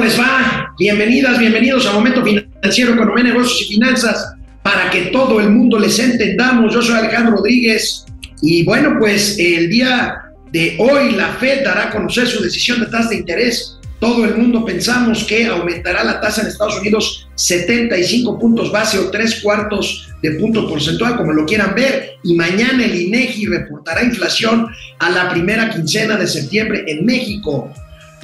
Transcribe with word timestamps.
les 0.00 0.18
va? 0.18 0.72
Bienvenidas, 0.78 1.38
bienvenidos 1.38 1.86
a 1.86 1.92
Momento 1.92 2.24
Financiero, 2.24 2.94
Economía, 2.94 3.24
Negocios 3.24 3.62
y 3.62 3.74
Finanzas, 3.74 4.34
para 4.62 4.88
que 4.90 5.06
todo 5.06 5.40
el 5.40 5.50
mundo 5.50 5.78
les 5.78 5.98
entendamos. 5.98 6.72
Yo 6.72 6.80
soy 6.80 6.96
Alejandro 6.96 7.36
Rodríguez 7.36 8.06
y 8.40 8.64
bueno, 8.64 8.96
pues 8.98 9.38
el 9.38 9.68
día 9.68 10.22
de 10.52 10.76
hoy 10.78 11.12
la 11.12 11.28
Fed 11.34 11.64
dará 11.64 11.88
a 11.88 11.90
conocer 11.90 12.26
su 12.26 12.42
decisión 12.42 12.80
de 12.80 12.86
tasa 12.86 13.10
de 13.10 13.16
interés. 13.16 13.78
Todo 13.98 14.24
el 14.24 14.36
mundo 14.36 14.64
pensamos 14.64 15.24
que 15.24 15.46
aumentará 15.46 16.02
la 16.02 16.18
tasa 16.18 16.40
en 16.40 16.48
Estados 16.48 16.80
Unidos 16.80 17.28
75 17.34 18.38
puntos 18.38 18.72
base 18.72 18.98
o 18.98 19.10
tres 19.10 19.42
cuartos 19.42 20.08
de 20.22 20.30
punto 20.32 20.66
porcentual, 20.66 21.16
como 21.16 21.32
lo 21.32 21.44
quieran 21.44 21.74
ver. 21.74 22.12
Y 22.24 22.36
mañana 22.36 22.86
el 22.86 22.98
INEGI 22.98 23.46
reportará 23.46 24.02
inflación 24.02 24.66
a 24.98 25.10
la 25.10 25.28
primera 25.28 25.68
quincena 25.68 26.16
de 26.16 26.26
septiembre 26.26 26.84
en 26.86 27.04
México. 27.04 27.70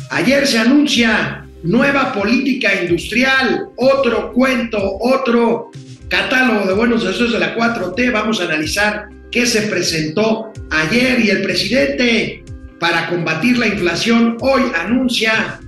Ayer 0.09 0.47
se 0.47 0.59
anuncia 0.59 1.46
nueva 1.63 2.13
política 2.13 2.81
industrial, 2.83 3.69
otro 3.77 4.33
cuento, 4.33 4.79
otro 5.01 5.71
catálogo 6.09 6.67
de 6.67 6.75
buenos 6.75 7.05
deseos 7.05 7.33
de 7.33 7.39
la 7.39 7.57
4T. 7.57 8.13
Vamos 8.13 8.41
a 8.41 8.45
analizar 8.45 9.09
qué 9.31 9.47
se 9.47 9.63
presentó 9.63 10.53
ayer 10.71 11.21
y 11.21 11.31
el 11.31 11.43
presidente 11.43 12.45
para 12.79 13.09
combatir 13.09 13.59
la 13.59 13.67
inflación 13.67 14.37
hoy 14.41 14.63
anuncia 14.79 15.61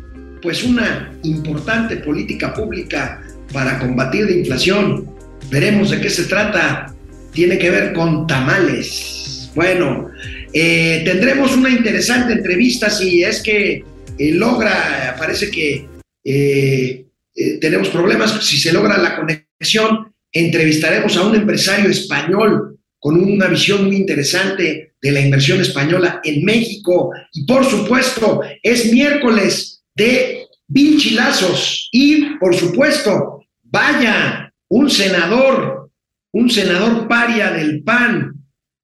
pues 0.42 0.62
una 0.62 1.12
importante 1.22 1.96
política 1.96 2.54
pública 2.54 3.22
para 3.52 3.78
combatir 3.78 4.26
la 4.26 4.32
inflación. 4.32 5.06
Veremos 5.50 5.90
de 5.90 6.00
qué 6.00 6.10
se 6.10 6.24
trata. 6.24 6.94
Tiene 7.32 7.58
que 7.58 7.70
ver 7.70 7.92
con 7.92 8.26
tamales. 8.26 9.50
Bueno, 9.54 10.08
eh, 10.52 11.02
tendremos 11.04 11.56
una 11.56 11.70
interesante 11.70 12.32
entrevista 12.32 12.90
si 12.90 13.22
es 13.22 13.42
que 13.42 13.84
logra, 14.18 15.14
parece 15.18 15.50
que 15.50 15.88
eh, 16.24 17.06
eh, 17.34 17.58
tenemos 17.60 17.88
problemas, 17.88 18.44
si 18.44 18.58
se 18.58 18.72
logra 18.72 18.98
la 18.98 19.16
conexión, 19.16 20.12
entrevistaremos 20.32 21.16
a 21.16 21.26
un 21.26 21.36
empresario 21.36 21.90
español 21.90 22.78
con 22.98 23.20
una 23.22 23.46
visión 23.46 23.86
muy 23.86 23.96
interesante 23.96 24.94
de 25.00 25.12
la 25.12 25.20
inversión 25.20 25.60
española 25.60 26.20
en 26.24 26.44
México. 26.44 27.12
Y 27.32 27.46
por 27.46 27.64
supuesto, 27.64 28.40
es 28.62 28.92
miércoles 28.92 29.84
de 29.94 30.46
vinchilazos. 30.66 31.88
Y 31.92 32.36
por 32.36 32.54
supuesto, 32.54 33.44
vaya, 33.62 34.52
un 34.68 34.90
senador, 34.90 35.90
un 36.32 36.50
senador 36.50 37.06
paria 37.06 37.52
del 37.52 37.82
PAN, 37.82 38.34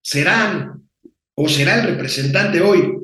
serán 0.02 0.88
o 1.34 1.48
será 1.48 1.80
el 1.80 1.88
representante 1.88 2.60
hoy 2.60 3.03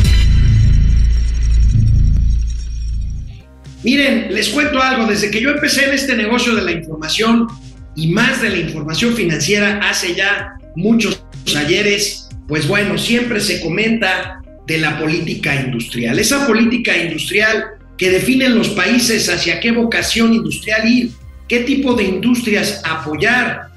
Miren, 3.83 4.33
les 4.33 4.49
cuento 4.49 4.81
algo. 4.81 5.07
Desde 5.07 5.31
que 5.31 5.41
yo 5.41 5.51
empecé 5.51 5.85
en 5.85 5.93
este 5.93 6.15
negocio 6.15 6.55
de 6.55 6.61
la 6.61 6.71
información 6.71 7.47
y 7.95 8.07
más 8.07 8.41
de 8.41 8.49
la 8.49 8.57
información 8.57 9.15
financiera 9.15 9.79
hace 9.83 10.15
ya 10.15 10.53
muchos 10.75 11.23
ayeres, 11.55 12.29
pues 12.47 12.67
bueno, 12.67 12.97
siempre 12.97 13.39
se 13.39 13.61
comenta 13.61 14.41
de 14.67 14.77
la 14.77 14.99
política 14.99 15.55
industrial. 15.55 16.19
Esa 16.19 16.45
política 16.47 16.95
industrial 16.95 17.65
que 17.97 18.09
definen 18.09 18.57
los 18.57 18.69
países 18.69 19.29
hacia 19.29 19.59
qué 19.59 19.71
vocación 19.71 20.33
industrial 20.33 20.87
ir, 20.87 21.11
qué 21.47 21.59
tipo 21.59 21.93
de 21.93 22.03
industrias 22.03 22.81
apoyar. 22.85 23.67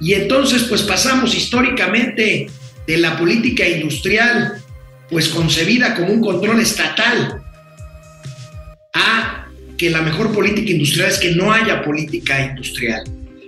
Y 0.00 0.14
entonces 0.14 0.64
pues 0.64 0.82
pasamos 0.82 1.34
históricamente 1.34 2.48
de 2.86 2.96
la 2.96 3.18
política 3.18 3.68
industrial 3.68 4.54
pues 5.10 5.28
concebida 5.28 5.94
como 5.94 6.12
un 6.12 6.20
control 6.20 6.60
estatal 6.60 7.42
a 8.94 9.29
que 9.80 9.88
la 9.88 10.02
mejor 10.02 10.30
política 10.34 10.72
industrial 10.72 11.08
es 11.08 11.18
que 11.18 11.34
no 11.34 11.50
haya 11.50 11.82
política 11.82 12.38
industrial. 12.50 13.02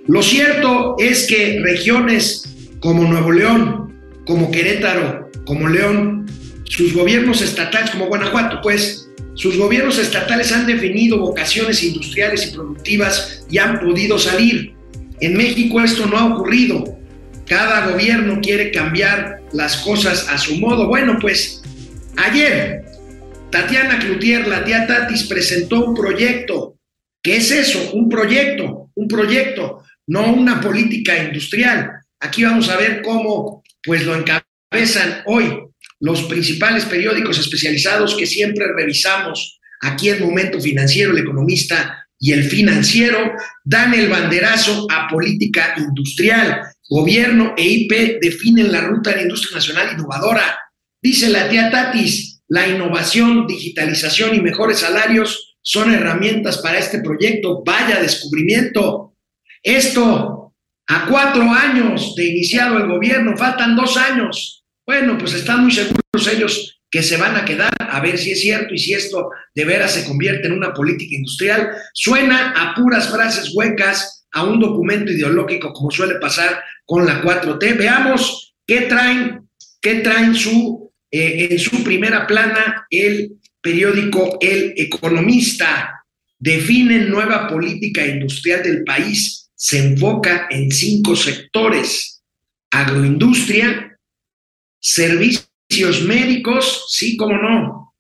Lo 0.07 0.23
cierto 0.23 0.97
es 0.99 1.27
que 1.27 1.61
regiones 1.63 2.57
como 2.81 3.05
Nuevo 3.05 3.33
León, 3.33 3.93
como 4.25 4.51
Querétaro, 4.51 5.31
como 5.45 5.69
León, 5.69 6.25
sus 6.65 6.95
gobiernos 6.95 7.43
estatales, 7.43 7.91
como 7.91 8.07
Guanajuato, 8.07 8.61
pues 8.63 9.11
sus 9.35 9.59
gobiernos 9.59 9.99
estatales 9.99 10.53
han 10.53 10.67
definido 10.67 11.19
vocaciones 11.19 11.83
industriales 11.85 12.47
y 12.47 12.55
productivas 12.55 13.45
y 13.51 13.59
han 13.59 13.81
podido 13.81 14.19
salir. 14.19 14.73
En 15.21 15.37
México 15.37 15.83
esto 15.83 16.07
no 16.07 16.17
ha 16.17 16.35
ocurrido. 16.35 16.97
Cada 17.47 17.91
gobierno 17.91 18.41
quiere 18.41 18.71
cambiar 18.71 19.43
las 19.53 19.77
cosas 19.77 20.27
a 20.31 20.39
su 20.39 20.57
modo. 20.57 20.89
Bueno, 20.89 21.19
pues 21.21 21.61
ayer 22.17 22.82
Tatiana 23.53 23.99
Cloutier, 23.99 24.49
la 24.49 24.65
tía 24.65 24.87
Tatis, 24.87 25.25
presentó 25.25 25.85
un 25.85 25.95
proyecto. 25.95 26.79
¿Qué 27.23 27.37
es 27.37 27.51
eso? 27.53 27.93
Un 27.93 28.09
proyecto, 28.09 28.91
un 28.95 29.07
proyecto, 29.07 29.85
no 30.07 30.33
una 30.33 30.61
política 30.61 31.23
industrial. 31.23 31.93
Aquí 32.19 32.45
vamos 32.45 32.71
a 32.71 32.79
ver 32.79 33.03
cómo 33.03 33.63
pues 33.85 34.05
lo 34.07 34.17
encabezan 34.17 35.23
hoy 35.27 35.61
los 36.01 36.23
principales 36.25 36.87
periódicos 36.87 37.39
especializados 37.39 38.17
que 38.17 38.27
siempre 38.27 38.67
revisamos 38.75 39.61
aquí 39.83 40.09
en 40.09 40.23
Momento 40.23 40.59
Financiero, 40.59 41.13
el 41.13 41.19
economista 41.19 42.09
y 42.19 42.33
el 42.33 42.45
financiero, 42.45 43.33
dan 43.65 43.93
el 43.95 44.09
banderazo 44.09 44.87
a 44.91 45.09
política 45.09 45.75
industrial. 45.77 46.63
Gobierno 46.89 47.55
e 47.57 47.65
IP 47.65 48.19
definen 48.21 48.73
la 48.73 48.81
ruta 48.81 49.11
de 49.11 49.17
la 49.17 49.23
industria 49.23 49.57
nacional 49.57 49.93
innovadora. 49.93 50.59
Dice 51.03 51.29
la 51.29 51.49
tía 51.49 51.71
Tatis, 51.71 52.32
la 52.53 52.69
innovación, 52.69 53.47
digitalización 53.47 54.35
y 54.35 54.43
mejores 54.43 54.81
salarios 54.81 55.57
son 55.63 55.91
herramientas 55.91 56.59
para 56.59 56.79
este 56.79 57.01
proyecto. 57.01 57.63
Vaya 57.65 57.99
descubrimiento. 57.99 59.15
Esto 59.63 60.53
a 60.87 61.07
cuatro 61.07 61.45
años 61.45 62.15
de 62.15 62.27
iniciado 62.27 62.77
el 62.77 62.89
gobierno, 62.89 63.39
faltan 63.39 63.75
dos 63.75 63.97
años. 63.97 64.67
Bueno, 64.87 65.17
pues 65.17 65.33
están 65.33 65.63
muy 65.63 65.73
seguros 65.73 66.29
ellos 66.31 66.83
que 66.91 67.03
se 67.03 67.17
van 67.17 67.37
a 67.37 67.47
quedar 67.47 67.73
a 67.79 68.01
ver 68.01 68.19
si 68.19 68.33
es 68.33 68.43
cierto 68.43 68.75
y 68.75 68.79
si 68.79 68.93
esto 68.93 69.31
de 69.55 69.65
veras 69.65 69.93
se 69.93 70.07
convierte 70.07 70.49
en 70.49 70.53
una 70.53 70.75
política 70.75 71.17
industrial. 71.17 71.71
Suena 71.95 72.51
a 72.51 72.75
puras 72.75 73.09
frases 73.09 73.55
huecas, 73.55 74.27
a 74.31 74.45
un 74.45 74.61
documento 74.61 75.11
ideológico 75.11 75.73
como 75.73 75.91
suele 75.91 76.17
pasar 76.17 76.63
con 76.85 77.07
la 77.07 77.23
4T. 77.23 77.79
Veamos 77.79 78.55
qué 78.67 78.83
traen, 78.83 79.49
qué 79.81 79.95
traen 80.01 80.35
su 80.35 80.82
eh, 81.13 81.49
en 81.51 81.59
su 81.59 81.85
primera 81.85 82.27
plana 82.27 82.87
el 82.91 83.33
periódico 83.61 84.39
El 84.41 84.73
Economista. 84.77 86.05
Define 86.39 87.01
nueva 87.01 87.47
política 87.47 88.05
industrial 88.05 88.63
del 88.63 88.83
país. 88.83 89.51
Se 89.55 89.79
enfoca 89.79 90.49
en 90.51 90.73
cinco 90.73 91.15
sectores. 91.15 92.23
Agroindustria, 92.71 93.99
servicios 94.81 96.03
médicos, 96.07 96.87
sí 96.89 97.17
como 97.19 97.37
no, 97.37 97.95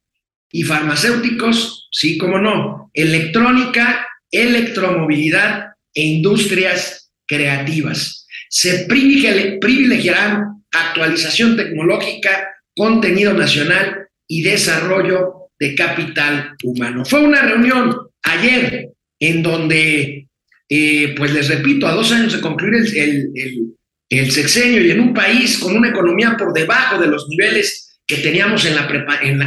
y 0.50 0.62
farmacéuticos, 0.62 1.89
sí 1.93 2.17
como 2.17 2.39
no, 2.39 2.91
electrónica, 2.94 4.06
electromovilidad 4.31 5.75
e 5.94 6.03
industrias 6.03 7.12
creativas. 7.27 8.27
Se 8.49 8.87
privilegiarán 8.87 10.64
actualización 10.73 11.56
tecnológica 11.56 12.49
contenido 12.75 13.33
nacional 13.35 14.09
y 14.27 14.43
desarrollo 14.43 15.51
de 15.59 15.75
capital 15.75 16.57
humano. 16.65 17.05
Fue 17.05 17.21
una 17.21 17.43
reunión 17.43 17.95
ayer 18.23 18.91
en 19.21 19.43
donde, 19.43 20.29
eh, 20.69 21.15
pues 21.17 21.33
les 21.33 21.49
repito, 21.49 21.87
a 21.87 21.93
dos 21.93 22.11
años 22.13 22.33
de 22.33 22.41
concluir 22.41 22.75
el, 22.97 23.31
el, 23.35 23.75
el, 24.09 24.33
sexenio 24.33 24.85
y 24.85 24.91
en 24.91 25.01
un 25.01 25.15
país 25.15 25.59
con 25.59 25.77
una 25.77 25.91
economía 25.91 26.37
por 26.37 26.53
debajo 26.53 27.01
de 27.01 27.07
los 27.07 27.29
niveles 27.29 28.01
que 28.07 28.17
teníamos 28.17 28.65
en 28.65 28.75
la, 28.75 28.89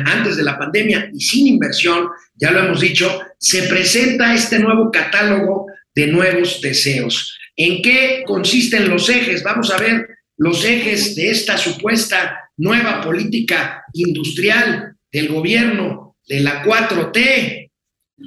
antes 0.06 0.38
de 0.38 0.44
la 0.44 0.58
pandemia 0.58 1.10
y 1.14 1.20
sin 1.20 1.48
inversión, 1.48 2.08
ya 2.36 2.52
lo 2.52 2.60
hemos 2.60 2.80
dicho, 2.80 3.22
se 3.38 3.64
presenta 3.64 4.34
este 4.34 4.60
nuevo 4.60 4.90
catálogo 4.92 5.68
de 5.94 6.08
nuevos 6.08 6.62
deseos. 6.62 7.38
¿En 7.58 7.82
qué 7.82 8.24
consisten 8.26 8.90
los 8.90 9.10
ejes? 9.10 9.44
Vamos 9.44 9.72
a 9.72 9.78
ver 9.78 10.08
los 10.38 10.66
ejes 10.66 11.16
de 11.16 11.30
esta 11.30 11.58
supuesta 11.58 12.38
nueva 12.58 13.02
política 13.02 13.84
industrial 13.94 14.96
del 15.12 15.30
gobierno 15.30 16.18
de 16.28 16.40
la 16.42 16.64
4T. 16.64 17.72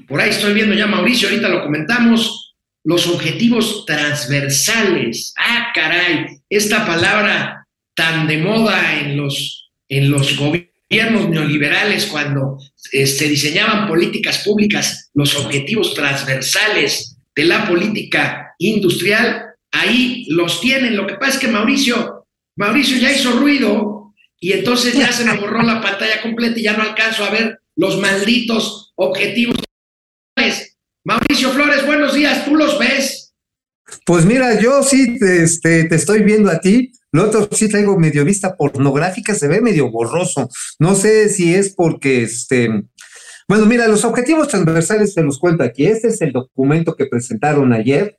Por 0.07 0.21
ahí 0.21 0.31
estoy 0.31 0.55
viendo 0.55 0.75
ya 0.75 0.87
Mauricio, 0.87 1.29
ahorita 1.29 1.49
lo 1.49 1.63
comentamos. 1.63 2.45
los 2.85 3.07
objetivos 3.07 3.85
transversales. 3.85 5.35
Ah, 5.37 5.73
caray, 5.75 6.39
esta 6.49 6.87
palabra 6.87 7.67
tan 7.95 8.27
de 8.27 8.39
moda 8.39 9.01
en 9.01 9.17
los, 9.17 9.69
en 9.89 10.11
los 10.11 10.37
gobiernos 10.37 11.29
neoliberales 11.29 12.07
cuando 12.07 12.57
se 12.75 13.03
este, 13.03 13.29
diseñaban 13.29 13.89
políticas 13.89 14.39
públicas, 14.39 15.11
los 15.13 15.37
objetivos 15.37 15.93
transversales 15.93 17.19
de 17.35 17.45
la 17.45 17.69
política 17.69 18.55
industrial, 18.59 19.49
ahí 19.71 20.25
los 20.29 20.61
tienen. 20.61 20.97
Lo 20.97 21.07
que 21.07 21.17
pasa 21.17 21.35
es 21.35 21.39
que 21.41 21.49
Mauricio, 21.49 22.27
Mauricio 22.57 22.97
ya 22.99 23.13
hizo 23.13 23.33
ruido 23.33 23.98
y 24.41 24.53
entonces 24.53 24.95
ya 24.95 25.13
se 25.13 25.25
me 25.25 25.37
borró 25.37 25.63
la 25.63 25.81
pantalla 25.81 26.23
completa 26.23 26.59
y 26.59 26.63
ya 26.63 26.77
no 26.77 26.83
alcanzo 26.83 27.25
a 27.25 27.31
ver 27.31 27.61
los 27.77 27.99
malditos 27.99 28.93
objetivos. 28.97 29.57
Mauricio 31.05 31.51
Flores, 31.51 31.87
buenos 31.87 32.15
días, 32.15 32.45
¿tú 32.45 32.55
los 32.55 32.79
ves? 32.79 33.35
Pues 34.05 34.25
mira, 34.27 34.61
yo 34.61 34.83
sí 34.83 35.19
te, 35.19 35.43
este, 35.43 35.85
te 35.85 35.95
estoy 35.95 36.23
viendo 36.23 36.51
a 36.51 36.61
ti. 36.61 36.93
Lo 37.11 37.25
otro 37.25 37.49
sí 37.51 37.69
traigo 37.69 37.99
medio 37.99 38.25
vista 38.25 38.55
pornográfica, 38.55 39.35
se 39.35 39.49
ve 39.49 39.61
medio 39.63 39.91
borroso. 39.91 40.51
No 40.79 40.95
sé 40.95 41.31
si 41.31 41.55
es 41.55 41.75
porque, 41.75 42.23
este, 42.23 42.69
bueno, 43.49 43.65
mira, 43.65 43.89
los 43.89 44.05
objetivos 44.05 44.49
transversales 44.49 45.15
se 45.15 45.23
los 45.23 45.39
cuento 45.39 45.65
aquí. 45.65 45.87
Este 45.87 46.09
es 46.09 46.21
el 46.21 46.33
documento 46.33 46.95
que 46.95 47.07
presentaron 47.07 47.73
ayer. 47.73 48.19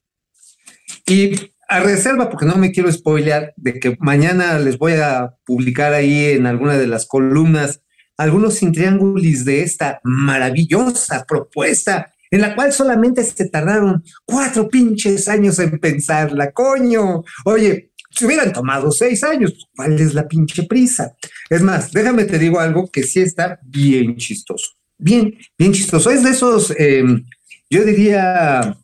Y 1.06 1.36
a 1.69 1.80
reserva, 1.81 2.30
porque 2.30 2.48
no 2.48 2.56
me 2.56 2.71
quiero 2.71 2.92
spoilear, 2.92 3.54
de 3.56 3.80
que 3.80 3.95
mañana 4.00 4.57
les 4.57 4.77
voy 4.77 4.94
a 4.94 5.36
publicar 5.45 5.94
ahí 5.94 6.31
en 6.31 6.48
alguna 6.48 6.77
de 6.77 6.88
las 6.88 7.06
columnas 7.06 7.81
algunos 8.18 8.60
triángulos 8.60 9.45
de 9.45 9.62
esta 9.62 10.01
maravillosa 10.04 11.25
propuesta 11.25 12.12
en 12.31 12.42
la 12.42 12.54
cual 12.54 12.74
solamente 12.74 13.24
se 13.24 13.48
tardaron 13.50 14.04
cuatro 14.25 14.68
pinches 14.68 15.27
años 15.27 15.57
en 15.60 15.80
pensarla, 15.80 16.51
coño. 16.51 17.24
Oye, 17.45 17.92
si 18.12 18.25
hubieran 18.25 18.51
tomado 18.51 18.92
seis 18.92 19.24
años, 19.24 19.69
¿cuál 19.75 20.00
es 20.00 20.13
la 20.13 20.27
pinche 20.27 20.63
prisa? 20.63 21.16
Es 21.50 21.62
más, 21.62 21.92
déjame 21.92 22.25
te 22.25 22.38
digo 22.38 22.60
algo 22.60 22.89
que 22.92 23.04
sí 23.04 23.21
está 23.21 23.60
bien 23.63 24.18
chistoso. 24.18 24.71
Bien, 24.98 25.33
bien 25.57 25.71
chistoso. 25.71 26.12
Es 26.12 26.24
de 26.24 26.31
esos, 26.31 26.74
em, 26.77 27.25
yo 27.69 27.83
diría, 27.83 28.77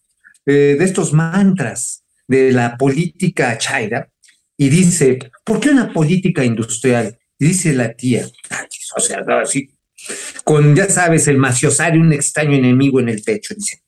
eh, 0.45 0.75
de 0.79 0.85
estos 0.85 1.11
mantras 1.11 2.04
de 2.27 2.51
la 2.51 2.77
política 2.77 3.57
chaira. 3.57 4.09
Y 4.57 4.69
dice, 4.69 5.19
¿por 5.43 5.59
qué 5.59 5.69
una 5.69 5.91
política 5.91 6.43
industrial? 6.43 7.17
dice 7.37 7.73
la 7.73 7.93
tía, 7.93 8.25
o 8.95 8.99
sea, 8.99 9.23
así, 9.41 9.69
con, 10.43 10.75
ya 10.75 10.89
sabes, 10.89 11.27
el 11.27 11.37
maciosario, 11.37 12.01
un 12.01 12.13
extraño 12.13 12.53
enemigo 12.53 12.99
en 12.99 13.09
el 13.09 13.21
pecho, 13.21 13.53
dice. 13.55 13.81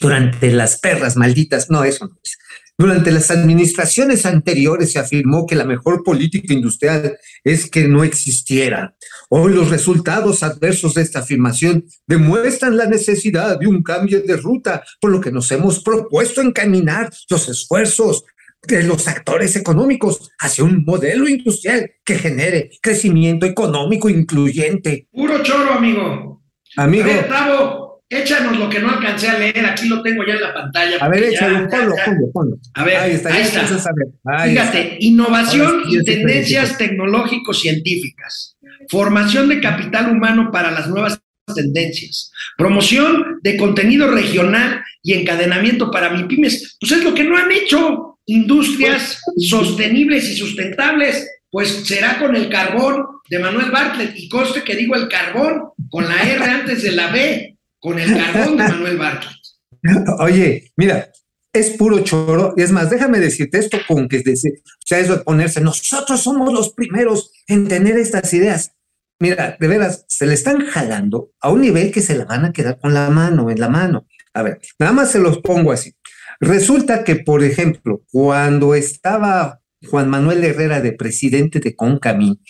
Durante 0.00 0.50
las 0.50 0.78
perras 0.80 1.16
malditas, 1.16 1.70
no, 1.70 1.84
eso 1.84 2.06
no 2.06 2.18
es. 2.22 2.36
Durante 2.76 3.10
las 3.10 3.30
administraciones 3.30 4.24
anteriores 4.24 4.92
se 4.92 4.98
afirmó 4.98 5.46
que 5.46 5.56
la 5.56 5.64
mejor 5.64 6.02
política 6.04 6.52
industrial 6.52 7.18
es 7.42 7.68
que 7.68 7.88
no 7.88 8.04
existiera. 8.04 8.96
Hoy 9.30 9.52
los 9.52 9.68
resultados 9.68 10.42
adversos 10.42 10.94
de 10.94 11.02
esta 11.02 11.18
afirmación 11.18 11.84
demuestran 12.06 12.78
la 12.78 12.86
necesidad 12.86 13.58
de 13.58 13.66
un 13.66 13.82
cambio 13.82 14.22
de 14.22 14.36
ruta, 14.36 14.82
por 15.00 15.10
lo 15.10 15.20
que 15.20 15.30
nos 15.30 15.52
hemos 15.52 15.82
propuesto 15.82 16.40
encaminar 16.40 17.10
los 17.28 17.46
esfuerzos 17.48 18.24
de 18.66 18.82
los 18.84 19.06
actores 19.06 19.54
económicos 19.56 20.30
hacia 20.38 20.64
un 20.64 20.82
modelo 20.84 21.28
industrial 21.28 21.90
que 22.04 22.14
genere 22.14 22.70
crecimiento 22.80 23.44
económico 23.44 24.08
incluyente. 24.08 25.08
Puro 25.12 25.42
choro, 25.42 25.72
amigo. 25.72 26.42
Amigo. 26.76 27.04
Ver, 27.04 27.28
Tavo, 27.28 27.87
échanos 28.10 28.58
lo 28.58 28.68
que 28.68 28.80
no 28.80 28.90
alcancé 28.90 29.28
a 29.28 29.38
leer. 29.38 29.64
Aquí 29.66 29.88
lo 29.88 30.02
tengo 30.02 30.24
ya 30.26 30.34
en 30.34 30.42
la 30.42 30.54
pantalla. 30.54 30.96
A 31.00 31.08
ver, 31.08 31.24
échalo, 31.24 31.68
ponlo, 31.68 31.94
ponlo, 32.04 32.32
ponlo. 32.32 32.58
A 32.74 32.84
ver, 32.84 32.96
ahí 32.96 33.12
está. 33.12 33.34
ahí 33.34 33.42
está. 33.42 33.60
a 33.60 33.92
ver. 33.94 34.08
Ahí 34.24 34.50
Fíjate, 34.50 34.82
está. 34.82 34.96
innovación 35.00 35.82
y 35.88 36.02
tendencias 36.04 36.78
tecnológico-científicas, 36.78 38.56
formación 38.88 39.48
de 39.48 39.60
capital 39.60 40.10
humano 40.10 40.50
para 40.52 40.70
las 40.70 40.88
nuevas 40.88 41.20
tendencias, 41.54 42.30
promoción 42.56 43.38
de 43.42 43.56
contenido 43.56 44.10
regional 44.10 44.82
y 45.02 45.14
encadenamiento 45.14 45.90
para 45.90 46.10
MIPIMES. 46.10 46.76
Pues 46.80 46.92
es 46.92 47.04
lo 47.04 47.14
que 47.14 47.24
no 47.24 47.36
han 47.36 47.50
hecho. 47.52 48.04
Industrias 48.30 49.22
sostenibles 49.38 50.28
y 50.28 50.36
sustentables, 50.36 51.26
pues 51.50 51.68
será 51.86 52.18
con 52.18 52.36
el 52.36 52.50
carbón 52.50 53.06
de 53.30 53.38
Manuel 53.38 53.70
Bartlett. 53.70 54.12
Y 54.16 54.28
conste 54.28 54.62
que 54.62 54.76
digo 54.76 54.94
el 54.96 55.08
carbón 55.08 55.70
con 55.88 56.06
la 56.06 56.22
R 56.22 56.44
antes 56.44 56.82
de 56.82 56.92
la 56.92 57.10
B, 57.10 57.57
con 57.80 57.98
el 57.98 58.14
carbón 58.14 58.56
de 58.56 58.64
Manuel 58.64 58.98
Bartlett. 58.98 59.36
Oye, 60.20 60.72
mira, 60.76 61.10
es 61.52 61.70
puro 61.70 62.00
choro. 62.00 62.54
Y 62.56 62.62
es 62.62 62.72
más, 62.72 62.90
déjame 62.90 63.20
decirte 63.20 63.58
esto 63.58 63.78
con 63.86 64.08
que 64.08 64.20
decir, 64.20 64.52
o 64.64 64.86
sea, 64.86 64.98
eso 64.98 65.16
de 65.16 65.24
ponerse, 65.24 65.60
nosotros 65.60 66.20
somos 66.20 66.52
los 66.52 66.72
primeros 66.72 67.32
en 67.46 67.68
tener 67.68 67.96
estas 67.98 68.32
ideas. 68.34 68.72
Mira, 69.20 69.56
de 69.58 69.66
veras, 69.66 70.04
se 70.08 70.26
le 70.26 70.34
están 70.34 70.66
jalando 70.66 71.32
a 71.40 71.50
un 71.50 71.60
nivel 71.60 71.90
que 71.90 72.02
se 72.02 72.16
la 72.16 72.24
van 72.24 72.44
a 72.44 72.52
quedar 72.52 72.78
con 72.78 72.94
la 72.94 73.10
mano, 73.10 73.50
en 73.50 73.58
la 73.58 73.68
mano. 73.68 74.06
A 74.32 74.42
ver, 74.42 74.60
nada 74.78 74.92
más 74.92 75.10
se 75.10 75.18
los 75.18 75.38
pongo 75.38 75.72
así. 75.72 75.94
Resulta 76.40 77.02
que, 77.02 77.16
por 77.16 77.42
ejemplo, 77.42 78.02
cuando 78.12 78.76
estaba 78.76 79.60
Juan 79.88 80.08
Manuel 80.08 80.44
Herrera 80.44 80.80
de 80.80 80.92
presidente 80.92 81.58
de 81.58 81.74
Concamín, 81.74 82.40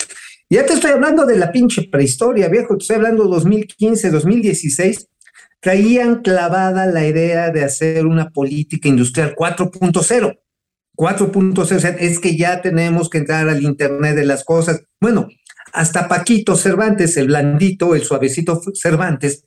ya 0.51 0.65
te 0.67 0.75
estoy 0.75 0.91
hablando 0.91 1.25
de 1.25 1.37
la 1.37 1.53
pinche 1.53 1.89
prehistoria, 1.91 2.49
viejo, 2.49 2.77
te 2.77 2.83
estoy 2.83 2.97
hablando 2.97 3.25
2015, 3.25 4.11
2016, 4.11 5.07
traían 5.60 6.22
clavada 6.22 6.87
la 6.87 7.06
idea 7.06 7.50
de 7.50 7.64
hacer 7.64 8.06
una 8.06 8.31
política 8.31 8.88
industrial 8.88 9.34
4.0. 9.37 10.38
4.0, 10.96 11.58
o 11.58 11.64
sea, 11.64 11.90
es 11.90 12.19
que 12.19 12.37
ya 12.37 12.60
tenemos 12.60 13.08
que 13.08 13.19
entrar 13.19 13.49
al 13.49 13.62
Internet 13.62 14.16
de 14.16 14.26
las 14.26 14.44
cosas. 14.44 14.82
Bueno, 15.00 15.28
hasta 15.72 16.08
Paquito 16.08 16.56
Cervantes, 16.56 17.16
el 17.16 17.28
blandito, 17.28 17.94
el 17.94 18.02
suavecito 18.02 18.60
Cervantes, 18.75 19.44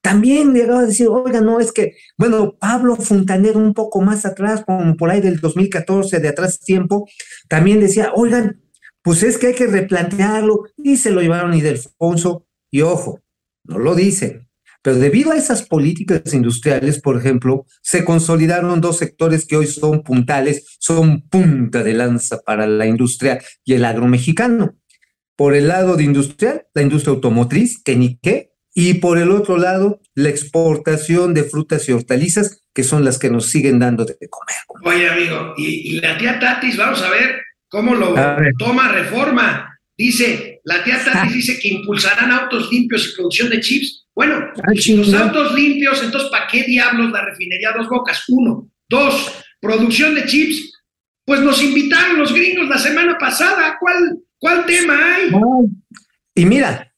también 0.00 0.52
llegaba 0.52 0.80
a 0.80 0.86
decir, 0.86 1.08
oiga, 1.08 1.40
no, 1.40 1.60
es 1.60 1.72
que, 1.72 1.96
bueno, 2.18 2.56
Pablo 2.58 2.96
Fontanero 2.96 3.58
un 3.58 3.72
poco 3.72 4.02
más 4.02 4.26
atrás, 4.26 4.62
como 4.66 4.96
por 4.96 5.10
ahí 5.10 5.20
del 5.20 5.40
2014, 5.40 6.20
de 6.20 6.28
atrás 6.28 6.60
tiempo, 6.60 7.08
también 7.48 7.80
decía, 7.80 8.12
oigan, 8.14 8.62
pues 9.02 9.22
es 9.22 9.38
que 9.38 9.48
hay 9.48 9.54
que 9.54 9.66
replantearlo, 9.66 10.64
y 10.76 10.98
se 10.98 11.10
lo 11.10 11.22
llevaron 11.22 11.54
Ildefonso, 11.54 12.46
y 12.70 12.82
ojo, 12.82 13.20
no 13.64 13.78
lo 13.78 13.94
dicen, 13.94 14.46
pero 14.84 14.98
debido 14.98 15.32
a 15.32 15.36
esas 15.36 15.62
políticas 15.62 16.34
industriales, 16.34 17.00
por 17.00 17.16
ejemplo, 17.16 17.64
se 17.80 18.04
consolidaron 18.04 18.82
dos 18.82 18.98
sectores 18.98 19.46
que 19.46 19.56
hoy 19.56 19.66
son 19.66 20.02
puntales, 20.02 20.76
son 20.78 21.26
punta 21.26 21.82
de 21.82 21.94
lanza 21.94 22.42
para 22.42 22.66
la 22.66 22.86
industria 22.86 23.42
y 23.64 23.72
el 23.72 23.86
agro 23.86 24.06
mexicano. 24.08 24.76
Por 25.36 25.54
el 25.54 25.68
lado 25.68 25.96
de 25.96 26.04
industrial, 26.04 26.66
la 26.74 26.82
industria 26.82 27.14
automotriz, 27.14 27.82
que 27.82 27.96
ni 27.96 28.18
qué, 28.18 28.50
y 28.74 28.94
por 28.94 29.16
el 29.16 29.30
otro 29.30 29.56
lado, 29.56 30.02
la 30.14 30.28
exportación 30.28 31.32
de 31.32 31.44
frutas 31.44 31.88
y 31.88 31.92
hortalizas, 31.92 32.62
que 32.74 32.84
son 32.84 33.06
las 33.06 33.18
que 33.18 33.30
nos 33.30 33.46
siguen 33.46 33.78
dando 33.78 34.04
de 34.04 34.18
comer. 34.28 34.56
Oye, 34.84 35.08
amigo, 35.08 35.54
y, 35.56 35.94
y 35.94 36.00
la 36.00 36.18
tía 36.18 36.38
Tatis, 36.38 36.76
vamos 36.76 37.00
a 37.00 37.08
ver 37.08 37.40
cómo 37.68 37.94
lo 37.94 38.12
ver. 38.12 38.52
toma 38.58 38.92
reforma. 38.92 39.78
Dice, 39.96 40.60
la 40.64 40.84
tía 40.84 41.02
Tatis 41.10 41.32
dice 41.32 41.58
que 41.58 41.68
impulsarán 41.68 42.30
autos 42.32 42.70
limpios 42.70 43.08
y 43.08 43.16
producción 43.16 43.48
de 43.48 43.60
chips. 43.60 44.03
Bueno, 44.14 44.44
Ah, 44.62 44.72
si 44.76 44.96
los 44.96 45.12
autos 45.12 45.54
limpios, 45.54 46.02
entonces 46.02 46.30
¿para 46.30 46.46
qué 46.46 46.62
diablos 46.62 47.10
la 47.10 47.24
refinería 47.24 47.72
Dos 47.76 47.88
Bocas? 47.88 48.24
Uno. 48.28 48.70
Dos, 48.88 49.44
producción 49.60 50.14
de 50.14 50.26
chips. 50.26 50.72
Pues 51.24 51.40
nos 51.40 51.62
invitaron 51.62 52.18
los 52.18 52.32
gringos 52.32 52.68
la 52.68 52.78
semana 52.78 53.18
pasada. 53.18 53.76
¿Cuál, 53.80 54.18
cuál 54.38 54.66
tema 54.66 55.14
hay? 55.16 55.30
Y 56.34 56.44
mira, 56.44 56.92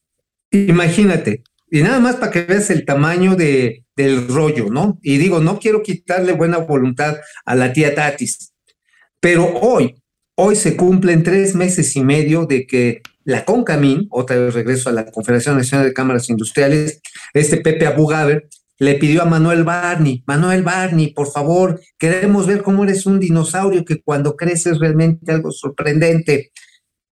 imagínate, 0.51 1.43
y 1.69 1.81
nada 1.81 1.99
más 1.99 2.17
para 2.17 2.31
que 2.31 2.41
veas 2.43 2.69
el 2.69 2.85
tamaño 2.85 3.35
de, 3.35 3.85
del 3.95 4.27
rollo, 4.27 4.67
¿no? 4.69 4.99
Y 5.01 5.17
digo, 5.17 5.39
no 5.39 5.59
quiero 5.59 5.81
quitarle 5.81 6.33
buena 6.33 6.57
voluntad 6.57 7.17
a 7.45 7.55
la 7.55 7.71
tía 7.71 7.95
Tatis, 7.95 8.53
pero 9.19 9.45
hoy, 9.61 9.95
hoy 10.35 10.55
se 10.55 10.75
cumplen 10.75 11.23
tres 11.23 11.55
meses 11.55 11.95
y 11.95 12.03
medio 12.03 12.45
de 12.45 12.67
que 12.67 13.01
la 13.27 13.43
CONCAMIN, 13.43 14.07
otra 14.09 14.37
vez 14.37 14.53
regreso 14.53 14.87
a 14.87 14.93
la 14.93 15.11
Confederación 15.11 15.57
Nacional 15.57 15.85
de 15.85 15.93
Cámaras 15.93 16.29
Industriales, 16.29 17.01
este 17.33 17.57
Pepe 17.57 17.85
Abugaber, 17.85 18.47
le 18.79 18.95
pidió 18.95 19.21
a 19.21 19.25
Manuel 19.25 19.65
Barney, 19.65 20.23
Manuel 20.25 20.63
Barney, 20.63 21.13
por 21.13 21.29
favor, 21.29 21.77
queremos 21.97 22.47
ver 22.47 22.63
cómo 22.63 22.85
eres 22.85 23.05
un 23.05 23.19
dinosaurio 23.19 23.83
que 23.83 24.01
cuando 24.01 24.37
creces 24.37 24.73
es 24.73 24.79
realmente 24.79 25.29
algo 25.29 25.51
sorprendente. 25.51 26.51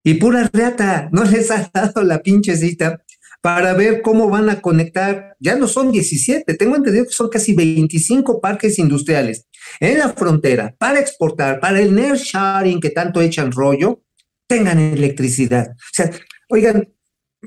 Y 0.06 0.14
pura 0.14 0.50
reata, 0.54 1.10
no 1.12 1.26
les 1.26 1.52
ha 1.52 1.70
dado 1.74 2.02
la 2.04 2.22
pinche 2.22 2.56
cita 2.56 3.04
para 3.42 3.74
ver 3.74 4.02
cómo 4.02 4.30
van 4.30 4.50
a 4.50 4.62
conectar, 4.62 5.36
ya 5.42 5.58
no 5.58 5.68
son 5.68 5.92
17, 5.92 6.54
tengo 6.54 6.78
entendido 6.78 7.04
que 7.04 7.12
son 7.12 7.28
casi 7.28 7.54
25 7.54 8.40
parques 8.40 8.80
industriales 8.80 9.48
en 9.82 9.98
la 9.98 10.14
frontera 10.14 10.74
para 10.80 11.02
exportar, 11.02 11.60
para 11.60 11.82
el 11.82 11.94
nearshoring 11.94 12.80
que 12.80 12.92
tanto 12.92 13.22
echan 13.22 13.52
rollo, 13.52 14.05
tengan 14.48 14.80
electricidad. 14.80 15.72
O 15.72 15.94
sea, 15.94 16.12
oigan, 16.50 16.88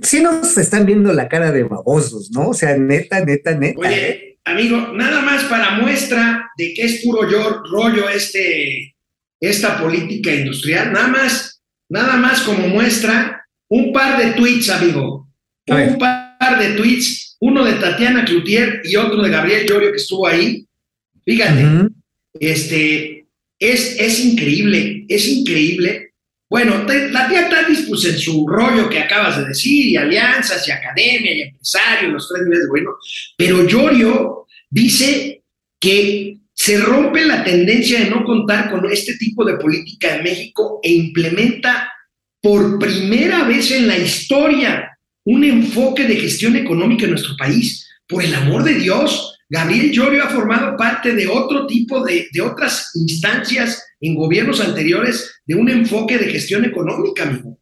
si 0.02 0.20
nos 0.22 0.56
están 0.56 0.86
viendo 0.86 1.12
la 1.12 1.28
cara 1.28 1.50
de 1.52 1.64
babosos, 1.64 2.30
¿no? 2.32 2.48
O 2.50 2.54
sea, 2.54 2.76
neta, 2.76 3.24
neta, 3.24 3.54
neta. 3.54 3.80
¿eh? 3.80 3.86
Oye, 3.88 4.38
amigo, 4.44 4.92
nada 4.94 5.20
más 5.22 5.44
para 5.44 5.72
muestra 5.78 6.50
de 6.56 6.74
que 6.74 6.82
es 6.84 7.02
puro 7.02 7.28
yo- 7.30 7.62
rollo 7.70 8.08
este, 8.08 8.94
esta 9.40 9.80
política 9.80 10.32
industrial, 10.34 10.92
nada 10.92 11.08
más, 11.08 11.62
nada 11.88 12.16
más 12.16 12.42
como 12.42 12.68
muestra, 12.68 13.44
un 13.68 13.92
par 13.92 14.18
de 14.22 14.32
tweets, 14.32 14.70
amigo. 14.70 15.28
A 15.68 15.74
ver. 15.74 15.88
Un 15.90 15.98
par 15.98 16.58
de 16.58 16.74
tweets, 16.76 17.36
uno 17.40 17.64
de 17.64 17.74
Tatiana 17.74 18.24
Cloutier 18.24 18.80
y 18.84 18.96
otro 18.96 19.22
de 19.22 19.30
Gabriel 19.30 19.66
Llorio 19.66 19.90
que 19.90 19.98
estuvo 19.98 20.26
ahí. 20.26 20.66
Fíjate, 21.24 21.88
este, 22.40 23.26
es, 23.58 23.96
es 24.00 24.24
increíble, 24.24 25.04
es 25.08 25.26
increíble. 25.28 26.07
Bueno, 26.50 26.86
la 27.10 27.28
tía 27.28 27.48
Tatis, 27.48 27.84
pues 27.88 28.04
en 28.06 28.18
su 28.18 28.46
rollo 28.48 28.88
que 28.88 29.00
acabas 29.00 29.36
de 29.36 29.48
decir, 29.48 29.86
y 29.86 29.96
alianzas, 29.96 30.66
y 30.66 30.70
academia, 30.70 31.34
y 31.34 31.42
empresario, 31.42 32.08
los 32.10 32.28
tres 32.28 32.42
niveles 32.42 32.64
de 32.64 32.68
gobierno, 32.68 32.96
pero 33.36 33.66
Llorio 33.66 34.46
dice 34.70 35.42
que 35.78 36.38
se 36.54 36.78
rompe 36.78 37.24
la 37.24 37.44
tendencia 37.44 38.00
de 38.00 38.10
no 38.10 38.24
contar 38.24 38.70
con 38.70 38.90
este 38.90 39.16
tipo 39.16 39.44
de 39.44 39.58
política 39.58 40.16
en 40.16 40.24
México 40.24 40.80
e 40.82 40.92
implementa 40.92 41.92
por 42.42 42.78
primera 42.78 43.44
vez 43.44 43.70
en 43.70 43.86
la 43.86 43.96
historia 43.96 44.98
un 45.24 45.44
enfoque 45.44 46.04
de 46.04 46.16
gestión 46.16 46.56
económica 46.56 47.04
en 47.04 47.10
nuestro 47.10 47.36
país. 47.36 47.86
Por 48.08 48.24
el 48.24 48.34
amor 48.34 48.64
de 48.64 48.74
Dios, 48.74 49.37
Gabriel 49.48 49.90
Llorio 49.92 50.24
ha 50.24 50.28
formado 50.28 50.76
parte 50.76 51.14
de 51.14 51.26
otro 51.26 51.66
tipo 51.66 52.04
de, 52.04 52.26
de 52.32 52.40
otras 52.40 52.90
instancias 52.94 53.82
en 54.00 54.14
gobiernos 54.14 54.60
anteriores 54.60 55.40
de 55.46 55.54
un 55.54 55.68
enfoque 55.70 56.18
de 56.18 56.26
gestión 56.26 56.64
económica, 56.64 57.24
amigo. 57.24 57.58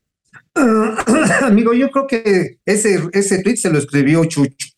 Ah, 0.55 1.05
amigo, 1.43 1.73
yo 1.75 1.91
creo 1.91 2.07
que 2.07 2.59
ese, 2.65 3.01
ese 3.13 3.43
tweet 3.43 3.57
se 3.57 3.71
lo 3.71 3.79
escribió 3.79 4.25
Chucho. 4.25 4.69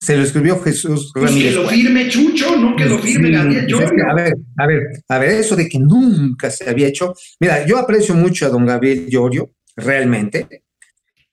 Se 0.00 0.16
lo 0.16 0.22
escribió 0.22 0.60
Jesús 0.60 1.10
Pues 1.14 1.24
que 1.26 1.30
Ramírez. 1.30 1.54
lo 1.54 1.68
firme 1.68 2.08
Chucho, 2.08 2.56
no 2.56 2.76
que 2.76 2.84
lo 2.84 2.98
firme 2.98 3.28
Sí, 3.28 3.32
Gabriel 3.34 3.66
pues 3.70 3.84
es 3.84 3.90
que, 3.90 3.96
Llorio. 3.96 4.10
a 4.10 4.14
ver, 4.14 4.34
a 4.58 4.66
ver, 4.66 4.82
a 5.08 5.18
ver, 5.18 5.30
eso 5.30 5.56
de 5.56 5.68
que 5.68 5.78
nunca 5.78 6.50
se 6.50 6.68
había 6.68 6.88
hecho. 6.88 7.14
Mira, 7.40 7.66
yo 7.66 7.78
aprecio 7.78 8.14
mucho 8.14 8.44
a 8.44 8.50
don 8.50 8.66
Gabriel 8.66 9.06
Llorio, 9.08 9.52
realmente, 9.76 10.63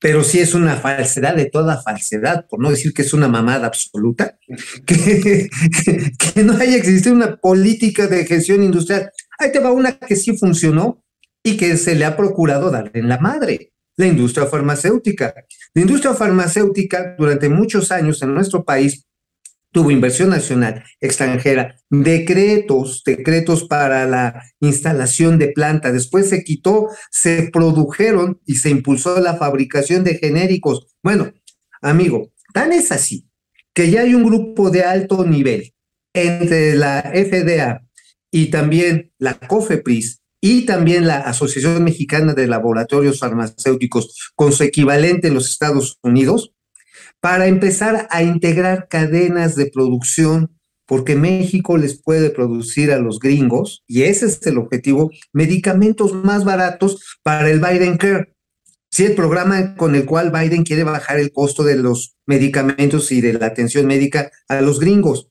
pero 0.01 0.24
sí 0.24 0.39
es 0.39 0.55
una 0.55 0.77
falsedad 0.77 1.36
de 1.36 1.46
toda 1.46 1.79
falsedad, 1.79 2.48
por 2.50 2.60
no 2.60 2.72
decir 2.72 2.91
que 2.91 3.03
es 3.03 3.13
una 3.13 3.27
mamada 3.27 3.67
absoluta, 3.67 4.39
que, 4.86 5.48
que 6.34 6.43
no 6.43 6.53
haya 6.53 6.75
existido 6.75 7.15
una 7.15 7.38
política 7.38 8.08
de 8.08 8.25
gestión 8.25 8.63
industrial. 8.63 9.12
Ahí 9.38 9.51
te 9.51 9.60
va 9.60 9.72
una 9.72 10.00
que 10.00 10.15
sí 10.15 10.36
funcionó 10.36 11.03
y 11.43 11.55
que 11.55 11.77
se 11.77 11.93
le 11.93 12.05
ha 12.05 12.17
procurado 12.17 12.72
dar 12.72 12.89
en 12.96 13.08
la 13.08 13.20
madre, 13.20 13.74
la 13.96 14.08
industria 14.08 14.48
farmacéutica. 14.48 15.36
La 15.75 15.81
industria 15.84 16.15
farmacéutica 16.15 17.15
durante 17.15 17.48
muchos 17.48 17.91
años 17.91 18.24
en 18.24 18.34
nuestro 18.34 18.65
país 18.65 19.05
tuvo 19.72 19.92
inversión 19.92 20.30
nacional, 20.30 20.84
extranjera, 21.00 21.75
decretos, 21.90 23.04
decretos 23.06 23.63
para 23.63 24.06
la 24.06 24.44
instalación 24.60 25.40
de 25.40 25.50
planta. 25.50 25.92
Después 25.92 26.30
se 26.30 26.44
quitó, 26.44 26.88
se 27.10 27.50
produjeron 27.51 28.42
y 28.46 28.56
se 28.56 28.70
impulsó 28.70 29.20
la 29.20 29.38
fabricación 29.38 30.04
de 30.04 30.16
genéricos. 30.16 30.88
Bueno, 31.01 31.32
amigo, 31.82 32.32
tan 32.54 32.74
es 32.74 32.92
así 32.92 33.28
que 33.74 33.90
ya 33.90 34.01
hay 34.01 34.13
un 34.13 34.24
grupo 34.24 34.70
de 34.70 34.84
alto 34.84 35.24
nivel 35.25 35.74
entre 36.13 36.75
la 36.75 37.01
FDA 37.13 37.88
y 38.30 38.48
también 38.48 39.13
la 39.18 39.36
COFEPRIS 39.36 40.22
y 40.42 40.66
también 40.66 41.08
la 41.08 41.20
Asociación 41.20 41.84
Mexicana 41.84 42.34
de 42.34 42.48
Laboratorios 42.48 43.20
Farmacéuticos 43.20 44.32
con 44.36 44.51
su 44.51 44.63
equivalente 44.63 45.28
en 45.28 45.36
los 45.36 45.50
Estados 45.50 46.00
Unidos, 46.01 46.54
para 47.22 47.48
empezar 47.48 48.08
a 48.10 48.24
integrar 48.24 48.88
cadenas 48.90 49.56
de 49.56 49.68
producción, 49.68 50.58
porque 50.86 51.16
México 51.16 51.78
les 51.78 52.01
puede 52.01 52.32
producir 52.32 52.92
a 52.92 53.00
los 53.00 53.20
gringos, 53.20 53.84
y 53.88 54.01
ese 54.01 54.25
es 54.25 54.46
el 54.46 54.58
objetivo, 54.58 55.12
medicamentos 55.32 56.13
más 56.13 56.44
baratos 56.44 57.18
para 57.24 57.50
el 57.50 57.62
Biden 57.62 57.98
Care. 57.98 58.34
Sí, 58.90 59.06
el 59.06 59.16
programa 59.16 59.75
con 59.78 59.96
el 59.96 60.06
cual 60.06 60.32
Biden 60.32 60.63
quiere 60.63 60.84
bajar 60.84 61.18
el 61.18 61.32
costo 61.32 61.63
de 61.63 61.78
los 61.78 62.18
medicamentos 62.25 63.12
y 63.13 63.22
de 63.22 63.34
la 63.34 63.46
atención 63.46 63.86
médica 63.86 64.32
a 64.50 64.60
los 64.60 64.82
gringos. 64.82 65.30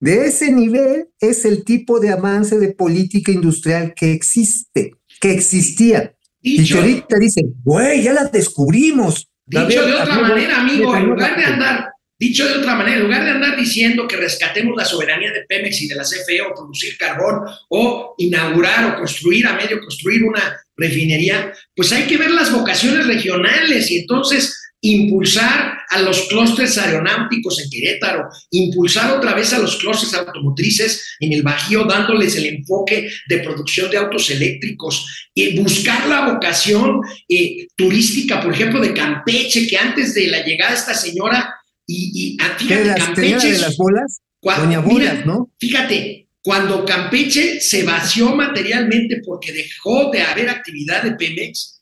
De 0.00 0.26
ese 0.26 0.52
nivel 0.52 1.08
es 1.20 1.44
el 1.44 1.64
tipo 1.64 2.00
de 2.00 2.10
avance 2.10 2.58
de 2.58 2.72
política 2.72 3.30
industrial 3.30 3.92
que 3.94 4.12
existe, 4.12 4.92
que 5.20 5.32
existía. 5.32 6.14
Y 6.40 6.56
que 6.56 6.62
Dicho, 6.62 6.78
ahorita 6.78 7.18
dicen, 7.18 7.54
güey, 7.62 8.02
ya 8.02 8.12
la 8.12 8.24
descubrimos. 8.24 9.30
Dicho 9.46 9.86
de 9.86 9.94
otra 9.94 10.18
manera, 10.20 10.60
amigo, 10.60 10.96
en 10.96 11.06
lugar 11.06 11.36
de 11.36 11.44
andar, 11.44 11.90
dicho 12.18 12.46
de 12.48 12.54
otra 12.54 12.74
manera, 12.74 12.96
en 12.96 13.02
lugar 13.02 13.24
de 13.24 13.30
andar 13.30 13.56
diciendo 13.56 14.08
que 14.08 14.16
rescatemos 14.16 14.74
la 14.76 14.84
soberanía 14.84 15.32
de 15.32 15.44
Pemex 15.46 15.82
y 15.82 15.88
de 15.88 15.96
la 15.96 16.02
CFE 16.02 16.40
o 16.40 16.54
producir 16.54 16.96
carbón 16.96 17.40
o 17.68 18.14
inaugurar 18.18 18.86
o 18.86 18.96
construir 18.96 19.46
a 19.46 19.54
medio 19.54 19.80
construir 19.80 20.24
una 20.24 20.58
refinería, 20.76 21.52
pues 21.76 21.92
hay 21.92 22.04
que 22.04 22.16
ver 22.16 22.30
las 22.30 22.50
vocaciones 22.50 23.06
regionales 23.06 23.90
y 23.90 23.98
entonces 23.98 24.63
impulsar 24.84 25.78
a 25.88 26.00
los 26.00 26.22
clústeres 26.28 26.76
aeronáuticos 26.76 27.60
en 27.60 27.70
Querétaro, 27.70 28.28
impulsar 28.50 29.10
otra 29.16 29.34
vez 29.34 29.52
a 29.52 29.58
los 29.58 29.76
clústeres 29.76 30.14
automotrices 30.14 31.16
en 31.20 31.32
el 31.32 31.42
Bajío, 31.42 31.84
dándoles 31.84 32.36
el 32.36 32.46
enfoque 32.46 33.08
de 33.28 33.38
producción 33.38 33.90
de 33.90 33.96
autos 33.98 34.30
eléctricos, 34.30 35.06
y 35.32 35.58
buscar 35.58 36.06
la 36.06 36.32
vocación 36.32 37.00
eh, 37.28 37.66
turística, 37.76 38.40
por 38.42 38.52
ejemplo, 38.52 38.80
de 38.80 38.92
Campeche, 38.92 39.66
que 39.66 39.76
antes 39.76 40.14
de 40.14 40.26
la 40.26 40.44
llegada 40.44 40.72
de 40.72 40.78
esta 40.78 40.94
señora, 40.94 41.54
y, 41.86 42.10
y 42.14 42.36
ah, 42.40 42.56
¿Qué, 42.58 42.64
fíjate, 42.64 42.84
la 42.84 42.94
señora 42.94 43.06
Campeche, 43.06 43.52
de 43.52 43.58
las 43.58 43.76
bolas? 43.76 44.20
cua- 44.40 44.56
Doña 44.58 44.80
mira, 44.80 44.92
Bolas, 45.12 45.26
¿no? 45.26 45.50
Fíjate, 45.58 46.28
cuando 46.42 46.84
Campeche 46.84 47.60
se 47.60 47.84
vació 47.84 48.34
materialmente 48.36 49.22
porque 49.24 49.52
dejó 49.52 50.10
de 50.10 50.20
haber 50.22 50.50
actividad 50.50 51.02
de 51.02 51.12
Pemex, 51.12 51.73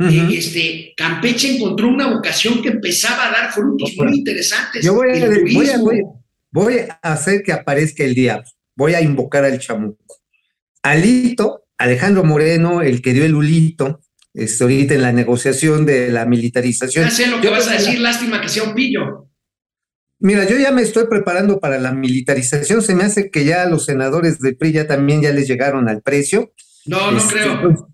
Eh, 0.00 0.28
este, 0.32 0.94
Campeche 0.96 1.56
encontró 1.56 1.88
una 1.88 2.06
vocación 2.06 2.62
que 2.62 2.68
empezaba 2.68 3.28
a 3.28 3.32
dar 3.32 3.52
frutos 3.52 3.94
muy 3.96 4.18
interesantes. 4.18 4.84
Yo 4.84 4.94
voy 4.94 5.08
a, 5.10 5.12
El 5.24 5.52
voy, 5.54 5.68
a, 5.70 5.78
voy, 5.78 6.02
voy 6.52 6.74
a 7.02 7.12
hacer 7.12 7.42
que 7.42 7.52
aparezca 7.52 8.04
el 8.04 8.14
diablo. 8.14 8.46
Voy 8.76 8.94
a 8.94 9.00
invocar 9.02 9.44
al 9.44 9.58
chamuco. 9.58 10.20
Alito, 10.82 11.64
Alejandro 11.78 12.22
Moreno, 12.24 12.82
el 12.82 13.02
que 13.02 13.12
dio 13.12 13.24
el 13.24 13.34
ulito, 13.34 14.00
este, 14.34 14.62
ahorita 14.64 14.94
en 14.94 15.02
la 15.02 15.12
negociación 15.12 15.84
de 15.84 16.10
la 16.12 16.26
militarización. 16.26 17.04
Ya 17.06 17.10
sé 17.10 17.26
lo 17.26 17.40
que 17.40 17.46
Yo 17.48 17.50
vas 17.52 17.66
a 17.66 17.74
la- 17.74 17.80
decir, 17.80 17.98
lástima 17.98 18.40
que 18.40 18.48
sea 18.48 18.62
un 18.62 18.74
pillo. 18.74 19.26
Mira, 20.20 20.44
yo 20.48 20.56
ya 20.58 20.72
me 20.72 20.82
estoy 20.82 21.06
preparando 21.08 21.60
para 21.60 21.78
la 21.78 21.92
militarización. 21.92 22.82
Se 22.82 22.94
me 22.94 23.04
hace 23.04 23.30
que 23.30 23.44
ya 23.44 23.66
los 23.66 23.84
senadores 23.84 24.38
del 24.40 24.56
PRI 24.56 24.72
ya 24.72 24.86
también 24.86 25.22
ya 25.22 25.32
les 25.32 25.46
llegaron 25.48 25.88
al 25.88 26.02
precio. 26.02 26.52
No, 26.86 27.10
no 27.12 27.18
Este, 27.18 27.34
creo. 27.34 27.88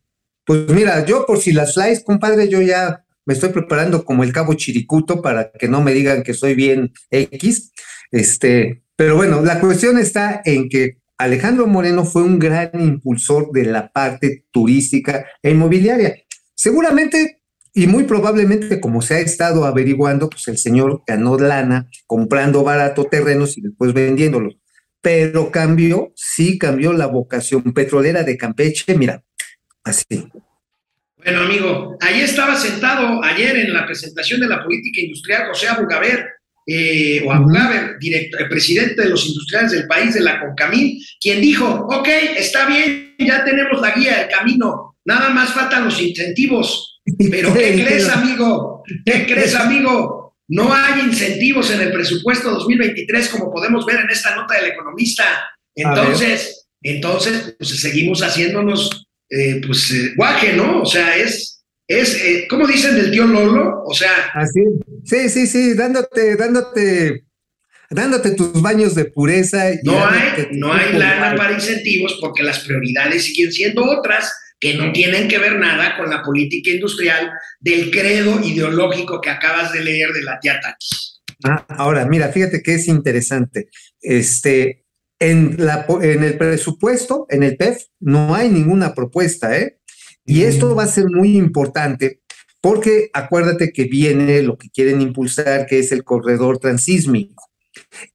Pues, 0.45 0.69
mira, 0.69 1.05
yo 1.05 1.27
por 1.27 1.39
si 1.39 1.53
las 1.53 1.75
flies, 1.75 2.05
compadre, 2.05 2.49
yo 2.49 2.61
ya 2.61 3.05
me 3.27 3.35
estoy 3.35 3.51
preparando 3.51 4.05
como 4.05 4.25
el 4.25 4.33
cabo 4.33 4.55
Chiricuto 4.55 5.23
para 5.23 5.51
que 5.53 5.69
no 5.69 5.83
me 5.83 5.93
digan 5.93 6.23
que 6.23 6.35
soy 6.35 6.55
bien 6.55 6.93
X. 7.11 7.73
Este, 8.11 8.83
pero 8.97 9.17
bueno, 9.17 9.43
la 9.43 9.61
cuestión 9.61 9.99
está 9.99 10.43
en 10.45 10.69
que 10.69 10.99
Alejandro 11.17 11.67
Moreno 11.67 12.05
fue 12.05 12.23
un 12.23 12.39
gran 12.39 12.71
impulsor 12.75 13.51
de 13.53 13.65
la 13.65 13.91
parte 13.91 14.45
turística 14.51 15.27
e 15.43 15.51
inmobiliaria. 15.51 16.17
Seguramente 16.55 17.41
y 17.77 17.89
muy 17.89 18.05
probablemente, 18.05 18.81
como 18.81 19.03
se 19.03 19.15
ha 19.15 19.19
estado 19.19 19.65
averiguando, 19.65 20.31
pues 20.31 20.47
el 20.47 20.59
señor 20.59 21.03
ganó 21.09 21.37
lana 21.37 21.91
comprando 22.07 22.63
barato 22.63 23.05
terrenos 23.07 23.59
y 23.59 23.63
después 23.63 23.93
vendiéndolos. 23.93 24.57
Pero 25.01 25.51
cambió, 25.51 26.13
sí 26.15 26.57
cambió 26.57 26.93
la 26.93 27.07
vocación 27.07 27.75
petrolera 27.75 28.23
de 28.23 28.37
Campeche, 28.37 28.97
mira, 28.97 29.25
así. 29.85 30.27
Bueno, 31.17 31.41
amigo, 31.41 31.97
ahí 32.01 32.21
estaba 32.21 32.57
sentado 32.57 33.23
ayer 33.23 33.57
en 33.57 33.73
la 33.73 33.87
presentación 33.87 34.41
de 34.41 34.49
la 34.49 34.63
política 34.63 35.01
industrial 35.01 35.49
José 35.49 35.69
Abugaber, 35.69 36.27
eh, 36.67 37.23
o 37.27 37.33
Abugaber, 37.33 37.99
director, 37.99 38.43
eh, 38.43 38.47
presidente 38.49 39.03
de 39.03 39.09
los 39.09 39.27
industriales 39.27 39.73
del 39.73 39.87
país 39.87 40.15
de 40.15 40.21
la 40.21 40.41
Concamín, 40.41 40.99
quien 41.21 41.41
dijo, 41.41 41.87
ok, 41.91 42.09
está 42.37 42.67
bien, 42.67 43.15
ya 43.19 43.45
tenemos 43.45 43.81
la 43.81 43.95
guía, 43.95 44.23
el 44.23 44.29
camino, 44.29 44.97
nada 45.05 45.31
más 45.31 45.53
faltan 45.53 45.85
los 45.85 46.01
incentivos. 46.01 47.01
Pero 47.31 47.53
¿qué 47.55 47.85
crees, 47.85 48.09
amigo? 48.09 48.83
¿Qué 49.05 49.27
crees, 49.27 49.55
amigo? 49.55 50.37
No 50.49 50.75
hay 50.75 51.01
incentivos 51.01 51.71
en 51.71 51.81
el 51.81 51.93
presupuesto 51.93 52.51
2023, 52.51 53.29
como 53.31 53.51
podemos 53.51 53.87
ver 53.87 54.01
en 54.01 54.11
esta 54.11 54.35
nota 54.35 54.57
del 54.57 54.73
economista. 54.73 55.25
Entonces, 55.75 56.69
entonces, 56.83 57.57
pues 57.59 57.81
seguimos 57.81 58.23
haciéndonos, 58.23 59.04
eh, 59.35 59.61
pues, 59.67 59.91
eh, 59.91 60.13
guaje, 60.17 60.53
¿no? 60.53 60.83
O 60.83 60.87
sea, 60.87 61.17
es, 61.17 61.65
es, 61.89 62.15
eh, 62.23 62.47
¿cómo 62.49 62.67
dicen 62.67 62.95
del 62.95 63.11
tío 63.11 63.27
Lolo? 63.27 63.83
O 63.85 63.93
sea, 63.93 64.31
Así, 64.35 64.61
sí, 65.05 65.29
sí, 65.29 65.47
sí, 65.47 65.75
dándote, 65.75 66.37
dándote, 66.37 67.25
dándote 67.91 68.31
tus 68.33 68.63
baños 68.63 68.95
de 68.95 69.07
pureza. 69.07 69.73
y 69.73 69.79
no 69.83 70.07
hay, 70.07 70.49
no 70.53 70.73
hay 70.73 70.93
lana 70.93 71.35
para 71.37 71.53
incentivos 71.53 72.17
porque 72.21 72.45
las 72.45 72.61
prioridades 72.61 73.25
siguen 73.25 73.53
siendo 73.53 73.85
otras 73.85 74.33
que 74.61 74.75
no 74.75 74.93
tienen 74.93 75.27
que 75.27 75.39
ver 75.39 75.59
nada 75.59 75.97
con 75.97 76.09
la 76.09 76.23
política 76.23 76.71
industrial 76.71 77.31
del 77.59 77.91
credo 77.91 78.41
ideológico 78.41 79.21
que 79.21 79.31
acabas 79.31 79.73
de 79.73 79.83
leer 79.83 80.13
de 80.13 80.23
la 80.23 80.39
tía 80.39 80.61
Tati. 80.61 80.87
Ah, 81.43 81.67
ahora, 81.71 82.07
mira, 82.07 82.29
fíjate 82.29 82.63
que 82.63 82.75
es 82.75 82.87
interesante. 82.89 83.69
Este, 84.01 84.84
en, 85.19 85.57
la, 85.59 85.87
en 86.03 86.25
el 86.25 86.37
presupuesto, 86.37 87.27
en 87.31 87.43
el 87.43 87.57
PEF, 87.57 87.85
no 88.01 88.35
hay 88.35 88.49
ninguna 88.49 88.95
propuesta, 88.95 89.57
¿eh? 89.59 89.79
Y 90.27 90.43
esto 90.45 90.75
va 90.75 90.85
a 90.85 90.89
ser 90.89 91.05
muy 91.07 91.37
importante 91.37 92.21
porque 92.63 93.11
acuérdate 93.13 93.73
que 93.73 93.85
viene 93.85 94.43
lo 94.43 94.57
que 94.57 94.71
quieren 94.71 95.03
impulsar, 95.03 95.67
que 95.67 95.81
es 95.81 95.93
el 95.93 96.03
corredor 96.03 96.59
transísmico. 96.59 97.51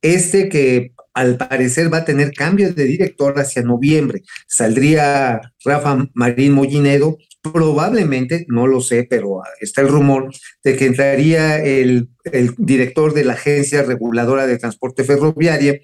Este 0.02 0.50
que 0.50 0.94
al 1.14 1.38
parecer 1.38 1.94
va 1.94 2.00
a 2.00 2.06
tener 2.06 2.32
cambio 2.32 2.74
de 2.74 2.86
director 2.86 3.38
hacia 3.40 3.62
noviembre. 3.62 4.24
Saldría 4.48 5.42
Rafa 5.64 6.10
Marín 6.14 6.54
Mollinedo, 6.54 7.18
probablemente, 7.42 8.46
no 8.48 8.68
lo 8.68 8.82
sé, 8.82 9.06
pero 9.10 9.42
está 9.60 9.82
el 9.82 9.90
rumor 9.90 10.34
de 10.64 10.76
que 10.76 10.86
entraría 10.86 11.64
el, 11.64 12.10
el 12.24 12.56
director 12.58 13.14
de 13.14 13.26
la 13.26 13.34
Agencia 13.34 13.84
Reguladora 13.84 14.48
de 14.48 14.58
Transporte 14.58 15.04
Ferroviaria, 15.04 15.80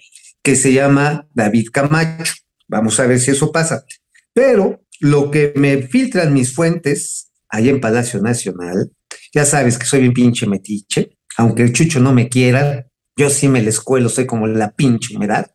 que 0.46 0.56
se 0.56 0.72
llama 0.72 1.28
David 1.34 1.70
Camacho. 1.74 2.36
Vamos 2.68 3.00
a 3.00 3.08
ver 3.08 3.20
si 3.20 3.32
eso 3.32 3.52
pasa. 3.52 3.84
Pero 4.32 4.86
lo 5.00 5.32
que 5.32 5.52
me 5.56 5.82
filtran 5.82 6.36
mis 6.36 6.54
fuentes 6.54 7.32
ahí 7.50 7.68
en 7.68 7.82
Palacio 7.82 8.22
Nacional, 8.22 8.92
ya 9.34 9.44
sabes 9.44 9.80
que 9.80 9.88
soy 9.88 10.02
bien 10.02 10.14
pinche 10.14 10.46
metiche, 10.46 11.18
aunque 11.36 11.64
el 11.64 11.74
chucho 11.74 12.00
no 12.00 12.14
me 12.14 12.30
quiera, 12.30 12.86
yo 13.18 13.32
sí 13.32 13.48
me 13.48 13.64
les 13.64 13.80
cuelo, 13.80 14.08
soy 14.08 14.28
como 14.28 14.46
la 14.46 14.72
pinche 14.72 15.16
humedad. 15.16 15.52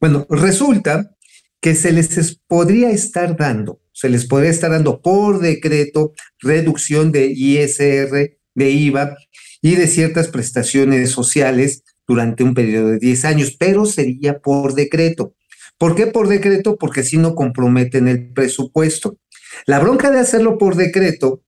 Bueno, 0.00 0.26
resulta 0.28 1.14
que 1.60 1.76
se 1.76 1.92
les 1.92 2.40
podría 2.48 2.90
estar 2.90 3.36
dando, 3.36 3.80
se 3.92 4.08
les 4.08 4.26
podría 4.26 4.50
estar 4.50 4.72
dando 4.72 5.00
por 5.00 5.38
decreto 5.38 6.14
reducción 6.40 7.12
de 7.12 7.26
ISR, 7.26 8.38
de 8.56 8.70
IVA 8.70 9.16
y 9.60 9.76
de 9.76 9.86
ciertas 9.86 10.26
prestaciones 10.26 11.12
sociales 11.12 11.84
durante 12.06 12.44
un 12.44 12.54
periodo 12.54 12.88
de 12.88 12.98
10 12.98 13.24
años, 13.24 13.56
pero 13.58 13.84
sería 13.86 14.38
por 14.38 14.74
decreto. 14.74 15.34
¿Por 15.78 15.94
qué 15.94 16.06
por 16.06 16.28
decreto? 16.28 16.76
Porque 16.76 17.02
si 17.02 17.16
no 17.16 17.34
comprometen 17.34 18.08
el 18.08 18.32
presupuesto. 18.32 19.18
La 19.66 19.78
bronca 19.78 20.10
de 20.10 20.20
hacerlo 20.20 20.58
por 20.58 20.76
decreto 20.76 21.42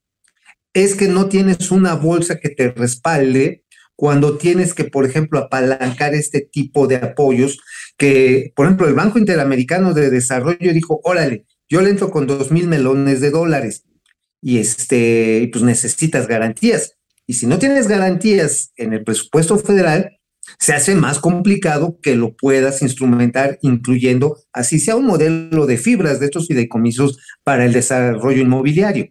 es 0.73 0.94
que 0.94 1.08
no 1.08 1.28
tienes 1.28 1.70
una 1.70 1.94
bolsa 1.94 2.38
que 2.40 2.49
te 2.49 2.70
respalde 2.73 3.64
cuando 3.96 4.37
tienes 4.37 4.75
que, 4.75 4.84
por 4.84 5.06
ejemplo, 5.06 5.38
apalancar 5.38 6.14
este 6.14 6.40
tipo 6.40 6.88
de 6.88 6.96
apoyos, 6.96 7.61
que, 7.96 8.52
por 8.56 8.66
ejemplo, 8.66 8.88
el 8.88 8.94
Banco 8.94 9.18
Interamericano 9.18 9.94
de 9.94 10.11
Desarrollo 10.11 10.73
dijo, 10.73 11.00
órale, 11.04 11.46
yo 11.68 11.80
le 11.80 11.90
entro 11.90 12.11
con 12.11 12.26
dos 12.26 12.50
mil 12.50 12.66
melones 12.66 13.20
de 13.20 13.30
dólares 13.30 13.84
y 14.42 14.58
este, 14.58 15.49
pues 15.52 15.64
necesitas 15.64 16.26
garantías. 16.26 16.96
Y 17.26 17.34
si 17.34 17.46
no 17.46 17.58
tienes 17.58 17.88
garantías 17.88 18.73
en 18.76 18.92
el 18.92 19.04
presupuesto 19.04 19.58
federal, 19.58 20.18
se 20.58 20.72
hace 20.72 20.94
más 20.94 21.18
complicado 21.18 21.98
que 22.02 22.16
lo 22.16 22.34
puedas 22.36 22.82
instrumentar, 22.82 23.58
incluyendo, 23.62 24.38
así 24.52 24.78
sea 24.78 24.96
un 24.96 25.06
modelo 25.06 25.66
de 25.66 25.78
fibras 25.78 26.20
de 26.20 26.26
estos 26.26 26.46
fideicomisos 26.46 27.18
para 27.42 27.64
el 27.64 27.72
desarrollo 27.72 28.42
inmobiliario. 28.42 29.10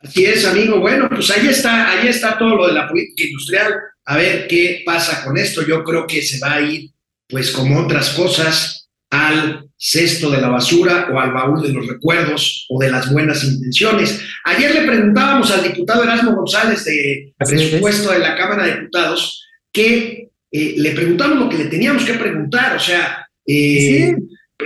Así 0.00 0.24
es, 0.24 0.44
amigo. 0.44 0.80
Bueno, 0.80 1.08
pues 1.08 1.30
ahí 1.30 1.48
está, 1.48 1.90
ahí 1.90 2.08
está 2.08 2.38
todo 2.38 2.54
lo 2.54 2.66
de 2.68 2.72
la 2.72 2.88
política 2.88 3.24
industrial. 3.24 3.74
A 4.04 4.16
ver 4.16 4.46
qué 4.46 4.82
pasa 4.86 5.24
con 5.24 5.36
esto. 5.36 5.66
Yo 5.66 5.82
creo 5.82 6.06
que 6.06 6.22
se 6.22 6.38
va 6.38 6.54
a 6.54 6.60
ir, 6.60 6.90
pues 7.28 7.50
como 7.50 7.80
otras 7.80 8.10
cosas, 8.10 8.88
al 9.10 9.68
cesto 9.76 10.30
de 10.30 10.40
la 10.40 10.48
basura 10.48 11.08
o 11.12 11.18
al 11.18 11.32
baúl 11.32 11.62
de 11.62 11.72
los 11.72 11.86
recuerdos 11.86 12.66
o 12.68 12.80
de 12.80 12.90
las 12.90 13.10
buenas 13.12 13.42
intenciones. 13.44 14.20
Ayer 14.44 14.74
le 14.74 14.86
preguntábamos 14.86 15.50
al 15.50 15.62
diputado 15.62 16.02
Erasmo 16.02 16.34
González 16.34 16.84
de 16.84 17.32
presupuesto 17.38 18.12
de 18.12 18.18
la 18.18 18.36
Cámara 18.36 18.66
de 18.66 18.76
Diputados 18.76 19.47
que 19.72 20.30
eh, 20.50 20.74
le 20.76 20.90
preguntamos 20.92 21.38
lo 21.38 21.48
que 21.48 21.58
le 21.58 21.64
teníamos 21.66 22.04
que 22.04 22.14
preguntar, 22.14 22.76
o 22.76 22.80
sea, 22.80 23.26
eh, 23.46 24.14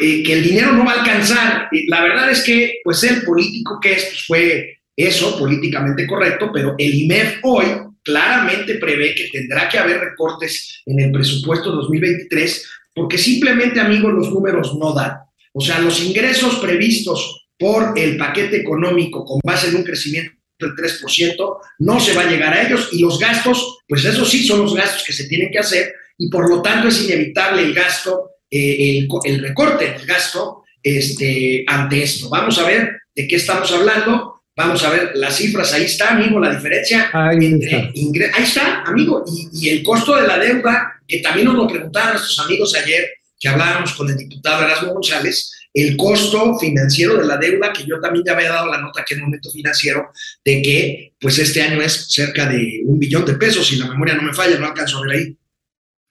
eh, 0.00 0.23
que 0.23 0.32
el 0.32 0.42
dinero 0.42 0.73
no 0.73 0.85
va 0.85 0.92
a 0.92 1.00
alcanzar. 1.00 1.68
La 1.88 2.02
verdad 2.02 2.30
es 2.30 2.42
que, 2.42 2.80
pues 2.85 3.02
el 3.04 3.23
político 3.23 3.78
que 3.80 3.92
es, 3.92 4.04
pues, 4.04 4.25
fue 4.26 4.78
eso 4.97 5.38
políticamente 5.38 6.06
correcto, 6.06 6.50
pero 6.52 6.75
el 6.78 6.94
IMEF 6.94 7.38
hoy 7.43 7.67
claramente 8.02 8.75
prevé 8.75 9.15
que 9.15 9.28
tendrá 9.32 9.69
que 9.69 9.78
haber 9.78 10.00
recortes 10.00 10.82
en 10.86 11.00
el 11.00 11.12
presupuesto 11.12 11.71
2023 11.71 12.69
porque 12.95 13.19
simplemente, 13.19 13.80
amigos, 13.80 14.12
los 14.12 14.30
números 14.30 14.76
no 14.78 14.93
dan. 14.93 15.17
O 15.52 15.60
sea, 15.60 15.78
los 15.80 16.02
ingresos 16.04 16.56
previstos 16.56 17.49
por 17.58 17.99
el 17.99 18.17
paquete 18.17 18.56
económico 18.56 19.25
con 19.25 19.41
base 19.45 19.69
en 19.69 19.76
un 19.76 19.84
crecimiento 19.84 20.32
del 20.63 20.75
3%, 20.75 21.57
no 21.81 22.01
se 22.01 22.15
va 22.15 22.23
a 22.23 22.31
llegar 22.31 22.55
a 22.55 22.67
ellos 22.67 22.89
y 22.93 23.01
los 23.01 23.19
gastos, 23.19 23.79
pues 23.87 24.05
eso 24.05 24.25
sí 24.25 24.47
son 24.47 24.61
los 24.61 24.75
gastos 24.75 25.05
que 25.05 25.13
se 25.13 25.29
tienen 25.29 25.51
que 25.51 25.59
hacer 25.59 25.93
y 26.17 26.29
por 26.29 26.49
lo 26.49 26.63
tanto 26.63 26.89
es 26.89 27.03
inevitable 27.05 27.63
el 27.63 27.75
gasto, 27.75 28.31
eh, 28.51 28.99
el, 28.99 29.09
el, 29.25 29.43
recorte 29.43 29.93
del 29.93 30.07
gasto 30.07 30.65
este, 30.83 31.65
ante 31.67 32.03
esto. 32.03 32.29
Vamos 32.29 32.59
a 32.59 32.67
ver 32.67 33.01
de 33.15 33.27
qué 33.27 33.37
estamos 33.37 33.71
hablando 33.73 34.33
Vamos 34.55 34.85
a 34.85 34.91
ver 34.91 35.13
las 35.15 35.37
cifras, 35.37 35.73
ahí 35.73 35.85
está, 35.85 36.11
amigo, 36.11 36.39
la 36.39 36.55
diferencia 36.55 37.11
ahí 37.15 37.47
entre 37.47 37.91
ingresos. 37.95 38.37
Ahí 38.37 38.45
está, 38.45 38.83
amigo, 38.83 39.25
y, 39.27 39.49
y, 39.51 39.71
el 39.71 39.83
costo 39.83 40.15
de 40.15 40.27
la 40.27 40.39
deuda, 40.39 41.01
que 41.09 41.21
también 41.21 41.47
nos 41.47 41.57
lo 41.57 41.67
preguntaban 41.67 42.11
nuestros 42.11 42.39
amigos 42.39 42.75
ayer, 42.75 43.09
que 43.41 43.49
hablábamos 43.49 43.95
con 43.95 44.11
el 44.11 44.17
diputado 44.17 44.65
Erasmo 44.65 44.93
González, 44.93 45.51
el 45.75 45.97
costo 45.97 46.58
financiero 46.58 47.17
de 47.17 47.25
la 47.25 47.37
deuda, 47.39 47.73
que 47.73 47.85
yo 47.85 48.00
también 48.00 48.25
ya 48.26 48.32
había 48.32 48.50
dado 48.50 48.71
la 48.71 48.80
nota 48.80 49.00
aquí 49.00 49.15
en 49.15 49.21
el 49.21 49.25
momento 49.26 49.50
financiero, 49.50 50.11
de 50.45 50.63
que 50.63 51.15
pues 51.21 51.39
este 51.39 51.63
año 51.63 51.80
es 51.80 52.08
cerca 52.08 52.49
de 52.49 52.82
un 52.85 52.99
billón 52.99 53.25
de 53.25 53.35
pesos, 53.35 53.67
si 53.67 53.76
la 53.76 53.89
memoria 53.89 54.15
no 54.15 54.23
me 54.23 54.35
falla, 54.35 54.58
no 54.58 54.67
alcanzo 54.67 54.99
a 54.99 55.06
ver 55.06 55.17
ahí. 55.17 55.39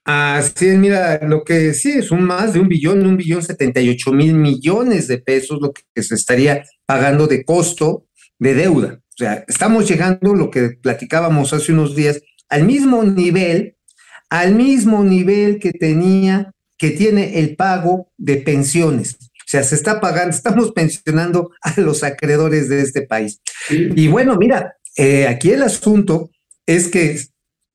Así 0.04 0.68
es, 0.68 0.78
mira, 0.78 1.20
lo 1.28 1.44
que 1.44 1.76
sí 1.76 1.92
es 1.92 2.10
un 2.10 2.24
más 2.24 2.54
de 2.54 2.60
un 2.60 2.68
billón, 2.68 3.06
un 3.06 3.18
billón 3.18 3.44
setenta 3.44 3.82
y 3.82 3.90
ocho 3.90 4.12
mil 4.12 4.34
millones 4.34 5.08
de 5.08 5.20
pesos, 5.20 5.60
lo 5.62 5.72
que 5.72 6.02
se 6.02 6.16
estaría 6.16 6.64
pagando 6.88 7.28
de 7.28 7.46
costo 7.46 8.08
de 8.40 8.56
deuda. 8.56 9.00
O 9.00 9.18
sea, 9.18 9.46
estamos 9.48 9.88
llegando, 9.88 10.34
lo 10.34 10.50
que 10.50 10.72
platicábamos 10.82 11.54
hace 11.54 11.72
unos 11.72 11.96
días, 11.96 12.20
al 12.50 12.64
mismo 12.64 13.04
nivel, 13.04 13.76
al 14.32 14.56
mismo 14.56 15.04
nivel 15.04 15.60
que 15.60 15.72
tenía, 15.72 16.52
que 16.80 16.90
tiene 16.90 17.38
el 17.40 17.56
pago 17.56 18.12
de 18.18 18.38
pensiones. 18.38 19.18
O 19.52 19.58
sea, 19.58 19.64
se 19.66 19.76
está 19.76 20.00
pagando, 20.00 20.30
estamos 20.36 20.72
pensionando 20.72 21.52
a 21.62 21.78
los 21.82 22.04
acreedores 22.04 22.70
de 22.70 22.82
este 22.82 23.02
país. 23.02 23.42
Sí. 23.68 23.90
Y 23.98 24.08
bueno, 24.08 24.38
mira, 24.38 24.78
eh, 24.96 25.28
aquí 25.28 25.52
el 25.52 25.62
asunto 25.62 26.30
es 26.66 26.88
que, 26.88 27.20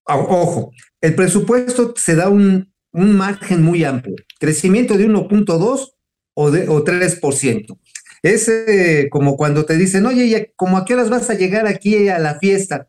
ojo, 0.07 0.73
el 1.03 1.15
presupuesto 1.15 1.93
se 1.95 2.15
da 2.15 2.31
un, 2.31 2.73
un 2.93 3.15
margen 3.15 3.62
muy 3.62 3.85
amplio, 3.85 4.17
crecimiento 4.41 4.97
de 4.97 5.07
1.2 5.07 5.91
o, 6.35 6.51
de, 6.51 6.67
o 6.67 6.83
3%. 6.83 7.79
Es 8.23 8.49
eh, 8.49 9.09
como 9.11 9.37
cuando 9.37 9.67
te 9.67 9.77
dicen, 9.77 10.07
oye, 10.07 10.31
¿ya, 10.31 10.47
¿cómo 10.57 10.79
a 10.79 10.87
qué 10.87 10.95
horas 10.95 11.11
vas 11.11 11.29
a 11.29 11.35
llegar 11.35 11.67
aquí 11.67 12.09
a 12.09 12.19
la 12.19 12.39
fiesta? 12.39 12.89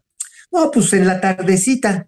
No, 0.49 0.71
pues 0.71 0.93
en 0.93 1.05
la 1.05 1.19
tardecita. 1.19 2.07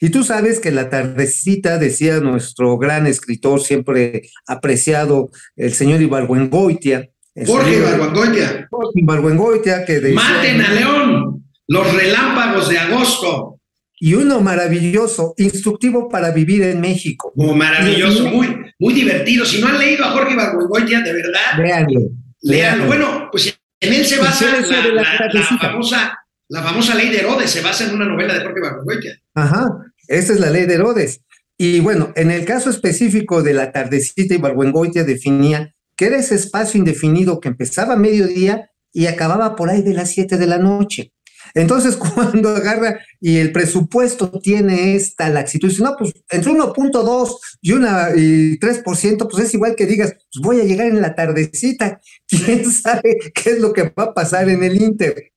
Y 0.00 0.10
tú 0.10 0.24
sabes 0.24 0.60
que 0.60 0.70
la 0.70 0.90
tardecita, 0.90 1.78
decía 1.78 2.20
nuestro 2.20 2.76
gran 2.78 3.06
escritor, 3.06 3.60
siempre 3.60 4.28
apreciado, 4.46 5.30
el 5.56 5.72
señor 5.72 6.02
Ibargüengoitia. 6.02 7.10
Jorge 7.46 7.76
Ibargüengoitia. 7.76 8.68
Jorge 8.70 9.00
Ibargüengoitia, 9.00 9.84
que 9.84 10.00
decía, 10.00 10.14
Maten 10.14 10.60
a 10.60 10.72
León, 10.72 11.44
los 11.66 11.94
relámpagos 11.94 12.68
de 12.68 12.78
agosto. 12.78 13.60
Y 13.98 14.12
uno 14.14 14.40
maravilloso, 14.40 15.34
instructivo 15.38 16.08
para 16.08 16.30
vivir 16.30 16.62
en 16.62 16.80
México. 16.80 17.32
Como 17.34 17.54
maravilloso, 17.54 18.26
muy, 18.26 18.54
muy 18.78 18.92
divertido. 18.92 19.46
Si 19.46 19.60
no 19.60 19.68
han 19.68 19.78
leído 19.78 20.04
a 20.04 20.10
Jorge 20.10 20.34
Ibargüengoitia, 20.34 21.00
de 21.00 21.12
verdad. 21.14 21.58
Véanlo. 21.58 22.00
Léanlo. 22.42 22.86
Bueno, 22.86 23.28
pues 23.32 23.58
en 23.80 23.92
él 23.92 24.04
se 24.04 24.18
basa 24.18 24.46
la, 24.46 24.60
la, 24.60 24.92
la, 24.92 25.30
la, 25.32 25.42
famosa, 25.42 26.18
la 26.48 26.62
famosa 26.62 26.94
ley 26.94 27.08
de 27.08 27.20
Herodes, 27.20 27.50
se 27.50 27.62
basa 27.62 27.84
en 27.84 27.94
una 27.94 28.04
novela 28.04 28.34
de 28.34 28.40
Jorge 28.40 28.58
Ibargüengoitia. 28.58 29.18
Ajá, 29.34 29.68
esta 30.08 30.32
es 30.32 30.40
la 30.40 30.50
ley 30.50 30.66
de 30.66 30.74
Herodes. 30.74 31.20
Y 31.58 31.80
bueno, 31.80 32.12
en 32.16 32.30
el 32.30 32.44
caso 32.44 32.70
específico 32.70 33.42
de 33.42 33.54
la 33.54 33.72
tardecita, 33.72 34.34
Ibargüengoitia 34.34 35.04
definía 35.04 35.74
que 35.96 36.06
era 36.06 36.18
ese 36.18 36.34
espacio 36.34 36.78
indefinido 36.78 37.40
que 37.40 37.48
empezaba 37.48 37.94
a 37.94 37.98
mediodía 37.98 38.70
y 38.92 39.06
acababa 39.06 39.56
por 39.56 39.70
ahí 39.70 39.82
de 39.82 39.94
las 39.94 40.10
7 40.10 40.36
de 40.36 40.46
la 40.46 40.58
noche. 40.58 41.12
Entonces, 41.54 41.96
cuando 42.14 42.50
agarra 42.50 43.00
y 43.20 43.38
el 43.38 43.52
presupuesto 43.52 44.30
tiene 44.40 44.94
esta 44.94 45.28
laxitud, 45.30 45.68
dice, 45.68 45.82
no, 45.82 45.96
pues 45.96 46.12
entre 46.30 46.52
1.2 46.52 47.36
y, 47.62 47.72
una, 47.72 48.10
y 48.14 48.58
3%, 48.58 49.28
pues 49.30 49.44
es 49.44 49.54
igual 49.54 49.74
que 49.74 49.86
digas, 49.86 50.12
pues 50.12 50.42
voy 50.42 50.60
a 50.60 50.64
llegar 50.64 50.88
en 50.88 51.00
la 51.00 51.14
tardecita. 51.14 52.00
¿Quién 52.28 52.70
sabe 52.70 53.18
qué 53.34 53.50
es 53.50 53.60
lo 53.60 53.72
que 53.72 53.84
va 53.84 54.04
a 54.04 54.14
pasar 54.14 54.48
en 54.48 54.62
el 54.62 54.80
Inter? 54.80 55.32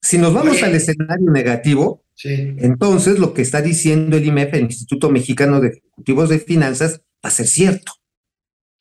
Si 0.00 0.18
nos 0.18 0.32
vamos 0.32 0.62
al 0.62 0.74
escenario 0.74 1.30
negativo, 1.30 2.04
sí. 2.14 2.54
entonces 2.58 3.18
lo 3.18 3.34
que 3.34 3.42
está 3.42 3.62
diciendo 3.62 4.16
el 4.16 4.26
IMEF, 4.26 4.54
el 4.54 4.62
Instituto 4.62 5.10
Mexicano 5.10 5.60
de 5.60 5.68
Ejecutivos 5.68 6.28
de 6.28 6.38
Finanzas, 6.38 7.00
va 7.24 7.28
a 7.28 7.30
ser 7.30 7.46
cierto 7.46 7.92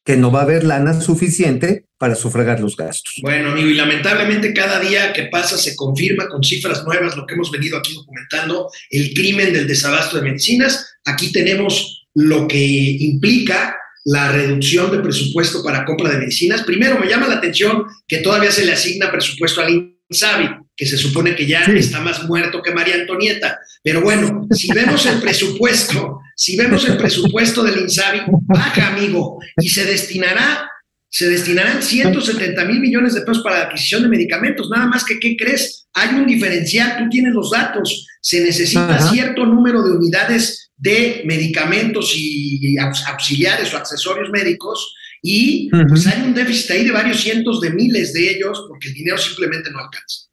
que 0.07 0.15
no 0.15 0.31
va 0.31 0.39
a 0.39 0.43
haber 0.43 0.63
lana 0.63 1.01
suficiente 1.01 1.87
para 1.97 2.15
sufragar 2.15 2.61
los 2.61 2.77
gastos. 2.77 3.13
Bueno, 3.21 3.51
amigo, 3.51 3.67
y 3.67 3.73
lamentablemente 3.73 4.53
cada 4.53 4.79
día 4.79 5.11
que 5.11 5.23
pasa 5.23 5.57
se 5.57 5.75
confirma 5.75 6.29
con 6.29 6.41
cifras 6.43 6.85
nuevas 6.85 7.17
lo 7.17 7.25
que 7.25 7.33
hemos 7.33 7.51
venido 7.51 7.77
aquí 7.77 7.93
documentando, 7.93 8.69
el 8.89 9.13
crimen 9.13 9.51
del 9.51 9.67
desabasto 9.67 10.15
de 10.15 10.23
medicinas. 10.23 10.93
aquí 11.03 11.33
tenemos 11.33 12.07
lo 12.13 12.47
que 12.47 12.57
implica 12.57 13.75
la 14.05 14.31
reducción 14.31 14.91
de 14.91 14.99
presupuesto 14.99 15.61
para 15.61 15.83
compra 15.83 16.09
de 16.09 16.19
medicinas. 16.19 16.63
Primero, 16.63 16.97
me 16.97 17.09
llama 17.09 17.27
la 17.27 17.35
atención 17.35 17.83
que 18.07 18.19
todavía 18.19 18.51
se 18.51 18.65
le 18.65 18.71
asigna 18.71 19.11
presupuesto 19.11 19.61
al 19.61 19.97
INSABI, 20.09 20.49
que 20.77 20.85
se 20.85 20.95
supone 20.97 21.35
que 21.35 21.45
ya 21.47 21.65
Sí. 21.65 21.71
está 21.75 21.99
más 21.99 22.23
muerto 22.25 22.61
que 22.61 22.71
María 22.71 22.95
Antonieta. 22.95 23.59
Pero 23.83 24.01
bueno, 24.01 24.47
si 24.51 24.71
vemos 24.71 25.05
el 25.07 25.19
presupuesto, 25.19 26.19
si 26.35 26.55
vemos 26.55 26.87
el 26.87 26.97
presupuesto 26.97 27.63
del 27.63 27.79
INSABI, 27.81 28.21
baja, 28.43 28.89
amigo, 28.95 29.39
y 29.59 29.69
se 29.69 29.83
destinará, 29.85 30.69
se 31.09 31.27
destinarán 31.29 31.81
170 31.81 32.63
mil 32.65 32.79
millones 32.79 33.15
de 33.15 33.21
pesos 33.21 33.41
para 33.41 33.57
la 33.57 33.63
adquisición 33.65 34.03
de 34.03 34.09
medicamentos. 34.09 34.69
Nada 34.69 34.85
más 34.85 35.03
que, 35.03 35.19
¿qué 35.19 35.35
crees? 35.35 35.87
Hay 35.93 36.09
un 36.15 36.27
diferencial, 36.27 36.97
tú 36.99 37.09
tienes 37.09 37.33
los 37.33 37.49
datos. 37.49 38.05
Se 38.21 38.41
necesita 38.41 38.95
Ajá. 38.95 39.09
cierto 39.11 39.45
número 39.47 39.81
de 39.83 39.91
unidades 39.97 40.69
de 40.77 41.23
medicamentos 41.25 42.13
y 42.15 42.75
aux- 42.77 43.03
auxiliares 43.07 43.73
o 43.73 43.77
accesorios 43.77 44.29
médicos 44.29 44.93
y 45.23 45.69
pues 45.87 46.05
hay 46.05 46.21
un 46.21 46.35
déficit 46.35 46.69
ahí 46.69 46.85
de 46.85 46.91
varios 46.91 47.19
cientos 47.19 47.59
de 47.61 47.71
miles 47.71 48.13
de 48.13 48.29
ellos 48.29 48.63
porque 48.67 48.89
el 48.89 48.93
dinero 48.93 49.17
simplemente 49.17 49.71
no 49.71 49.79
alcanza. 49.79 50.26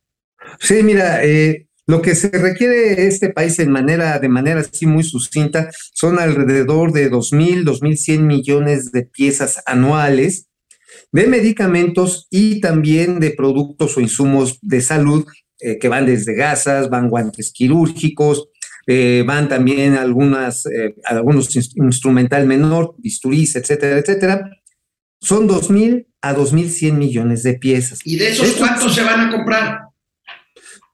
Sí, 0.60 0.82
mira, 0.82 1.24
eh, 1.24 1.66
lo 1.86 2.00
que 2.00 2.14
se 2.14 2.28
requiere 2.30 3.06
este 3.06 3.30
país 3.30 3.58
en 3.58 3.70
manera, 3.70 4.18
de 4.18 4.28
manera 4.28 4.60
así 4.60 4.86
muy 4.86 5.04
sucinta 5.04 5.70
son 5.92 6.18
alrededor 6.18 6.92
de 6.92 7.10
2.000, 7.10 7.64
2.100 7.64 8.20
millones 8.26 8.90
de 8.92 9.02
piezas 9.04 9.62
anuales 9.66 10.48
de 11.12 11.26
medicamentos 11.26 12.26
y 12.30 12.60
también 12.60 13.20
de 13.20 13.30
productos 13.32 13.96
o 13.96 14.00
insumos 14.00 14.58
de 14.62 14.80
salud 14.80 15.24
eh, 15.60 15.78
que 15.78 15.88
van 15.88 16.06
desde 16.06 16.34
gasas, 16.34 16.88
van 16.90 17.08
guantes 17.10 17.52
quirúrgicos, 17.52 18.48
eh, 18.86 19.22
van 19.26 19.48
también 19.48 19.94
algunas, 19.94 20.66
eh, 20.66 20.94
algunos 21.04 21.54
ins- 21.56 21.72
instrumental 21.76 22.46
menor, 22.46 22.94
bisturís, 22.98 23.56
etcétera, 23.56 23.98
etcétera. 23.98 24.50
Son 25.20 25.46
2.000 25.46 26.06
a 26.20 26.34
2.100 26.34 26.98
millones 26.98 27.42
de 27.42 27.54
piezas. 27.54 28.00
¿Y 28.04 28.16
de 28.16 28.30
esos 28.30 28.48
Esto- 28.48 28.60
cuántos 28.60 28.94
se 28.94 29.02
van 29.02 29.20
a 29.28 29.30
comprar? 29.30 29.78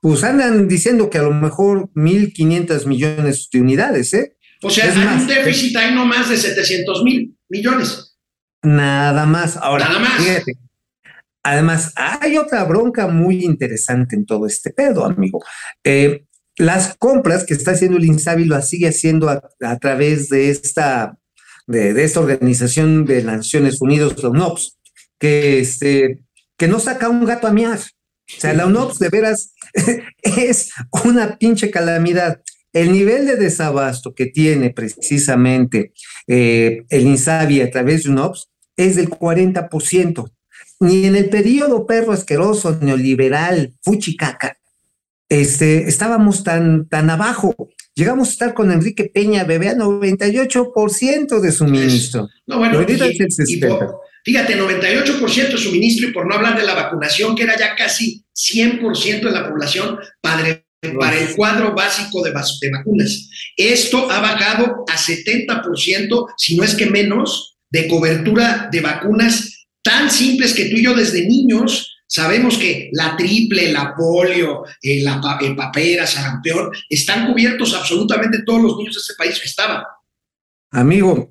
Pues 0.01 0.25
andan 0.25 0.67
diciendo 0.67 1.11
que 1.11 1.19
a 1.19 1.23
lo 1.23 1.33
mejor 1.33 1.91
1.500 1.95 2.87
millones 2.87 3.49
de 3.53 3.61
unidades, 3.61 4.15
¿eh? 4.15 4.37
O 4.63 4.71
sea, 4.71 4.87
Es 4.87 4.97
hay 4.97 5.05
más, 5.05 5.23
un 5.23 5.27
déficit 5.29 5.77
ahí 5.77 5.95
no 5.95 6.05
más 6.07 6.29
de 6.29 6.37
700 6.37 7.03
mil 7.03 7.37
millones. 7.49 8.17
Nada 8.63 9.27
más. 9.27 9.57
Ahora, 9.57 9.87
Nada 9.89 9.99
más. 10.01 10.23
fíjate. 10.23 10.59
Además, 11.43 11.93
hay 11.97 12.37
otra 12.37 12.65
bronca 12.65 13.07
muy 13.07 13.45
interesante 13.45 14.15
en 14.15 14.27
todo 14.27 14.47
este 14.47 14.71
pedo, 14.71 15.05
amigo. 15.07 15.43
Eh, 15.85 16.27
las 16.57 16.95
compras 16.99 17.45
que 17.45 17.55
está 17.55 17.71
haciendo 17.71 17.97
el 17.97 18.05
INSABI 18.05 18.45
las 18.45 18.69
sigue 18.69 18.89
haciendo 18.89 19.31
a, 19.31 19.43
a 19.63 19.79
través 19.79 20.29
de 20.29 20.51
esta, 20.51 21.17
de, 21.67 21.95
de 21.95 22.05
esta 22.05 22.21
organización 22.21 23.07
de 23.07 23.23
Naciones 23.25 23.81
Unidas, 23.81 24.23
la 24.23 24.29
UNOPS, 24.29 24.79
que, 25.19 25.61
este, 25.61 26.23
que 26.59 26.69
no 26.69 26.79
saca 26.79 27.09
un 27.09 27.25
gato 27.25 27.47
a 27.47 27.53
miar. 27.53 27.79
O 27.79 28.41
sea, 28.41 28.53
la 28.53 28.67
UNOPS 28.67 28.99
de 28.99 29.09
veras 29.09 29.55
es 30.23 30.71
una 31.05 31.37
pinche 31.39 31.71
calamidad. 31.71 32.41
El 32.73 32.93
nivel 32.93 33.27
de 33.27 33.37
desabasto 33.37 34.15
que 34.15 34.27
tiene 34.27 34.71
precisamente 34.71 35.93
eh, 36.29 36.85
el 36.89 37.03
INSABI 37.03 37.63
a 37.63 37.71
través 37.71 38.05
de 38.05 38.11
UNOPS 38.11 38.49
es 38.77 38.97
del 38.97 39.09
40%. 39.11 40.31
Ni 40.81 41.05
en 41.07 41.17
el 41.17 41.29
periodo 41.29 41.85
perro 41.87 42.13
asqueroso 42.13 42.79
neoliberal, 42.81 43.75
fuchicaca, 43.83 44.57
este, 45.29 45.89
estábamos 45.89 46.43
tan, 46.43 46.89
tan 46.89 47.11
abajo. 47.11 47.55
Llegamos 47.95 48.29
a 48.29 48.33
estar 48.33 48.55
con 48.55 48.71
Enrique 48.73 49.05
Peña, 49.13 49.45
bebé, 49.45 49.69
a 49.69 49.75
98% 49.75 51.41
de 51.41 51.53
suministro. 51.53 52.29
No, 52.47 52.59
bueno, 52.59 52.81
y- 52.83 52.93
y 53.27 53.31
60. 53.31 53.69
por- 53.69 54.01
fíjate, 54.25 54.57
98% 54.57 55.53
de 55.53 55.59
suministro 55.59 56.09
y 56.09 56.13
por 56.13 56.27
no 56.27 56.35
hablar 56.35 56.57
de 56.59 56.65
la 56.67 56.75
vacunación, 56.75 57.35
que 57.37 57.43
era 57.45 57.57
ya 57.59 57.75
casi 57.77 58.20
100% 58.51 59.21
de 59.27 59.33
la 59.33 59.49
población 59.49 59.99
padre- 60.21 60.67
para 60.99 61.19
el 61.19 61.35
cuadro 61.37 61.75
básico 61.75 62.23
de, 62.23 62.33
vacunas. 62.33 63.29
Esto 63.57 64.11
ha 64.11 64.21
bajado 64.21 64.85
a 64.89 64.97
70%, 64.97 66.27
si 66.39 66.57
no 66.57 66.65
es 66.65 66.75
que 66.75 66.87
menos, 66.87 67.59
de 67.71 67.87
cobertura 67.87 68.69
de 68.73 68.81
vacunas 68.81 69.67
tan 69.83 70.11
simples 70.11 70.55
que 70.55 70.67
tú 70.71 70.77
y 70.77 70.85
yo 70.85 70.95
desde 70.95 71.27
niños 71.27 71.87
sabemos 72.07 72.57
que 72.59 72.89
la 72.93 73.17
triple, 73.17 73.71
la 73.73 73.95
polio, 73.95 74.65
eh, 74.83 75.03
la 75.03 75.21
pa- 75.21 75.39
eh, 75.43 75.55
papera, 75.55 76.07
sarampión, 76.07 76.71
están 76.89 77.27
cubiertos 77.31 77.75
absolutamente 77.75 78.43
todos 78.45 78.63
los 78.63 78.77
niños 78.79 78.95
de 78.95 79.01
este 79.01 79.15
país 79.17 79.39
que 79.39 79.47
estaban. 79.49 79.83
Amigo, 80.73 81.29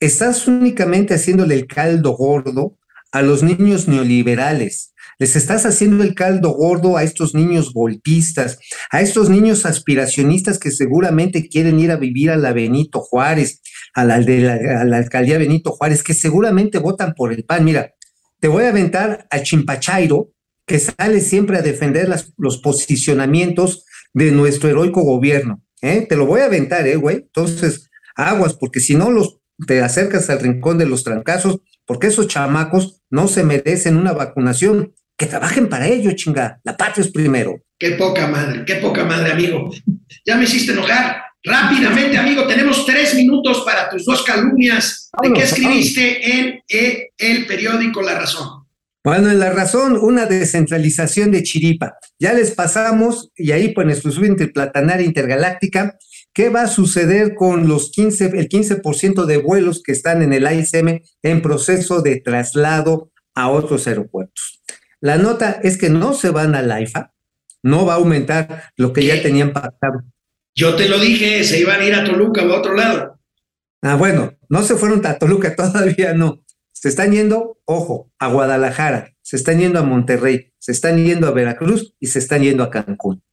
estás 0.00 0.46
únicamente 0.46 1.12
haciéndole 1.14 1.54
el 1.54 1.66
caldo 1.66 2.12
gordo 2.12 2.78
a 3.10 3.20
los 3.20 3.42
niños 3.42 3.88
neoliberales. 3.88 4.91
Les 5.22 5.36
estás 5.36 5.66
haciendo 5.66 6.02
el 6.02 6.16
caldo 6.16 6.50
gordo 6.50 6.96
a 6.96 7.04
estos 7.04 7.32
niños 7.32 7.72
golpistas, 7.72 8.58
a 8.90 9.02
estos 9.02 9.30
niños 9.30 9.64
aspiracionistas 9.66 10.58
que 10.58 10.72
seguramente 10.72 11.48
quieren 11.48 11.78
ir 11.78 11.92
a 11.92 11.96
vivir 11.96 12.28
a 12.32 12.36
la 12.36 12.52
Benito 12.52 12.98
Juárez, 12.98 13.60
a 13.94 14.04
la, 14.04 14.18
de 14.18 14.40
la- 14.40 14.96
alcaldía 14.96 15.38
Benito 15.38 15.70
Juárez, 15.70 16.02
que 16.02 16.12
seguramente 16.12 16.78
votan 16.78 17.14
por 17.14 17.32
el 17.32 17.44
PAN. 17.44 17.64
Mira, 17.64 17.94
te 18.40 18.48
voy 18.48 18.64
a 18.64 18.70
aventar 18.70 19.28
a 19.30 19.40
Chimpachairo, 19.44 20.32
que 20.66 20.80
sale 20.80 21.20
siempre 21.20 21.56
a 21.56 21.62
defender 21.62 22.12
los 22.36 22.58
posicionamientos 22.58 23.84
de 24.12 24.32
nuestro 24.32 24.70
heroico 24.70 25.02
gobierno. 25.02 25.62
¿eh? 25.82 26.04
Te 26.08 26.16
lo 26.16 26.26
voy 26.26 26.40
a 26.40 26.46
aventar, 26.46 26.84
¿eh, 26.88 26.96
güey? 26.96 27.18
Entonces, 27.18 27.90
aguas, 28.16 28.54
porque 28.54 28.80
si 28.80 28.96
no 28.96 29.08
los 29.12 29.38
te 29.68 29.82
acercas 29.82 30.28
al 30.30 30.40
rincón 30.40 30.78
de 30.78 30.86
los 30.86 31.04
trancazos, 31.04 31.60
porque 31.86 32.08
esos 32.08 32.26
chamacos 32.26 33.04
no 33.08 33.28
se 33.28 33.44
merecen 33.44 33.96
una 33.96 34.12
vacunación. 34.14 34.94
Que 35.22 35.28
trabajen 35.28 35.68
para 35.68 35.86
ello, 35.86 36.10
chinga. 36.16 36.58
La 36.64 36.76
patria 36.76 37.04
es 37.04 37.12
primero. 37.12 37.60
Qué 37.78 37.92
poca 37.92 38.26
madre, 38.26 38.64
qué 38.66 38.74
poca 38.74 39.04
madre, 39.04 39.30
amigo. 39.30 39.70
Ya 40.26 40.34
me 40.34 40.42
hiciste 40.42 40.72
enojar. 40.72 41.22
Rápidamente, 41.44 42.18
amigo, 42.18 42.44
tenemos 42.44 42.84
tres 42.84 43.14
minutos 43.14 43.62
para 43.64 43.88
tus 43.88 44.04
dos 44.04 44.24
calumnias. 44.24 45.10
¿De 45.22 45.32
qué 45.32 45.42
escribiste 45.44 46.28
en 46.28 46.60
eh, 46.68 47.10
el 47.16 47.46
periódico 47.46 48.02
La 48.02 48.18
Razón? 48.18 48.64
Bueno, 49.04 49.30
en 49.30 49.38
la 49.38 49.50
razón, 49.50 49.96
una 49.96 50.26
descentralización 50.26 51.30
de 51.30 51.44
Chiripa. 51.44 51.94
Ya 52.18 52.32
les 52.32 52.50
pasamos, 52.50 53.30
y 53.36 53.52
ahí 53.52 53.72
por 53.72 53.88
exclusiva 53.88 54.26
interplatanaria 54.26 55.06
intergaláctica, 55.06 55.96
¿qué 56.32 56.48
va 56.48 56.62
a 56.62 56.66
suceder 56.68 57.36
con 57.36 57.68
los 57.68 57.92
15, 57.92 58.24
el 58.34 58.48
15% 58.48 59.24
de 59.24 59.36
vuelos 59.36 59.84
que 59.84 59.92
están 59.92 60.20
en 60.22 60.32
el 60.32 60.48
AICM 60.48 61.00
en 61.22 61.42
proceso 61.42 62.02
de 62.02 62.20
traslado 62.20 63.12
a 63.36 63.50
otros 63.50 63.86
aeropuertos? 63.86 64.61
La 65.02 65.18
nota 65.18 65.58
es 65.64 65.78
que 65.78 65.90
no 65.90 66.14
se 66.14 66.30
van 66.30 66.54
al 66.54 66.70
AIFA, 66.70 67.12
no 67.64 67.84
va 67.84 67.94
a 67.94 67.96
aumentar 67.96 68.70
lo 68.76 68.92
que 68.92 69.04
ya 69.04 69.20
tenían 69.20 69.52
pactado. 69.52 70.04
Yo 70.54 70.76
te 70.76 70.88
lo 70.88 71.00
dije, 71.00 71.42
se 71.42 71.58
iban 71.58 71.80
a 71.80 71.84
ir 71.84 71.94
a 71.94 72.04
Toluca 72.04 72.44
o 72.44 72.52
a 72.52 72.58
otro 72.60 72.74
lado. 72.74 73.18
Ah, 73.80 73.96
bueno, 73.96 74.34
no 74.48 74.62
se 74.62 74.76
fueron 74.76 75.04
a 75.04 75.18
Toluca, 75.18 75.56
todavía 75.56 76.14
no. 76.14 76.44
Se 76.70 76.88
están 76.88 77.10
yendo, 77.10 77.58
ojo, 77.64 78.12
a 78.20 78.28
Guadalajara, 78.28 79.12
se 79.22 79.34
están 79.34 79.58
yendo 79.58 79.80
a 79.80 79.82
Monterrey, 79.82 80.52
se 80.60 80.70
están 80.70 81.04
yendo 81.04 81.26
a 81.26 81.32
Veracruz 81.32 81.96
y 81.98 82.06
se 82.06 82.20
están 82.20 82.42
yendo 82.42 82.62
a 82.62 82.70
Cancún. 82.70 83.24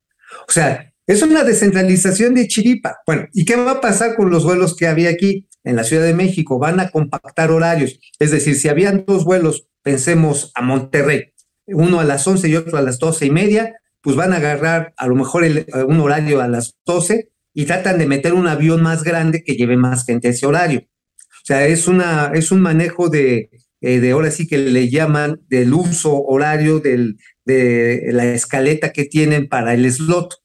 O 0.48 0.52
sea, 0.52 0.92
es 1.06 1.22
una 1.22 1.44
descentralización 1.44 2.34
de 2.34 2.48
Chiripa. 2.48 2.98
Bueno, 3.06 3.28
¿y 3.32 3.46
qué 3.46 3.56
va 3.56 3.74
a 3.74 3.82
pasar 3.82 4.16
con 4.16 4.32
los 4.32 4.44
vuelos 4.44 4.76
que 4.76 4.88
había 4.88 5.12
aquí 5.12 5.48
en 5.64 5.76
la 5.76 5.84
Ciudad 5.84 6.06
de 6.06 6.16
México? 6.16 6.58
Van 6.58 6.80
a 6.80 6.90
compactar 6.90 7.52
horarios. 7.52 8.00
Es 8.18 8.32
decir, 8.32 8.56
si 8.56 8.70
habían 8.70 9.06
dos 9.06 9.24
vuelos, 9.24 9.68
pensemos 9.84 10.52
a 10.56 10.64
Monterrey, 10.64 11.34
uno 11.74 12.00
a 12.00 12.04
las 12.04 12.26
11 12.28 12.48
y 12.50 12.56
otro 12.56 12.78
a 12.78 12.82
las 12.82 13.00
12 13.00 13.26
y 13.26 13.32
media, 13.32 13.76
pues 14.02 14.16
van 14.16 14.34
a 14.34 14.38
agarrar 14.38 14.94
a 14.98 15.08
lo 15.08 15.16
mejor 15.16 15.44
un 15.88 16.00
horario 16.00 16.42
a 16.42 16.48
las 16.48 16.76
12 16.86 17.30
y 17.54 17.66
tratan 17.66 17.98
de 17.98 18.08
meter 18.08 18.34
un 18.34 18.48
avión 18.48 18.82
más 18.82 19.04
grande 19.04 19.44
que 19.44 19.56
lleve 19.56 19.78
más 19.78 20.06
gente 20.06 20.28
a 20.28 20.32
ese 20.32 20.46
horario. 20.46 20.82
O 20.82 21.46
sea, 21.46 21.66
es, 21.68 21.88
una, 21.88 22.32
es 22.34 22.52
un 22.52 22.62
manejo 22.62 23.10
de, 23.10 23.50
eh, 23.82 24.00
de 24.00 24.12
ahora 24.12 24.30
sí 24.32 24.48
que 24.48 24.58
le 24.58 24.90
llaman 24.90 25.42
del 25.48 25.74
uso 25.74 26.22
horario 26.24 26.80
del, 26.80 27.18
de 27.46 28.10
la 28.12 28.26
escaleta 28.26 28.92
que 28.92 29.06
tienen 29.06 29.48
para 29.48 29.74
el 29.74 29.92
slot, 29.92 30.36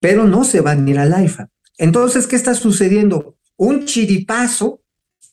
pero 0.00 0.24
no 0.24 0.44
se 0.44 0.60
van 0.60 0.86
a 0.86 0.90
ir 0.90 0.98
al 0.98 1.14
AIFA. 1.14 1.48
Entonces, 1.78 2.26
¿qué 2.26 2.36
está 2.36 2.54
sucediendo? 2.54 3.36
Un 3.56 3.86
chiripazo 3.86 4.82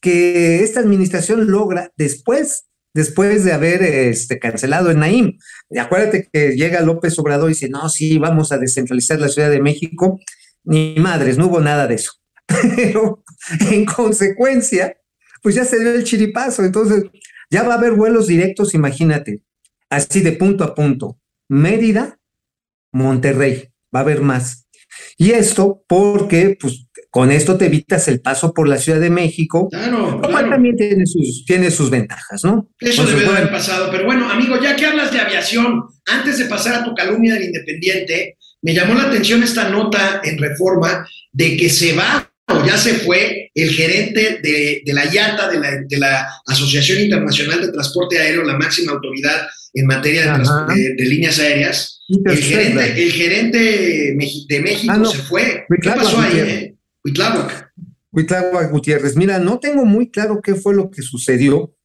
que 0.01 0.63
esta 0.63 0.79
administración 0.79 1.49
logra 1.49 1.91
después, 1.95 2.65
después 2.93 3.43
de 3.43 3.53
haber 3.53 3.83
este, 3.83 4.39
cancelado 4.39 4.91
el 4.91 4.99
Naim. 4.99 5.37
Y 5.69 5.77
acuérdate 5.79 6.29
que 6.31 6.55
llega 6.55 6.81
López 6.81 7.17
Obrador 7.19 7.49
y 7.49 7.53
dice, 7.53 7.69
no, 7.69 7.89
sí, 7.89 8.17
vamos 8.17 8.51
a 8.51 8.57
descentralizar 8.57 9.19
la 9.19 9.29
Ciudad 9.29 9.49
de 9.49 9.61
México. 9.61 10.19
Ni 10.63 10.95
madres, 10.97 11.37
no 11.37 11.47
hubo 11.47 11.59
nada 11.59 11.87
de 11.87 11.95
eso. 11.95 12.13
Pero 12.75 13.23
en 13.71 13.85
consecuencia, 13.85 14.97
pues 15.41 15.55
ya 15.55 15.65
se 15.65 15.79
dio 15.79 15.91
el 15.91 16.03
chiripazo. 16.03 16.63
Entonces, 16.63 17.03
ya 17.49 17.63
va 17.63 17.75
a 17.75 17.77
haber 17.77 17.93
vuelos 17.93 18.27
directos, 18.27 18.73
imagínate, 18.73 19.41
así 19.89 20.21
de 20.21 20.31
punto 20.31 20.63
a 20.63 20.73
punto. 20.73 21.19
Mérida, 21.49 22.19
Monterrey, 22.91 23.69
va 23.93 23.99
a 23.99 24.03
haber 24.03 24.21
más. 24.21 24.67
Y 25.17 25.31
esto 25.31 25.83
porque, 25.87 26.57
pues, 26.59 26.85
con 27.09 27.31
esto 27.31 27.57
te 27.57 27.65
evitas 27.67 28.07
el 28.07 28.21
paso 28.21 28.53
por 28.53 28.67
la 28.67 28.77
Ciudad 28.77 28.99
de 28.99 29.09
México, 29.11 29.69
Claro, 29.69 30.11
lo 30.13 30.19
cual 30.21 30.31
claro. 30.31 30.49
también 30.49 30.75
tiene 30.75 31.05
sus, 31.05 31.45
tiene 31.45 31.69
sus 31.69 31.89
ventajas, 31.91 32.43
¿no? 32.43 32.67
Eso 32.79 33.05
debe 33.05 33.21
de 33.21 33.27
haber 33.27 33.51
pasado. 33.51 33.89
Pero 33.91 34.05
bueno, 34.05 34.29
amigo, 34.31 34.59
ya 34.61 34.75
que 34.75 34.85
hablas 34.85 35.11
de 35.11 35.19
aviación, 35.19 35.83
antes 36.07 36.39
de 36.39 36.45
pasar 36.45 36.75
a 36.75 36.83
tu 36.83 36.93
calumnia 36.95 37.35
del 37.35 37.43
Independiente, 37.45 38.37
me 38.63 38.73
llamó 38.73 38.95
la 38.95 39.03
atención 39.03 39.43
esta 39.43 39.69
nota 39.69 40.21
en 40.23 40.37
Reforma 40.39 41.07
de 41.31 41.55
que 41.57 41.69
se 41.69 41.93
va 41.95 42.29
o 42.47 42.65
ya 42.65 42.77
se 42.77 42.95
fue 42.95 43.51
el 43.53 43.69
gerente 43.71 44.39
de, 44.41 44.81
de 44.85 44.93
la 44.93 45.05
IATA, 45.05 45.49
de 45.49 45.59
la, 45.59 45.71
de 45.87 45.97
la 45.97 46.27
Asociación 46.47 46.99
Internacional 47.01 47.61
de 47.61 47.71
Transporte 47.71 48.19
Aéreo, 48.19 48.43
la 48.43 48.57
máxima 48.57 48.91
autoridad 48.93 49.47
en 49.73 49.85
materia 49.85 50.37
de- 50.75 50.93
de 50.95 51.05
líneas 51.05 51.39
aéreas. 51.39 51.92
El 52.25 52.37
gerente, 52.37 53.03
el 53.03 53.11
gerente 53.11 54.15
meji- 54.15 54.47
de 54.47 54.61
México 54.61 54.93
Ah, 54.93 54.97
no. 54.97 55.05
se 55.05 55.17
fue. 55.23 55.65
¿Qué 55.81 55.89
pasó 55.89 56.19
ahí, 56.19 56.39
eh? 56.39 56.75
Huitláhuac. 57.05 57.71
Huitláhuac 58.11 58.71
Gutiérrez. 58.71 59.15
Mira, 59.15 59.39
no 59.39 59.59
tengo 59.59 59.85
muy 59.85 60.09
claro 60.11 60.41
qué 60.41 60.55
fue 60.55 60.75
lo 60.75 60.89
que 60.91 61.01
sucedió, 61.01 61.75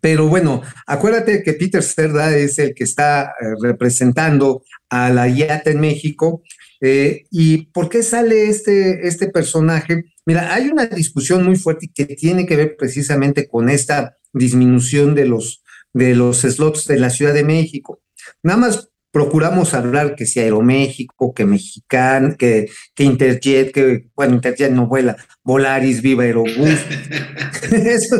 pero 0.00 0.26
bueno, 0.28 0.62
acuérdate 0.86 1.42
que 1.42 1.52
Peter 1.52 1.82
Cerda 1.82 2.36
es 2.36 2.58
el 2.58 2.74
que 2.74 2.84
está 2.84 3.32
eh, 3.40 3.44
representando 3.62 4.62
a 4.90 5.10
la 5.10 5.28
IATA 5.28 5.70
en 5.70 5.80
México. 5.80 6.42
eh, 6.80 7.24
¿Y 7.30 7.66
por 7.66 7.88
qué 7.88 8.02
sale 8.02 8.48
este, 8.48 9.06
este 9.06 9.28
personaje? 9.28 10.04
Mira, 10.26 10.52
hay 10.52 10.68
una 10.68 10.86
discusión 10.86 11.44
muy 11.44 11.56
fuerte 11.56 11.90
que 11.94 12.04
tiene 12.06 12.44
que 12.46 12.56
ver 12.56 12.76
precisamente 12.76 13.46
con 13.48 13.68
esta 13.70 14.16
disminución 14.32 15.14
de 15.14 15.26
los, 15.26 15.62
de 15.92 16.14
los 16.14 16.40
slots 16.42 16.86
de 16.86 16.98
la 16.98 17.10
Ciudad 17.10 17.32
de 17.32 17.44
México. 17.44 18.02
Nada 18.42 18.58
más 18.58 18.90
procuramos 19.14 19.72
hablar 19.74 20.16
que 20.16 20.26
si 20.26 20.40
Aeroméxico, 20.40 21.32
que 21.32 21.46
Mexican, 21.46 22.34
que, 22.36 22.68
que 22.96 23.04
Interjet, 23.04 23.72
que, 23.72 24.08
bueno, 24.16 24.34
Interjet 24.34 24.72
no 24.72 24.88
vuela, 24.88 25.16
Volaris, 25.44 26.02
Viva 26.02 26.24
Aerobús. 26.24 26.56
Eso, 27.70 28.18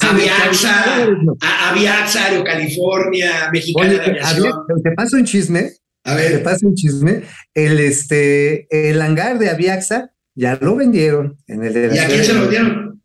Aviaxa, 0.00 1.08
Aviaxa, 1.70 2.24
Aero 2.26 2.44
California, 2.44 3.50
Mexicana 3.52 3.88
Oye, 3.90 3.98
de 3.98 4.04
Aviación. 4.04 4.52
Avi- 4.52 4.82
te 4.82 4.90
paso 4.92 5.16
un 5.16 5.24
chisme, 5.24 5.70
A 6.04 6.16
te 6.16 6.22
ver, 6.22 6.42
paso 6.42 6.66
un 6.68 6.74
chisme. 6.74 7.22
El, 7.54 7.80
este, 7.80 8.68
el 8.70 9.02
hangar 9.02 9.38
de 9.38 9.50
Aviaxa 9.50 10.10
ya 10.34 10.56
lo 10.60 10.76
vendieron 10.76 11.36
en 11.48 11.64
el 11.64 11.72
de 11.74 11.88
la 11.88 11.94
¿y 11.96 11.98
a 11.98 12.06
quién 12.06 12.24
se 12.24 12.32
lo 12.32 12.40
México. 12.46 12.50
dieron? 12.50 13.02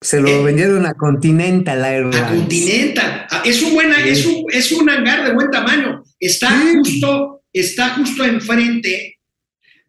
Se 0.00 0.20
lo 0.20 0.28
Eh, 0.28 0.44
vendieron 0.44 0.86
a 0.86 0.92
Continental 0.94 1.84
A. 1.84 2.28
Continental. 2.28 3.26
Ah, 3.30 3.42
Es 3.44 3.62
un, 3.62 3.74
buena, 3.74 3.96
Sí. 4.02 4.08
es, 4.10 4.26
un, 4.26 4.44
es 4.52 4.72
un 4.72 4.88
hangar 4.90 5.24
de 5.26 5.32
buen 5.34 5.50
tamaño. 5.50 6.02
Está 6.18 6.50
justo, 6.60 7.42
está 7.52 7.90
justo 7.90 8.24
enfrente 8.24 9.18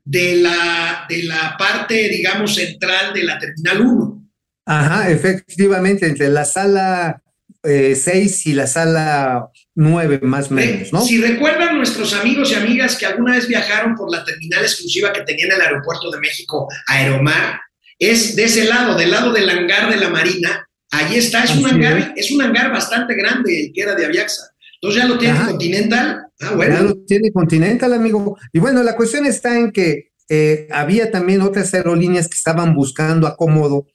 de 0.04 0.36
la, 0.36 1.06
de 1.10 1.24
la 1.24 1.56
parte, 1.58 2.10
digamos, 2.10 2.56
central 2.56 3.14
de 3.14 3.24
la 3.24 3.40
Terminal 3.40 3.82
1. 3.82 4.30
Ajá, 4.66 5.10
efectivamente, 5.10 6.06
entre 6.06 6.30
la 6.30 6.46
sala 6.46 7.22
6 7.64 8.46
y 8.46 8.54
la 8.54 8.68
sala 8.68 9.50
9, 9.76 10.20
más 10.24 10.50
o 10.50 10.54
menos, 10.54 10.94
¿no? 10.94 11.02
Si 11.02 11.22
recuerdan 11.22 11.78
nuestros 11.78 12.14
amigos 12.14 12.52
y 12.52 12.56
amigas 12.56 12.96
que 12.96 13.06
alguna 13.06 13.34
vez 13.34 13.48
viajaron 13.48 13.96
por 13.96 14.12
la 14.12 14.24
terminal 14.24 14.62
exclusiva 14.64 15.12
que 15.12 15.22
tenía 15.22 15.46
en 15.46 15.52
el 15.54 15.62
aeropuerto 15.62 16.10
de 16.12 16.20
México, 16.20 16.68
Aeromar, 16.88 17.60
es 18.00 18.36
de 18.36 18.46
ese 18.46 18.66
lado, 18.66 18.96
del 18.96 19.12
lado 19.12 19.34
del 19.34 19.50
hangar 19.50 19.90
de 19.90 19.98
la 19.98 20.10
Marina. 20.10 20.68
Ahí 20.92 21.18
está, 21.18 21.44
es 21.44 21.56
un 21.56 21.66
hangar, 21.66 22.14
es 22.16 22.32
un 22.32 22.42
hangar 22.42 22.72
bastante 22.72 23.16
grande 23.16 23.66
el 23.66 23.74
que 23.74 23.82
era 23.82 23.96
de 23.96 24.06
Aviaxa. 24.06 24.44
Entonces 24.82 25.02
ya 25.02 25.08
lo 25.08 25.18
tiene 25.18 25.38
Ajá. 25.38 25.50
Continental. 25.52 26.18
Ah, 26.40 26.48
Ya 26.52 26.56
bueno. 26.56 26.82
lo 26.84 26.96
tiene 27.06 27.32
Continental, 27.32 27.94
amigo. 27.94 28.38
Y 28.54 28.60
bueno, 28.60 28.84
la 28.84 28.96
cuestión 28.96 29.26
está 29.26 29.58
en 29.58 29.72
que 29.72 30.12
eh, 30.30 30.68
había 30.72 31.10
también 31.12 31.42
otras 31.42 31.74
aerolíneas 31.74 32.28
que 32.28 32.36
estaban 32.36 32.76
buscando 32.76 33.28
acomodo, 33.28 33.88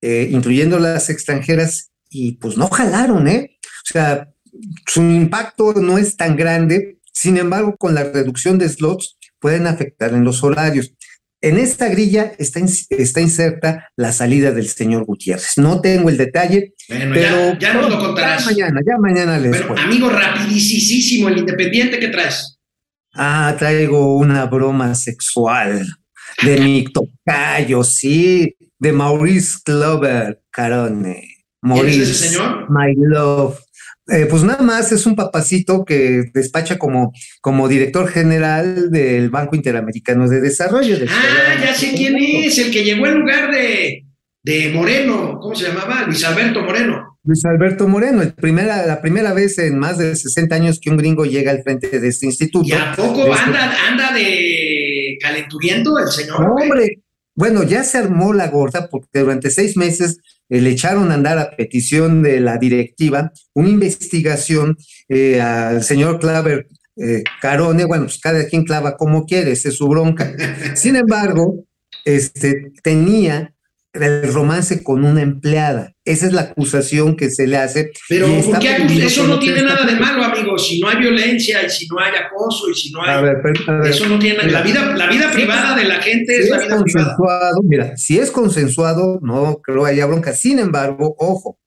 eh, 0.00 0.28
incluyendo 0.30 0.78
las 0.78 1.10
extranjeras, 1.10 1.90
y 2.10 2.32
pues 2.32 2.56
no 2.56 2.68
jalaron, 2.68 3.28
¿eh? 3.28 3.58
O 3.62 3.92
sea, 3.92 4.28
su 4.86 5.02
impacto 5.02 5.74
no 5.74 5.98
es 5.98 6.16
tan 6.16 6.36
grande, 6.36 6.98
sin 7.12 7.36
embargo, 7.36 7.76
con 7.76 7.94
la 7.94 8.04
reducción 8.04 8.58
de 8.58 8.68
slots 8.68 9.18
pueden 9.38 9.66
afectar 9.66 10.14
en 10.14 10.24
los 10.24 10.42
horarios. 10.42 10.94
En 11.44 11.58
esta 11.58 11.88
grilla 11.90 12.32
está, 12.38 12.58
está 12.88 13.20
inserta 13.20 13.90
la 13.96 14.12
salida 14.12 14.50
del 14.50 14.66
señor 14.66 15.04
Gutiérrez. 15.04 15.58
No 15.58 15.82
tengo 15.82 16.08
el 16.08 16.16
detalle, 16.16 16.72
Bueno, 16.88 17.10
pero 17.12 17.52
ya, 17.52 17.58
ya 17.58 17.74
nos 17.74 17.90
lo 17.90 17.98
contarás. 17.98 18.44
Ya 18.44 18.50
mañana, 18.50 18.80
ya 18.86 18.96
mañana 18.96 19.38
les 19.38 19.60
cuento. 19.60 19.82
amigo, 19.82 20.08
rapidísimo, 20.08 21.28
el 21.28 21.36
Independiente, 21.36 21.98
¿qué 21.98 22.08
traes? 22.08 22.58
Ah, 23.12 23.54
traigo 23.58 24.16
una 24.16 24.46
broma 24.46 24.94
sexual 24.94 25.86
de 26.42 26.60
mi 26.60 26.84
tocayo, 26.94 27.84
sí, 27.84 28.56
de 28.78 28.92
Maurice 28.92 29.58
Clover 29.66 30.40
Carone. 30.50 31.28
¿Quién 31.60 31.76
es 31.76 31.82
Maurice, 31.82 32.02
ese 32.04 32.28
señor? 32.28 32.70
my 32.70 32.94
love. 32.96 33.58
Eh, 34.08 34.26
pues 34.28 34.42
nada 34.42 34.62
más 34.62 34.92
es 34.92 35.06
un 35.06 35.16
papacito 35.16 35.84
que 35.84 36.24
despacha 36.34 36.76
como, 36.78 37.12
como 37.40 37.68
director 37.68 38.06
general 38.08 38.90
del 38.90 39.30
Banco 39.30 39.56
Interamericano 39.56 40.28
de 40.28 40.40
Desarrollo. 40.42 40.98
del 40.98 41.08
Ah, 41.08 41.54
ya 41.62 41.74
sé 41.74 41.92
quién 41.96 42.16
es, 42.18 42.58
el 42.58 42.70
que 42.70 42.84
llegó 42.84 43.06
en 43.06 43.20
lugar 43.20 43.50
de, 43.50 44.04
de 44.42 44.70
Moreno, 44.74 45.38
¿cómo 45.40 45.54
se 45.54 45.68
llamaba? 45.68 46.02
Luis 46.06 46.22
Alberto 46.24 46.60
Moreno. 46.62 47.18
Luis 47.26 47.42
Alberto 47.46 47.88
Moreno, 47.88 48.20
el 48.20 48.34
primera, 48.34 48.84
la 48.84 49.00
primera 49.00 49.32
vez 49.32 49.58
en 49.58 49.78
más 49.78 49.96
de 49.96 50.14
60 50.14 50.54
años 50.54 50.78
que 50.78 50.90
un 50.90 50.98
gringo 50.98 51.24
llega 51.24 51.50
al 51.52 51.62
frente 51.62 51.98
de 51.98 52.08
este 52.08 52.26
instituto. 52.26 52.68
¿Y 52.68 52.72
a 52.72 52.92
poco 52.94 53.24
Desde- 53.24 53.40
anda, 53.40 53.74
anda 53.88 54.12
de 54.12 55.16
calenturiento 55.22 55.98
el 55.98 56.08
señor? 56.08 56.42
Hombre, 56.42 56.98
bueno, 57.34 57.62
ya 57.62 57.84
se 57.84 57.98
armó 57.98 58.32
la 58.32 58.48
gorda 58.48 58.88
porque 58.88 59.20
durante 59.20 59.50
seis 59.50 59.76
meses 59.76 60.18
eh, 60.48 60.60
le 60.60 60.70
echaron 60.70 61.10
a 61.10 61.14
andar 61.14 61.38
a 61.38 61.50
petición 61.50 62.22
de 62.22 62.40
la 62.40 62.58
directiva 62.58 63.32
una 63.54 63.68
investigación 63.68 64.76
eh, 65.08 65.40
al 65.40 65.82
señor 65.82 66.20
Claver 66.20 66.68
eh, 66.96 67.24
Carone. 67.40 67.84
Bueno, 67.84 68.04
pues 68.04 68.18
cada 68.18 68.46
quien 68.46 68.64
clava 68.64 68.96
como 68.96 69.26
quiere, 69.26 69.52
es 69.52 69.62
su 69.62 69.88
bronca. 69.88 70.32
Sin 70.74 70.96
embargo, 70.96 71.64
este, 72.04 72.72
tenía 72.82 73.53
el 73.94 74.32
romance 74.32 74.82
con 74.82 75.04
una 75.04 75.22
empleada. 75.22 75.92
Esa 76.04 76.26
es 76.26 76.32
la 76.32 76.42
acusación 76.42 77.16
que 77.16 77.30
se 77.30 77.46
le 77.46 77.56
hace. 77.56 77.92
Pero 78.08 78.26
y 78.26 78.30
¿por 78.30 78.38
está 78.40 78.58
qué 78.58 78.68
acus- 78.70 78.76
prohibido 78.86 79.06
eso 79.06 79.26
no 79.26 79.38
tiene 79.38 79.62
nada 79.62 79.86
de 79.86 79.94
malo, 79.96 80.24
amigo? 80.24 80.58
Si 80.58 80.80
no 80.80 80.88
hay 80.88 80.96
violencia 80.98 81.64
y 81.64 81.70
si 81.70 81.86
no 81.86 82.00
hay 82.00 82.12
acoso 82.14 82.68
y 82.68 82.74
si 82.74 82.90
no 82.90 83.02
A 83.02 83.18
hay... 83.18 83.22
ver, 83.24 83.36
a 83.68 83.72
ver. 83.78 83.90
Eso 83.90 84.06
no 84.08 84.18
tiene... 84.18 84.50
La 84.50 84.62
vida, 84.62 84.94
la 84.96 85.06
vida 85.08 85.30
privada 85.32 85.76
de 85.76 85.84
la 85.84 86.02
gente 86.02 86.36
es 86.38 86.50
la 86.50 86.58
vida 86.58 86.82
privada. 86.82 86.82
consensuado, 87.16 87.60
mira, 87.62 87.96
si 87.96 88.18
es 88.18 88.30
consensuado, 88.30 89.20
no 89.22 89.60
creo 89.62 89.84
haya 89.86 90.06
bronca. 90.06 90.32
Sin 90.34 90.58
embargo, 90.58 91.14
ojo, 91.18 91.58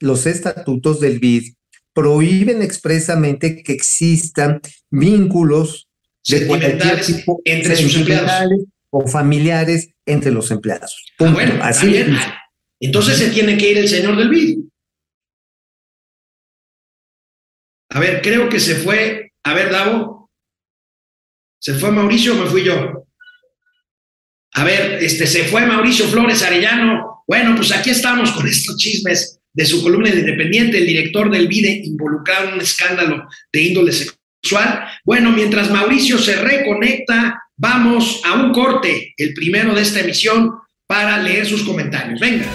los 0.00 0.26
estatutos 0.26 0.98
del 1.00 1.18
BID 1.18 1.52
prohíben 1.92 2.62
expresamente 2.62 3.62
que 3.62 3.72
existan 3.72 4.60
vínculos 4.90 5.88
de 6.28 6.46
cualquier 6.46 6.72
Sentimentales 6.72 7.06
tipo 7.16 7.40
entre 7.44 7.76
sus 7.76 7.96
empleados. 7.96 8.30
O 8.98 9.06
familiares 9.06 9.90
entre 10.06 10.30
los 10.32 10.50
empleados. 10.50 10.96
Ah, 11.10 11.14
Punto. 11.18 11.34
bueno, 11.34 11.62
Así 11.62 11.88
bien. 11.88 12.16
Entonces 12.80 13.18
se 13.18 13.30
tiene 13.30 13.56
que 13.58 13.70
ir 13.70 13.78
el 13.78 13.88
señor 13.88 14.16
del 14.16 14.28
BID. 14.30 14.58
A 17.90 18.00
ver, 18.00 18.22
creo 18.22 18.48
que 18.48 18.60
se 18.60 18.76
fue. 18.76 19.32
A 19.44 19.54
ver, 19.54 19.70
Davo. 19.70 20.30
¿Se 21.60 21.74
fue 21.74 21.90
Mauricio 21.90 22.34
o 22.34 22.42
me 22.42 22.50
fui 22.50 22.64
yo? 22.64 23.06
A 24.54 24.64
ver, 24.64 25.02
este, 25.02 25.26
se 25.26 25.44
fue 25.44 25.66
Mauricio 25.66 26.06
Flores 26.06 26.42
Arellano. 26.42 27.24
Bueno, 27.26 27.54
pues 27.56 27.72
aquí 27.72 27.90
estamos 27.90 28.32
con 28.32 28.46
estos 28.46 28.76
chismes 28.76 29.40
de 29.52 29.64
su 29.64 29.82
columna 29.82 30.10
de 30.10 30.20
Independiente, 30.20 30.78
el 30.78 30.86
director 30.86 31.30
del 31.30 31.48
BIDE 31.48 31.82
involucrado 31.84 32.48
en 32.48 32.54
un 32.54 32.60
escándalo 32.60 33.26
de 33.52 33.62
índole 33.62 33.92
sexual. 33.92 34.86
Bueno, 35.04 35.32
mientras 35.32 35.70
Mauricio 35.70 36.18
se 36.18 36.36
reconecta, 36.36 37.42
vamos 37.56 38.20
a 38.24 38.34
un 38.34 38.52
corte, 38.52 39.14
el 39.16 39.34
primero 39.34 39.74
de 39.74 39.82
esta 39.82 40.00
emisión, 40.00 40.52
para 40.86 41.22
leer 41.22 41.46
sus 41.46 41.62
comentarios. 41.62 42.20
Venga. 42.20 42.46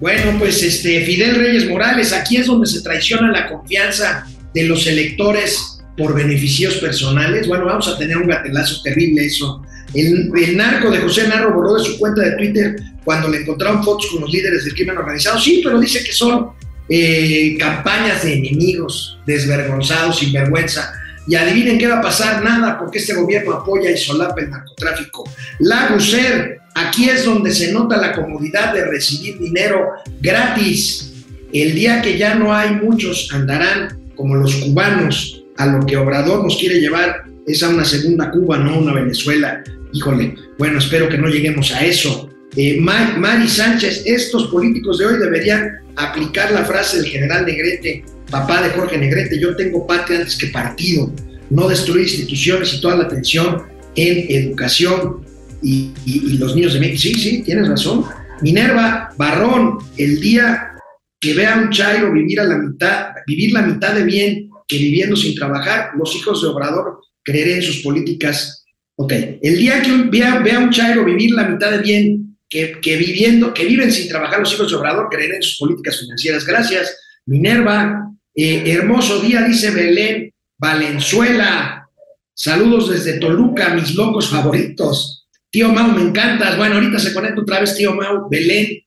Bueno, 0.00 0.38
pues 0.38 0.62
este 0.62 1.04
Fidel 1.04 1.36
Reyes 1.36 1.68
Morales, 1.68 2.12
aquí 2.12 2.36
es 2.36 2.46
donde 2.46 2.66
se 2.66 2.82
traiciona 2.82 3.32
la 3.32 3.48
confianza 3.48 4.26
de 4.54 4.64
los 4.64 4.86
electores 4.86 5.80
por 5.96 6.14
beneficios 6.14 6.76
personales. 6.76 7.48
Bueno, 7.48 7.64
vamos 7.64 7.88
a 7.88 7.98
tener 7.98 8.16
un 8.16 8.28
gatelazo 8.28 8.80
terrible 8.82 9.26
eso. 9.26 9.62
El, 9.94 10.56
narco 10.56 10.90
de 10.90 10.98
José 10.98 11.26
Narro 11.26 11.54
borró 11.54 11.74
de 11.74 11.84
su 11.84 11.98
cuenta 11.98 12.22
de 12.22 12.36
Twitter 12.36 12.76
cuando 13.04 13.28
le 13.28 13.38
encontraron 13.38 13.82
fotos 13.82 14.06
con 14.12 14.20
los 14.20 14.30
líderes 14.30 14.64
del 14.64 14.74
crimen 14.74 14.98
organizado. 14.98 15.40
Sí, 15.40 15.62
pero 15.64 15.80
dice 15.80 16.04
que 16.04 16.12
son 16.12 16.50
eh, 16.88 17.56
campañas 17.58 18.22
de 18.22 18.34
enemigos, 18.34 19.18
desvergonzados, 19.26 20.18
sin 20.18 20.32
vergüenza. 20.32 20.92
Y 21.28 21.34
adivinen 21.34 21.78
qué 21.78 21.86
va 21.86 21.98
a 21.98 22.02
pasar, 22.02 22.42
nada, 22.42 22.78
porque 22.78 22.98
este 22.98 23.14
gobierno 23.14 23.52
apoya 23.52 23.90
y 23.90 23.98
solapa 23.98 24.40
el 24.40 24.50
narcotráfico. 24.50 25.30
La 25.58 25.88
Guser, 25.92 26.60
aquí 26.74 27.10
es 27.10 27.26
donde 27.26 27.52
se 27.52 27.70
nota 27.70 27.98
la 27.98 28.14
comodidad 28.14 28.72
de 28.72 28.86
recibir 28.86 29.38
dinero 29.38 29.90
gratis. 30.22 31.12
El 31.52 31.74
día 31.74 32.00
que 32.00 32.16
ya 32.16 32.34
no 32.34 32.54
hay 32.54 32.76
muchos 32.76 33.28
andarán 33.32 34.00
como 34.16 34.36
los 34.36 34.54
cubanos 34.56 35.44
a 35.58 35.66
lo 35.66 35.84
que 35.84 35.98
Obrador 35.98 36.42
nos 36.42 36.56
quiere 36.56 36.80
llevar 36.80 37.24
es 37.46 37.62
a 37.62 37.68
una 37.68 37.84
segunda 37.84 38.30
Cuba, 38.30 38.58
no 38.58 38.78
una 38.78 38.94
Venezuela. 38.94 39.62
Híjole, 39.92 40.34
bueno, 40.58 40.78
espero 40.78 41.08
que 41.08 41.18
no 41.18 41.28
lleguemos 41.28 41.72
a 41.72 41.84
eso. 41.84 42.30
Eh, 42.56 42.80
Mari 42.80 43.48
Sánchez, 43.48 44.02
estos 44.06 44.46
políticos 44.48 44.98
de 44.98 45.06
hoy 45.06 45.18
deberían 45.18 45.78
aplicar 45.96 46.50
la 46.52 46.64
frase 46.64 46.98
del 46.98 47.06
general 47.06 47.44
Negrete, 47.44 48.04
papá 48.30 48.62
de 48.62 48.70
Jorge 48.70 48.98
Negrete, 48.98 49.38
yo 49.38 49.56
tengo 49.56 49.86
patria 49.86 50.20
antes 50.20 50.36
que 50.36 50.48
partido, 50.48 51.12
no 51.50 51.68
destruir 51.68 52.02
instituciones 52.02 52.74
y 52.74 52.80
toda 52.80 52.96
la 52.96 53.04
atención 53.04 53.62
en 53.94 54.26
educación 54.28 55.24
y, 55.62 55.92
los 56.38 56.54
niños 56.54 56.74
de 56.74 56.80
México. 56.80 57.00
Sí, 57.00 57.14
sí, 57.14 57.42
tienes 57.42 57.68
razón. 57.68 58.04
Minerva 58.40 59.10
Barrón, 59.16 59.78
el 59.96 60.20
día 60.20 60.72
que 61.20 61.34
vea 61.34 61.56
a 61.56 61.58
un 61.58 61.70
Chairo 61.70 62.12
vivir 62.12 62.40
a 62.40 62.44
la 62.44 62.58
mitad, 62.58 63.08
vivir 63.26 63.52
la 63.52 63.62
mitad 63.62 63.94
de 63.94 64.04
bien 64.04 64.50
que 64.68 64.78
viviendo 64.78 65.16
sin 65.16 65.34
trabajar, 65.34 65.90
los 65.98 66.14
hijos 66.14 66.42
de 66.42 66.48
Obrador 66.48 67.00
creeré 67.24 67.56
en 67.56 67.62
sus 67.62 67.78
políticas. 67.78 68.64
Ok, 68.96 69.12
el 69.42 69.56
día 69.58 69.82
que 69.82 69.90
vea, 70.10 70.38
vea 70.40 70.58
un 70.60 70.70
Chairo 70.70 71.04
vivir 71.04 71.32
la 71.32 71.48
mitad 71.48 71.70
de 71.70 71.78
bien 71.78 72.38
que, 72.48 72.78
que, 72.80 72.96
viviendo, 72.96 73.52
que 73.52 73.64
viven 73.64 73.90
sin 73.90 74.08
trabajar 74.08 74.38
los 74.40 74.52
hijos 74.52 74.70
de 74.70 74.76
Obrador, 74.76 75.08
creeré 75.10 75.36
en 75.36 75.42
sus 75.42 75.58
políticas 75.58 75.98
financieras. 75.98 76.44
Gracias, 76.44 76.96
Minerva. 77.26 78.08
Eh, 78.40 78.62
hermoso 78.70 79.18
día, 79.18 79.42
dice 79.42 79.72
Belén 79.72 80.32
Valenzuela. 80.56 81.90
Saludos 82.32 82.88
desde 82.88 83.18
Toluca, 83.18 83.70
mis 83.70 83.96
locos 83.96 84.28
favoritos. 84.28 85.26
Tío 85.50 85.72
Mau, 85.72 85.90
me 85.90 86.02
encantas. 86.02 86.56
Bueno, 86.56 86.76
ahorita 86.76 87.00
se 87.00 87.12
conecta 87.12 87.40
otra 87.40 87.58
vez 87.58 87.74
Tío 87.74 87.96
Mau, 87.96 88.28
Belén. 88.30 88.78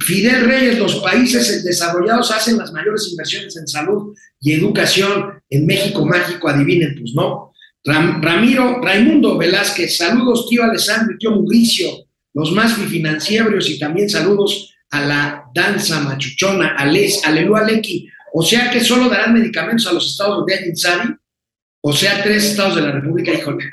Fidel 0.00 0.44
Reyes, 0.44 0.78
los 0.78 0.96
países 0.96 1.64
desarrollados 1.64 2.30
hacen 2.30 2.58
las 2.58 2.72
mayores 2.72 3.08
inversiones 3.10 3.56
en 3.56 3.66
salud 3.66 4.14
y 4.38 4.52
educación. 4.52 5.40
En 5.48 5.64
México 5.64 6.04
mágico, 6.04 6.50
adivinen, 6.50 6.94
pues 7.00 7.14
no. 7.14 7.54
Ramiro, 7.82 8.82
Raimundo 8.82 9.38
Velázquez, 9.38 9.96
saludos 9.96 10.46
tío 10.46 10.62
Alessandro 10.62 11.14
y 11.14 11.18
tío 11.18 11.30
Mugricio, 11.30 11.88
los 12.34 12.52
más 12.52 12.74
financieros 12.74 13.70
y 13.70 13.78
también 13.78 14.10
saludos 14.10 14.74
a 14.90 15.00
la 15.00 15.44
danza 15.54 16.00
machuchona, 16.00 16.74
a 16.76 16.84
Les, 16.84 17.24
Aleluya 17.24 17.62
Lequi. 17.62 18.06
O 18.32 18.42
sea 18.42 18.70
que 18.70 18.80
solo 18.80 19.08
darán 19.08 19.34
medicamentos 19.34 19.86
a 19.86 19.92
los 19.92 20.10
estados 20.10 20.38
donde 20.38 20.54
hay 20.54 20.68
Insabi, 20.68 21.14
o 21.82 21.92
sea, 21.92 22.22
tres 22.22 22.44
estados 22.44 22.76
de 22.76 22.82
la 22.82 22.92
República, 22.92 23.32
híjole. 23.32 23.64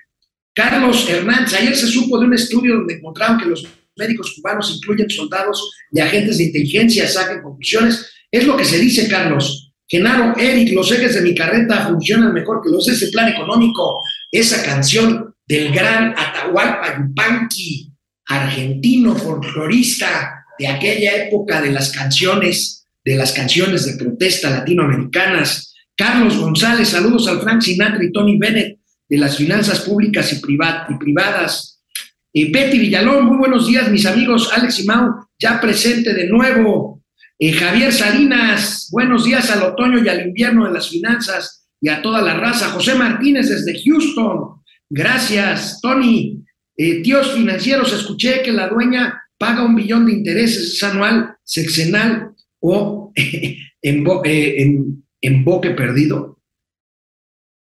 Carlos 0.53 1.07
Hernández, 1.09 1.53
ayer 1.53 1.75
se 1.75 1.87
supo 1.87 2.17
de 2.19 2.25
un 2.25 2.33
estudio 2.33 2.75
donde 2.75 2.95
encontraron 2.95 3.37
que 3.37 3.45
los 3.45 3.67
médicos 3.95 4.33
cubanos 4.35 4.73
incluyen 4.75 5.09
soldados 5.09 5.71
y 5.91 5.99
agentes 5.99 6.37
de 6.37 6.45
inteligencia, 6.45 7.07
saquen 7.07 7.41
conclusiones. 7.41 8.09
Es 8.31 8.45
lo 8.45 8.55
que 8.55 8.65
se 8.65 8.79
dice, 8.79 9.07
Carlos. 9.07 9.73
Genaro, 9.87 10.35
Eric, 10.37 10.73
los 10.73 10.91
ejes 10.91 11.15
de 11.15 11.21
mi 11.21 11.33
carreta 11.33 11.87
funcionan 11.87 12.33
mejor 12.33 12.61
que 12.61 12.69
los 12.69 12.85
de 12.85 12.93
ese 12.93 13.07
plan 13.07 13.29
económico. 13.29 14.01
Esa 14.31 14.63
canción 14.63 15.33
del 15.45 15.71
gran 15.71 16.13
Atahualpa 16.17 16.97
Yupanqui, 16.97 17.93
argentino 18.25 19.15
folclorista 19.15 20.45
de 20.59 20.67
aquella 20.67 21.27
época 21.27 21.61
de 21.61 21.71
las 21.71 21.91
canciones, 21.91 22.76
de 23.07 23.15
las 23.15 23.31
canciones 23.31 23.85
de 23.85 23.95
protesta 23.95 24.49
latinoamericanas. 24.49 25.73
Carlos 25.95 26.37
González, 26.37 26.89
saludos 26.89 27.29
al 27.29 27.39
Frank 27.39 27.61
Sinatra 27.61 28.03
y 28.03 28.11
Tony 28.11 28.37
Bennett 28.37 28.79
de 29.07 29.17
las 29.17 29.37
finanzas 29.37 29.79
públicas 29.79 30.33
y, 30.33 30.41
privadas. 30.41 31.81
Eh, 32.33 32.51
Betty 32.51 32.77
Villalón, 32.77 33.27
muy 33.27 33.37
buenos 33.37 33.65
días, 33.65 33.89
mis 33.89 34.05
amigos 34.05 34.51
Alex 34.51 34.81
y 34.81 34.83
Mau, 34.83 35.25
ya 35.39 35.61
presente 35.61 36.13
de 36.13 36.27
nuevo. 36.27 37.01
Eh, 37.39 37.53
Javier 37.53 37.93
Salinas, 37.93 38.89
buenos 38.91 39.23
días 39.23 39.49
al 39.51 39.63
otoño 39.63 40.03
y 40.03 40.09
al 40.09 40.27
invierno 40.27 40.65
de 40.65 40.73
las 40.73 40.89
finanzas 40.89 41.65
y 41.79 41.87
a 41.87 42.01
toda 42.01 42.21
la 42.21 42.33
raza. 42.33 42.71
José 42.71 42.95
Martínez 42.95 43.47
desde 43.47 43.81
Houston, 43.85 44.61
gracias. 44.89 45.79
Tony, 45.81 46.43
eh, 46.75 47.01
tíos 47.01 47.31
financieros, 47.31 47.93
escuché 47.93 48.41
que 48.41 48.51
la 48.51 48.67
dueña 48.67 49.23
paga 49.37 49.63
un 49.63 49.75
billón 49.75 50.05
de 50.05 50.11
intereses 50.11 50.83
anual, 50.83 51.37
sexenal 51.45 52.33
o 52.59 53.11
en, 53.81 55.03
en, 55.21 55.43
boque 55.43 55.71
perdido. 55.71 56.39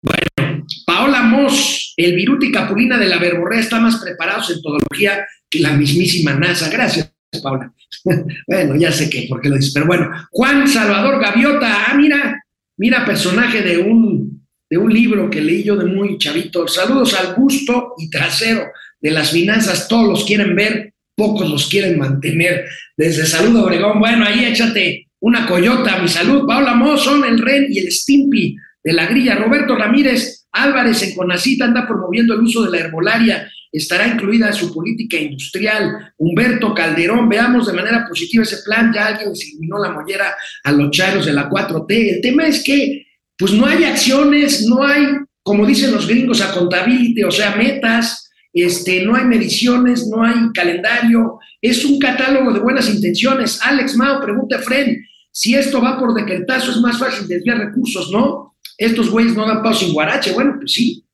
Bueno, 0.01 0.65
Paola 0.85 1.23
Moss, 1.23 1.93
el 1.97 2.15
Viruti 2.15 2.51
Capulina 2.51 2.97
de 2.97 3.07
la 3.07 3.19
Verborrea 3.19 3.59
está 3.59 3.79
más 3.79 3.97
preparados 4.03 4.49
en 4.51 4.61
todología 4.61 5.25
que 5.49 5.59
la 5.59 5.73
mismísima 5.73 6.33
NASA. 6.33 6.69
Gracias, 6.69 7.13
Paola. 7.41 7.73
bueno, 8.47 8.75
ya 8.75 8.91
sé 8.91 9.09
que, 9.09 9.27
por 9.29 9.41
qué 9.41 9.49
lo 9.49 9.55
dices, 9.55 9.73
pero 9.73 9.85
bueno. 9.85 10.09
Juan 10.31 10.67
Salvador 10.67 11.21
Gaviota, 11.21 11.85
ah, 11.87 11.93
mira, 11.95 12.43
mira, 12.77 13.05
personaje 13.05 13.61
de 13.61 13.77
un, 13.77 14.47
de 14.69 14.77
un 14.77 14.91
libro 14.91 15.29
que 15.29 15.41
leí 15.41 15.63
yo 15.63 15.75
de 15.75 15.85
muy 15.85 16.17
chavito. 16.17 16.67
Saludos 16.67 17.13
al 17.13 17.35
gusto 17.35 17.93
y 17.97 18.09
trasero 18.09 18.67
de 19.01 19.11
las 19.11 19.31
finanzas, 19.31 19.87
todos 19.87 20.07
los 20.07 20.25
quieren 20.25 20.55
ver, 20.55 20.90
pocos 21.15 21.49
los 21.49 21.67
quieren 21.67 21.99
mantener. 21.99 22.65
Desde 22.97 23.25
Saludo 23.25 23.65
Obregón, 23.65 23.99
bueno, 23.99 24.25
ahí 24.25 24.45
échate 24.45 25.07
una 25.21 25.45
coyota, 25.45 25.99
mi 25.99 26.07
salud. 26.07 26.45
Paola 26.45 26.97
son 26.97 27.23
el 27.23 27.39
Ren 27.39 27.67
y 27.69 27.79
el 27.79 27.91
Stimpy 27.91 28.55
de 28.83 28.93
la 28.93 29.05
grilla. 29.05 29.35
Roberto 29.35 29.75
Ramírez 29.75 30.47
Álvarez 30.51 31.01
en 31.03 31.15
Conacita 31.15 31.65
anda 31.65 31.87
promoviendo 31.87 32.33
el 32.33 32.41
uso 32.41 32.63
de 32.63 32.71
la 32.71 32.85
herbolaria. 32.85 33.49
Estará 33.71 34.07
incluida 34.07 34.47
en 34.47 34.53
su 34.53 34.73
política 34.73 35.17
industrial. 35.17 36.13
Humberto 36.17 36.73
Calderón, 36.73 37.29
veamos 37.29 37.67
de 37.67 37.73
manera 37.73 38.05
positiva 38.07 38.43
ese 38.43 38.57
plan. 38.65 38.91
Ya 38.93 39.07
alguien 39.07 39.33
se 39.35 39.47
eliminó 39.47 39.77
la 39.77 39.91
mollera 39.91 40.35
a 40.63 40.71
los 40.71 40.91
charos 40.91 41.25
de 41.25 41.33
la 41.33 41.49
4T. 41.49 42.15
El 42.15 42.21
tema 42.21 42.47
es 42.47 42.63
que, 42.63 43.05
pues 43.37 43.53
no 43.53 43.65
hay 43.65 43.85
acciones, 43.85 44.65
no 44.67 44.83
hay, 44.83 45.05
como 45.41 45.65
dicen 45.65 45.91
los 45.91 46.07
gringos, 46.07 46.41
a 46.41 46.53
o 46.53 47.31
sea, 47.31 47.55
metas, 47.55 48.20
este, 48.53 49.03
no 49.05 49.15
hay 49.15 49.25
mediciones, 49.25 50.07
no 50.07 50.23
hay 50.23 50.51
calendario. 50.53 51.39
Es 51.61 51.85
un 51.85 51.99
catálogo 51.99 52.53
de 52.53 52.59
buenas 52.59 52.89
intenciones. 52.89 53.59
Alex 53.61 53.95
Mao 53.95 54.21
pregunta 54.21 54.57
a 54.57 54.61
Fred, 54.61 54.97
si 55.31 55.55
esto 55.55 55.81
va 55.81 55.97
por 55.97 56.13
decretazo, 56.13 56.71
es 56.71 56.77
más 56.77 56.99
fácil 56.99 57.27
desviar 57.27 57.57
recursos, 57.57 58.11
¿no? 58.11 58.55
Estos 58.77 59.09
güeyes 59.09 59.35
no 59.35 59.47
dan 59.47 59.63
paso 59.63 59.85
sin 59.85 59.93
guarache. 59.93 60.33
Bueno, 60.33 60.55
pues 60.59 60.73
sí. 60.73 61.05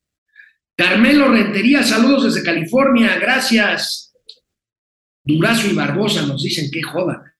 Carmelo 0.75 1.29
Rentería, 1.29 1.83
saludos 1.83 2.25
desde 2.25 2.43
California, 2.43 3.17
gracias. 3.19 4.13
Durazo 5.23 5.67
y 5.67 5.73
Barbosa 5.73 6.25
nos 6.25 6.43
dicen 6.43 6.69
que 6.71 6.81
joda. 6.81 7.35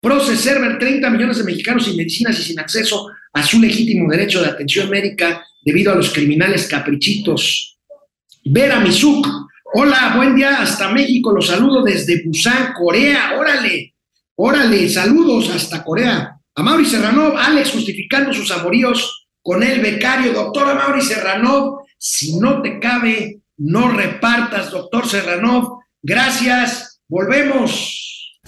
Proce 0.00 0.36
Server, 0.36 0.78
30 0.78 1.10
millones 1.10 1.38
de 1.38 1.44
mexicanos 1.44 1.84
sin 1.84 1.96
medicinas 1.96 2.38
y 2.40 2.42
sin 2.42 2.58
acceso 2.58 3.08
a 3.32 3.42
su 3.42 3.60
legítimo 3.60 4.10
derecho 4.10 4.42
de 4.42 4.48
atención 4.48 4.90
médica 4.90 5.44
debido 5.64 5.92
a 5.92 5.94
los 5.94 6.12
criminales 6.12 6.66
caprichitos. 6.66 7.71
Vera 8.44 8.80
Mizuk, 8.80 9.24
hola, 9.74 10.14
buen 10.16 10.34
día 10.34 10.60
hasta 10.60 10.88
México, 10.88 11.32
los 11.32 11.46
saludo 11.46 11.82
desde 11.84 12.24
Busan, 12.24 12.72
Corea, 12.72 13.34
órale. 13.38 13.94
Órale, 14.34 14.88
saludos 14.88 15.48
hasta 15.54 15.84
Corea. 15.84 16.36
A 16.56 16.62
Mauri 16.62 16.84
Serranov, 16.84 17.36
Alex 17.36 17.70
justificando 17.70 18.32
sus 18.32 18.50
amoríos 18.50 19.28
con 19.40 19.62
el 19.62 19.80
becario. 19.80 20.32
Doctor 20.32 20.74
Mauri 20.74 21.02
Serranov, 21.02 21.84
si 21.96 22.36
no 22.40 22.60
te 22.62 22.80
cabe, 22.80 23.42
no 23.58 23.92
repartas, 23.92 24.72
doctor 24.72 25.08
Serranov. 25.08 25.78
Gracias, 26.02 27.00
volvemos. 27.06 28.40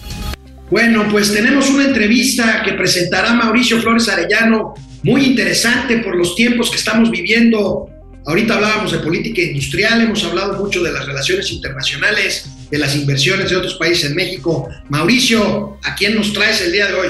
Bueno, 0.69 1.05
pues 1.09 1.33
tenemos 1.33 1.69
una 1.69 1.85
entrevista 1.85 2.63
que 2.63 2.73
presentará 2.73 3.33
Mauricio 3.33 3.79
Flores 3.79 4.09
Arellano, 4.09 4.73
muy 5.03 5.23
interesante 5.23 5.99
por 5.99 6.17
los 6.17 6.35
tiempos 6.35 6.69
que 6.69 6.77
estamos 6.77 7.09
viviendo. 7.09 7.89
Ahorita 8.27 8.55
hablábamos 8.55 8.91
de 8.91 8.99
política 8.99 9.41
industrial, 9.43 10.01
hemos 10.01 10.23
hablado 10.23 10.57
mucho 10.57 10.81
de 10.81 10.91
las 10.91 11.05
relaciones 11.05 11.51
internacionales, 11.51 12.49
de 12.71 12.77
las 12.79 12.95
inversiones 12.95 13.51
de 13.51 13.55
otros 13.55 13.75
países 13.75 14.09
en 14.09 14.15
México. 14.15 14.67
Mauricio, 14.89 15.77
¿a 15.83 15.93
quién 15.93 16.15
nos 16.15 16.33
traes 16.33 16.59
el 16.61 16.71
día 16.71 16.87
de 16.87 16.93
hoy? 16.95 17.07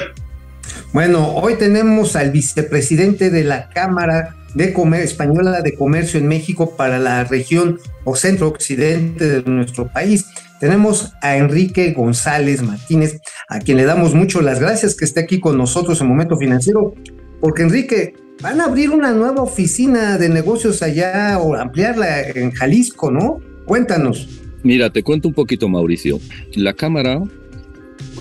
Bueno, 0.92 1.34
hoy 1.36 1.54
tenemos 1.54 2.16
al 2.16 2.32
vicepresidente 2.32 3.30
de 3.30 3.44
la 3.44 3.70
Cámara 3.70 4.36
de 4.54 4.74
Española 5.02 5.62
de 5.62 5.74
Comercio 5.74 6.20
en 6.20 6.28
México 6.28 6.76
para 6.76 6.98
la 6.98 7.24
región 7.24 7.78
o 8.04 8.14
centro 8.14 8.48
occidente 8.48 9.26
de 9.26 9.50
nuestro 9.50 9.90
país. 9.90 10.26
Tenemos 10.60 11.12
a 11.22 11.36
Enrique 11.36 11.92
González 11.92 12.62
Martínez, 12.62 13.20
a 13.48 13.58
quien 13.58 13.78
le 13.78 13.84
damos 13.84 14.14
mucho 14.14 14.42
las 14.42 14.60
gracias 14.60 14.94
que 14.94 15.06
esté 15.06 15.20
aquí 15.20 15.40
con 15.40 15.56
nosotros 15.56 16.00
en 16.00 16.08
Momento 16.08 16.36
Financiero, 16.36 16.94
porque 17.40 17.62
Enrique, 17.62 18.14
van 18.40 18.60
a 18.60 18.64
abrir 18.64 18.90
una 18.90 19.12
nueva 19.12 19.42
oficina 19.42 20.18
de 20.18 20.28
negocios 20.28 20.82
allá 20.82 21.38
o 21.38 21.54
ampliarla 21.54 22.28
en 22.30 22.50
Jalisco, 22.52 23.10
¿no? 23.10 23.40
Cuéntanos. 23.64 24.28
Mira, 24.62 24.90
te 24.90 25.02
cuento 25.02 25.28
un 25.28 25.34
poquito, 25.34 25.68
Mauricio. 25.68 26.20
La 26.54 26.72
Cámara 26.72 27.22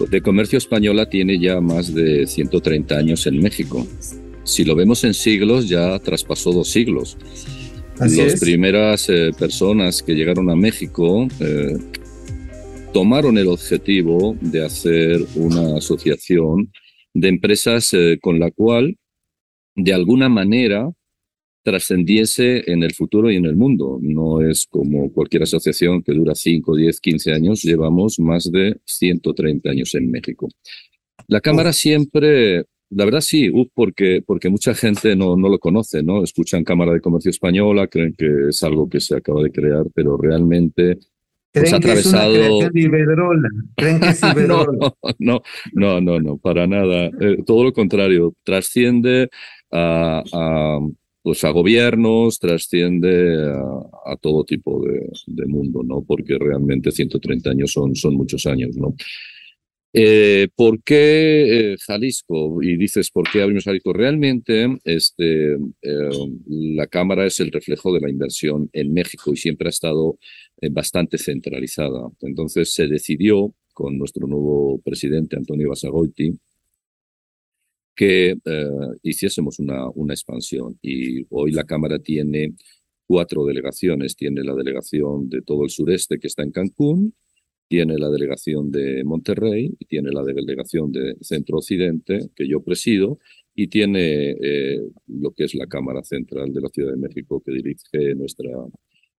de 0.10 0.22
Comercio 0.22 0.58
Española 0.58 1.10
tiene 1.10 1.40
ya 1.40 1.60
más 1.62 1.94
de 1.94 2.28
130 2.28 2.98
años 2.98 3.26
en 3.28 3.40
México. 3.40 3.86
Si 4.44 4.64
lo 4.64 4.76
vemos 4.76 5.04
en 5.04 5.14
siglos, 5.14 5.68
ya 5.68 5.98
traspasó 6.00 6.52
dos 6.52 6.70
siglos. 6.70 7.18
Las 8.00 8.40
primeras 8.40 9.10
eh, 9.10 9.32
personas 9.38 10.04
que 10.04 10.14
llegaron 10.14 10.50
a 10.50 10.56
México 10.56 11.28
eh, 11.40 11.78
tomaron 12.94 13.38
el 13.38 13.48
objetivo 13.48 14.36
de 14.42 14.66
hacer 14.66 15.26
una 15.36 15.78
asociación 15.78 16.72
de 17.14 17.30
empresas 17.30 17.94
eh, 17.94 18.20
con 18.22 18.40
la 18.40 18.52
cual, 18.52 18.98
de 19.76 19.94
alguna 19.94 20.30
manera, 20.30 20.90
trascendiese 21.64 22.72
en 22.72 22.84
el 22.84 22.94
futuro 22.94 23.32
y 23.32 23.38
en 23.38 23.46
el 23.46 23.56
mundo. 23.56 23.98
No 24.02 24.42
es 24.42 24.68
como 24.70 25.12
cualquier 25.12 25.44
asociación 25.44 26.04
que 26.04 26.14
dura 26.14 26.36
5, 26.36 26.76
10, 26.76 27.00
15 27.02 27.34
años, 27.34 27.64
llevamos 27.64 28.20
más 28.20 28.52
de 28.52 28.78
130 28.86 29.70
años 29.72 29.96
en 29.96 30.12
México. 30.12 30.48
La 31.28 31.42
Cámara 31.42 31.74
siempre, 31.74 32.66
la 32.92 33.06
verdad 33.06 33.22
sí, 33.22 33.52
porque, 33.74 34.22
porque 34.26 34.50
mucha 34.50 34.76
gente 34.76 35.16
no, 35.16 35.36
no 35.36 35.50
lo 35.50 35.58
conoce, 35.58 36.04
¿no? 36.04 36.24
Escuchan 36.24 36.64
Cámara 36.64 36.94
de 36.94 37.02
Comercio 37.02 37.32
Española, 37.32 37.88
creen 37.88 38.14
que 38.16 38.50
es 38.50 38.62
algo 38.62 38.88
que 38.88 39.00
se 39.00 39.16
acaba 39.16 39.42
de 39.42 39.52
crear, 39.52 39.86
pero 39.96 40.18
realmente 40.18 41.00
Creen 41.52 41.74
ha 41.74 41.80
que 41.80 41.94
es 41.94 42.06
una 42.06 42.20
atravesado- 42.26 42.34
creación 42.34 42.74
de 42.74 42.82
Iberdrola. 42.82 43.50
Creen 43.76 44.00
que 44.02 44.08
es 44.10 44.22
no, 44.22 44.32
Iberdrola. 44.34 44.94
no, 45.20 45.42
no, 45.74 46.02
no, 46.02 46.20
no, 46.20 46.38
para 46.38 46.68
nada. 46.68 47.06
Eh, 47.20 47.38
todo 47.46 47.64
lo 47.64 47.74
contrario, 47.74 48.36
trasciende 48.44 49.30
a, 49.72 50.80
pues 51.22 51.44
a 51.44 51.50
gobiernos, 51.50 52.40
trasciende 52.40 53.52
a, 54.06 54.16
todo 54.18 54.44
tipo 54.44 54.86
de, 54.86 55.10
de 55.28 55.46
mundo, 55.46 55.82
¿no? 55.84 56.04
Porque 56.04 56.38
realmente 56.38 56.92
130 56.92 57.50
años 57.50 57.72
son, 57.72 57.96
son 57.96 58.16
muchos 58.16 58.46
años, 58.46 58.76
¿no? 58.78 58.96
Eh, 59.98 60.50
¿Por 60.54 60.84
qué 60.84 61.72
eh, 61.72 61.78
Jalisco? 61.80 62.62
Y 62.62 62.76
dices, 62.76 63.10
¿por 63.12 63.32
qué 63.32 63.42
abrimos 63.42 63.64
Jalisco? 63.64 63.94
Realmente 63.94 64.78
este, 64.84 65.54
eh, 65.54 66.10
la 66.50 66.88
Cámara 66.88 67.26
es 67.26 67.40
el 67.40 67.50
reflejo 67.50 67.94
de 67.94 68.02
la 68.02 68.10
inversión 68.10 68.70
en 68.74 68.92
México 68.92 69.32
y 69.32 69.38
siempre 69.38 69.70
ha 69.70 69.70
estado 69.70 70.18
eh, 70.60 70.68
bastante 70.70 71.18
centralizada. 71.18 72.10
Entonces 72.24 72.74
se 72.74 72.88
decidió 72.88 73.56
con 73.74 73.98
nuestro 73.98 74.28
nuevo 74.28 74.82
presidente, 74.84 75.38
Antonio 75.38 75.70
Basagoiti, 75.70 76.34
que 77.96 78.32
eh, 78.44 78.70
hiciésemos 79.04 79.60
una, 79.60 79.90
una 79.90 80.14
expansión. 80.14 80.78
Y 80.82 81.26
hoy 81.30 81.52
la 81.52 81.64
Cámara 81.64 82.00
tiene 82.00 82.56
cuatro 83.08 83.46
delegaciones. 83.46 84.16
Tiene 84.16 84.44
la 84.44 84.54
delegación 84.54 85.30
de 85.30 85.42
todo 85.42 85.64
el 85.64 85.70
sureste 85.70 86.20
que 86.20 86.28
está 86.28 86.44
en 86.44 86.52
Cancún, 86.52 87.14
tiene 87.68 87.98
la 87.98 88.10
delegación 88.10 88.72
de 88.72 89.04
Monterrey, 89.04 89.76
tiene 89.88 90.12
la 90.12 90.24
delegación 90.24 90.92
de 90.92 91.16
Centro 91.22 91.58
Occidente, 91.58 92.30
que 92.36 92.48
yo 92.48 92.62
presido, 92.62 93.18
y 93.56 93.68
tiene 93.68 94.32
eh, 94.32 94.82
lo 95.08 95.32
que 95.32 95.46
es 95.46 95.56
la 95.56 95.66
Cámara 95.66 96.04
Central 96.04 96.54
de 96.54 96.62
la 96.62 96.70
Ciudad 96.70 96.92
de 96.92 96.98
México, 96.98 97.42
que 97.44 97.54
dirige 97.54 98.14
nuestra 98.16 98.52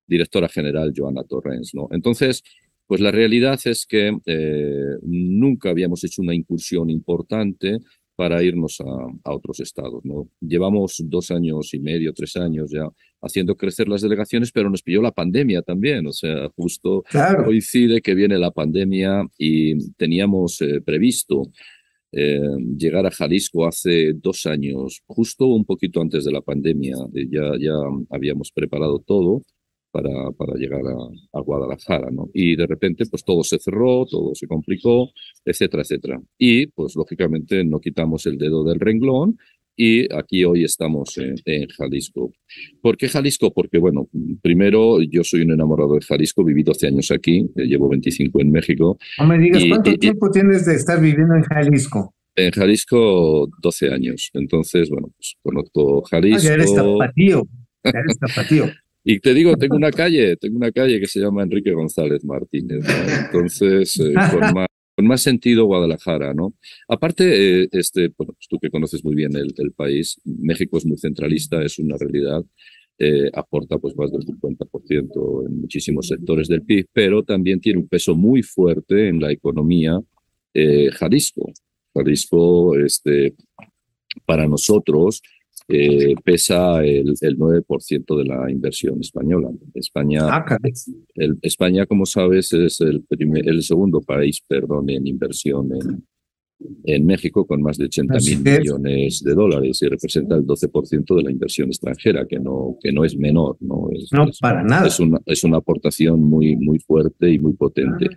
directora 0.06 0.48
general, 0.48 0.92
Joana 0.94 1.24
Torrens. 1.24 1.74
¿no? 1.74 1.88
Entonces, 1.90 2.42
pues 2.86 3.00
la 3.00 3.10
realidad 3.10 3.58
es 3.64 3.84
que 3.84 4.16
eh, 4.26 4.96
nunca 5.02 5.70
habíamos 5.70 6.04
hecho 6.04 6.22
una 6.22 6.34
incursión 6.34 6.88
importante 6.88 7.78
para 8.16 8.42
irnos 8.42 8.80
a, 8.80 9.30
a, 9.30 9.34
otros 9.34 9.60
estados. 9.60 10.04
¿no? 10.04 10.28
Llevamos 10.40 11.02
dos 11.04 11.30
años 11.30 11.72
y 11.74 11.78
medio, 11.78 12.12
tres 12.12 12.36
años 12.36 12.70
ya 12.70 12.88
haciendo 13.20 13.56
crecer 13.56 13.88
las 13.88 14.00
delegaciones, 14.02 14.50
pero 14.52 14.70
nos 14.70 14.82
pilló 14.82 15.02
la 15.02 15.12
pandemia 15.12 15.62
también. 15.62 16.06
O 16.06 16.12
sea, 16.12 16.48
justo 16.56 17.02
Claro. 17.10 17.44
coincide 17.44 18.00
que 18.00 18.14
viene 18.14 18.38
la 18.38 18.50
pandemia 18.50 19.26
y 19.38 19.90
teníamos 19.94 20.60
eh, 20.62 20.80
previsto 20.80 21.50
eh, 22.12 22.40
llegar 22.78 23.04
a 23.06 23.10
Jalisco 23.10 23.66
hace 23.66 24.14
dos 24.14 24.46
años, 24.46 25.02
justo 25.06 25.46
un 25.46 25.64
poquito 25.64 26.00
antes 26.00 26.24
de 26.24 26.32
la 26.32 26.40
pandemia. 26.40 26.96
Eh, 27.14 27.26
ya, 27.30 27.52
ya 27.60 27.74
habíamos 28.10 28.50
preparado 28.50 28.98
todo 29.00 29.42
para, 29.97 30.30
para 30.32 30.55
llegar 30.55 30.82
a, 30.82 31.38
a, 31.38 31.40
Guadalajara, 31.40 32.11
¿no? 32.11 32.28
Y 32.34 32.55
de 32.55 32.66
repente, 32.66 33.05
pues 33.11 33.24
todo 33.24 33.42
se 33.42 33.59
cerró, 33.59 34.05
todo 34.05 34.34
se 34.34 34.47
complicó, 34.47 35.11
etcétera, 35.44 35.82
etcétera. 35.82 36.20
Y, 36.38 36.66
pues 36.66 36.94
lógicamente, 36.97 37.64
no 37.64 37.80
quitamos 37.80 38.26
el 38.26 38.36
dedo 38.36 38.62
del 38.64 38.78
renglón 38.78 39.38
y 39.74 40.12
aquí 40.14 40.44
hoy 40.44 40.64
estamos 40.64 41.16
en, 41.18 41.34
en, 41.44 41.68
Jalisco. 41.68 42.32
¿Por 42.82 42.97
qué 42.97 43.09
Jalisco? 43.09 43.53
Porque, 43.53 43.78
bueno, 43.78 44.09
primero 44.42 45.01
yo 45.03 45.22
soy 45.24 45.42
un 45.42 45.53
enamorado 45.53 45.94
de 45.94 46.01
Jalisco, 46.01 46.44
viví 46.44 46.62
12 46.62 46.88
años 46.88 47.11
aquí, 47.11 47.51
eh, 47.57 47.64
llevo 47.66 47.88
25 47.88 48.40
en 48.40 48.51
México. 48.51 48.99
No 49.18 49.26
me 49.26 49.38
digas, 49.38 49.62
y, 49.62 49.68
¿cuánto 49.68 49.90
y, 49.90 49.99
tiempo 49.99 50.30
tienes 50.30 50.66
de 50.66 50.74
estar 50.74 51.01
viviendo 51.01 51.34
en 51.34 51.42
Jalisco? 51.42 52.14
En 52.34 52.51
Jalisco, 52.51 53.49
12 53.62 53.90
años. 53.90 54.30
Entonces, 54.34 54.90
bueno, 54.90 55.09
pues 55.16 55.36
conozco 55.42 56.03
Jalisco. 56.03 56.38
Ah, 56.38 56.42
ya 56.42 56.55
eres 56.55 56.74
tapatío, 56.74 57.42
ya 57.84 58.01
eres 58.01 58.18
tapatío. 58.18 58.64
Y 59.09 59.20
te 59.20 59.34
digo, 59.34 59.57
tengo 59.57 59.76
una 59.76 59.92
calle, 59.92 60.36
tengo 60.36 60.57
una 60.57 60.72
calle 60.72 60.98
que 60.98 61.07
se 61.07 61.20
llama 61.20 61.44
Enrique 61.44 61.70
González 61.70 62.24
Martínez, 62.24 62.84
¿no? 62.84 63.26
Entonces, 63.26 64.00
eh, 64.00 64.12
con, 64.32 64.40
más, 64.52 64.66
con, 64.96 65.07
más, 65.07 65.22
sentido 65.22 65.64
Guadalajara, 65.66 66.34
¿no? 66.34 66.54
Aparte, 66.88 67.62
eh, 67.62 67.68
este, 67.70 68.09
bueno, 68.18 68.32
pues 68.32 68.48
tú 68.50 68.59
que 68.59 68.68
conoces 68.68 69.04
muy 69.04 69.14
bien 69.14 69.36
el, 69.36 69.54
el, 69.59 69.70
país, 69.70 70.20
México 70.24 70.76
es 70.76 70.86
muy 70.86 70.98
centralista, 70.98 71.62
es 71.62 71.78
una 71.78 71.96
realidad, 71.96 72.44
eh, 72.98 73.30
aporta 73.32 73.78
pues 73.78 73.94
más 73.96 74.11
del 74.11 74.26
50% 74.26 75.46
en 75.46 75.61
muchísimos 75.61 76.09
sectores 76.09 76.48
del 76.48 76.62
PIB, 76.62 76.88
pero 76.92 77.22
también 77.22 77.61
tiene 77.61 77.78
un 77.78 77.86
peso 77.86 78.16
muy 78.16 78.42
fuerte 78.42 79.07
en 79.07 79.20
la 79.20 79.30
economía 79.30 80.00
Jalisco. 80.94 81.52
Jalisco, 81.94 82.76
este, 82.76 83.36
para 84.24 84.48
nosotros, 84.48 85.22
eh, 85.68 86.14
pesa 86.22 86.84
el, 86.84 87.14
el 87.20 87.38
9% 87.38 88.16
de 88.16 88.24
la 88.24 88.50
inversión 88.50 89.00
española. 89.00 89.50
España, 89.74 90.20
ah, 90.22 90.58
el, 91.14 91.38
España, 91.42 91.86
como 91.86 92.06
sabes, 92.06 92.52
es 92.52 92.80
el, 92.80 93.02
primer, 93.02 93.48
el 93.48 93.62
segundo 93.62 94.00
país, 94.00 94.42
perdón, 94.46 94.90
en 94.90 95.06
inversión 95.06 95.68
en, 95.74 96.06
en 96.84 97.06
México 97.06 97.46
con 97.46 97.62
más 97.62 97.76
de 97.78 97.86
80 97.86 98.14
mil 98.14 98.42
millones 98.42 99.22
de 99.22 99.34
dólares 99.34 99.82
y 99.82 99.88
representa 99.88 100.36
el 100.36 100.46
12% 100.46 101.16
de 101.16 101.22
la 101.22 101.30
inversión 101.30 101.68
extranjera, 101.68 102.26
que 102.26 102.38
no, 102.38 102.76
que 102.80 102.92
no 102.92 103.04
es 103.04 103.16
menor. 103.16 103.56
No, 103.60 103.88
es, 103.92 104.08
no 104.12 104.28
es, 104.28 104.38
para 104.38 104.62
nada. 104.62 104.86
Es 104.86 105.00
una, 105.00 105.20
es 105.26 105.44
una 105.44 105.58
aportación 105.58 106.20
muy, 106.20 106.56
muy 106.56 106.78
fuerte 106.78 107.30
y 107.30 107.38
muy 107.38 107.54
potente. 107.54 108.08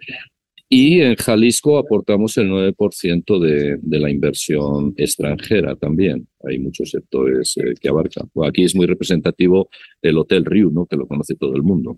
Y 0.72 1.02
en 1.02 1.16
Jalisco 1.16 1.80
aportamos 1.80 2.38
el 2.38 2.48
9% 2.52 3.40
de, 3.40 3.80
de, 3.82 4.00
la 4.00 4.12
inversión 4.12 4.94
extranjera 4.98 5.76
también. 5.76 6.28
Hay 6.48 6.60
muchos 6.60 6.92
sectores 6.92 7.58
eh, 7.58 7.74
que 7.82 7.90
abarcan. 7.90 8.30
Pues 8.32 8.48
aquí 8.48 8.66
es 8.66 8.76
muy 8.76 8.86
representativo 8.86 9.68
el 10.00 10.20
Hotel 10.20 10.46
Riu, 10.46 10.70
¿no? 10.70 10.86
que 10.86 10.96
lo 10.96 11.08
conoce 11.08 11.34
todo 11.34 11.56
el 11.56 11.64
mundo. 11.64 11.98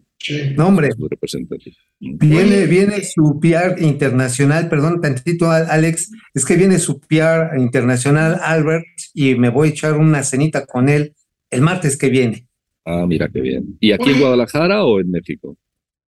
No, 0.55 0.69
hombre. 0.69 0.87
Es 0.87 0.97
muy 0.97 1.09
representativo. 1.09 1.75
Viene, 1.99 2.65
viene 2.65 3.03
su 3.03 3.41
PR 3.41 3.75
internacional, 3.83 4.69
perdón, 4.69 5.01
tantito, 5.01 5.51
Alex, 5.51 6.09
es 6.33 6.45
que 6.45 6.55
viene 6.55 6.79
su 6.79 7.01
PR 7.01 7.59
internacional, 7.59 8.39
Albert, 8.41 8.85
y 9.13 9.35
me 9.35 9.49
voy 9.49 9.67
a 9.67 9.71
echar 9.71 9.97
una 9.97 10.23
cenita 10.23 10.65
con 10.65 10.87
él 10.87 11.13
el 11.49 11.59
martes 11.59 11.97
que 11.97 12.09
viene. 12.09 12.47
Ah, 12.85 13.05
mira 13.05 13.27
qué 13.27 13.41
bien. 13.41 13.77
¿Y 13.81 13.91
aquí 13.91 14.11
en 14.11 14.21
Guadalajara 14.21 14.85
o 14.85 15.01
en 15.01 15.11
México? 15.11 15.57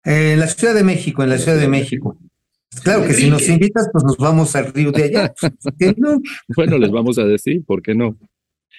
Eh, 0.05 0.35
en 0.35 0.39
la 0.39 0.47
Ciudad 0.47 0.75
de 0.75 0.85
México, 0.85 1.25
en 1.25 1.29
la 1.29 1.39
Ciudad 1.39 1.59
de 1.59 1.67
México. 1.69 2.17
Claro 2.83 3.07
que 3.07 3.15
si 3.15 3.29
nos 3.29 3.47
invitas, 3.49 3.89
pues 3.93 4.05
nos 4.05 4.17
vamos 4.17 4.55
al 4.57 4.73
río 4.73 4.93
de 4.93 5.05
allá. 5.05 5.35
no? 5.97 6.21
Bueno, 6.49 6.79
les 6.79 6.91
vamos 6.91 7.19
a 7.19 7.25
decir, 7.25 7.63
¿por 7.65 7.83
qué 7.83 7.95
no? 7.95 8.17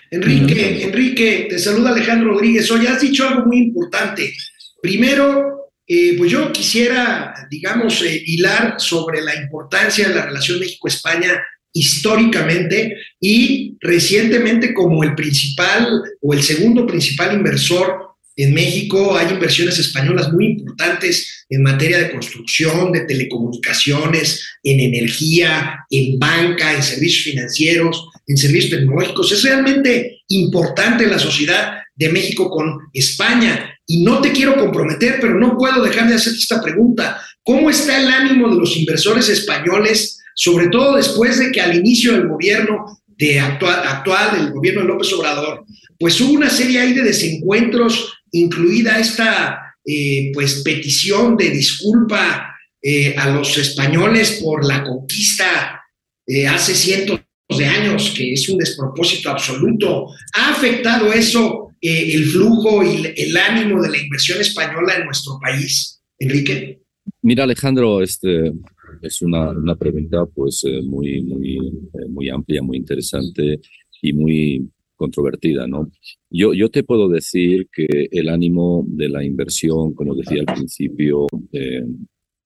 Enrique, 0.10 0.84
Enrique, 0.84 1.48
te 1.50 1.60
saluda 1.60 1.91
Alejandro 1.91 2.34
Rodríguez. 2.34 2.70
Hoy 2.72 2.86
has 2.86 3.02
dicho 3.02 3.28
algo 3.28 3.46
muy 3.46 3.58
importante. 3.58 4.34
Primero, 4.82 5.72
eh, 5.88 6.16
pues 6.18 6.32
yo 6.32 6.52
quisiera, 6.52 7.34
digamos, 7.50 8.02
eh, 8.04 8.22
hilar 8.26 8.76
sobre 8.78 9.22
la 9.22 9.36
importancia 9.36 10.08
de 10.08 10.16
la 10.16 10.26
relación 10.26 10.60
México-España 10.60 11.41
históricamente 11.74 12.96
y 13.20 13.76
recientemente 13.82 14.74
como 14.74 15.04
el 15.04 15.16
principal 15.16 16.04
o 16.22 16.34
el 16.34 16.44
segundo 16.44 16.86
principal 16.86 17.36
inversor 17.36 18.12
en 18.36 18.54
México 18.54 19.16
hay 19.16 19.32
inversiones 19.34 19.78
españolas 19.78 20.32
muy 20.32 20.48
importantes 20.48 21.46
en 21.50 21.62
materia 21.62 22.00
de 22.00 22.12
construcción, 22.12 22.92
de 22.92 23.02
telecomunicaciones, 23.02 24.44
en 24.64 24.80
energía, 24.80 25.86
en 25.90 26.18
banca, 26.18 26.74
en 26.74 26.82
servicios 26.82 27.26
financieros, 27.26 28.10
en 28.28 28.38
servicios 28.38 28.80
tecnológicos. 28.80 29.32
Es 29.32 29.44
realmente 29.44 30.22
importante 30.30 31.06
la 31.06 31.20
sociedad 31.20 31.74
de 31.96 32.10
México 32.10 32.50
con 32.50 32.80
España. 32.94 33.70
Y 33.86 34.04
no 34.04 34.22
te 34.22 34.32
quiero 34.32 34.56
comprometer, 34.56 35.18
pero 35.22 35.38
no 35.38 35.58
puedo 35.58 35.84
dejar 35.84 36.08
de 36.08 36.16
hacerte 36.16 36.40
esta 36.40 36.62
pregunta. 36.62 37.22
¿Cómo 37.44 37.70
está 37.70 38.02
el 38.02 38.08
ánimo 38.08 38.50
de 38.50 38.56
los 38.56 38.76
inversores 38.78 39.30
españoles, 39.30 40.20
sobre 40.34 40.68
todo 40.68 40.96
después 40.96 41.38
de 41.38 41.52
que 41.52 41.62
al 41.62 41.76
inicio 41.76 42.14
del 42.14 42.30
gobierno 42.30 43.00
de 43.06 43.40
actual, 43.40 43.82
actual 43.86 44.38
del 44.38 44.52
gobierno 44.52 44.82
de 44.82 44.88
López 44.88 45.14
Obrador, 45.14 45.66
pues 46.00 46.20
hubo 46.20 46.34
una 46.34 46.50
serie 46.50 46.80
ahí 46.80 46.94
de 46.94 47.04
desencuentros 47.04 48.22
incluida 48.34 49.00
esta 49.00 49.76
eh, 49.86 50.32
pues 50.34 50.62
petición 50.64 51.38
de 51.38 51.50
disculpa 51.50 52.56
eh, 52.82 53.16
a 53.18 53.30
los 53.30 53.58
españoles 53.58 54.42
por 54.44 54.66
la 54.66 54.84
conquista 54.84 55.82
eh, 56.26 56.48
hace 56.48 56.74
cientos 56.74 57.22
de 57.50 57.66
años, 57.66 58.14
que 58.16 58.34
es 58.34 58.50
un 58.50 58.58
despropósito 58.58 59.30
absoluto. 59.30 60.08
¿Ha 60.36 60.52
afectado 60.52 61.12
eso 61.14 61.70
el 61.82 62.24
flujo 62.26 62.82
y 62.82 63.14
el 63.18 63.36
ánimo 63.36 63.82
de 63.82 63.90
la 63.90 63.98
inversión 63.98 64.40
española 64.40 64.96
en 64.96 65.06
nuestro 65.06 65.38
país, 65.42 66.02
Enrique? 66.18 66.80
Mira, 67.22 67.44
Alejandro, 67.44 68.02
este 68.02 68.54
es 69.02 69.22
una, 69.22 69.50
una 69.50 69.76
pregunta 69.76 70.26
pues 70.34 70.64
muy, 70.86 71.22
muy, 71.24 71.60
muy 72.08 72.30
amplia, 72.30 72.64
muy 72.64 72.78
interesante 72.78 73.60
y 74.02 74.14
muy 74.14 74.72
controvertida, 75.04 75.68
¿no? 75.68 75.91
Yo, 76.30 76.54
yo 76.54 76.70
te 76.70 76.84
puedo 76.84 77.10
decir 77.10 77.68
que 77.76 77.88
el 78.12 78.30
ánimo 78.30 78.86
de 78.88 79.10
la 79.10 79.22
inversión, 79.24 79.93
como 79.93 80.16
decía 80.16 80.39
al 80.45 80.56
principio, 80.56 81.28
eh, 81.51 81.84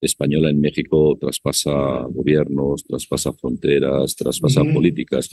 española 0.01 0.49
en 0.49 0.59
México 0.59 1.15
traspasa 1.19 1.71
gobiernos, 2.09 2.83
traspasa 2.83 3.31
fronteras, 3.33 4.15
traspasa 4.15 4.63
políticas. 4.63 5.29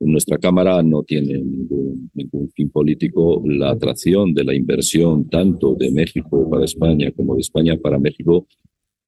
Nuestra 0.00 0.38
Cámara 0.38 0.82
no 0.82 1.04
tiene 1.04 1.34
ningún, 1.34 2.10
ningún, 2.14 2.50
fin 2.50 2.70
político. 2.70 3.42
La 3.46 3.70
atracción 3.70 4.34
de 4.34 4.44
la 4.44 4.54
inversión, 4.54 5.28
tanto 5.28 5.74
de 5.76 5.92
México 5.92 6.48
para 6.50 6.64
España 6.64 7.12
como 7.12 7.36
de 7.36 7.40
España 7.40 7.76
para 7.76 7.98
México, 7.98 8.46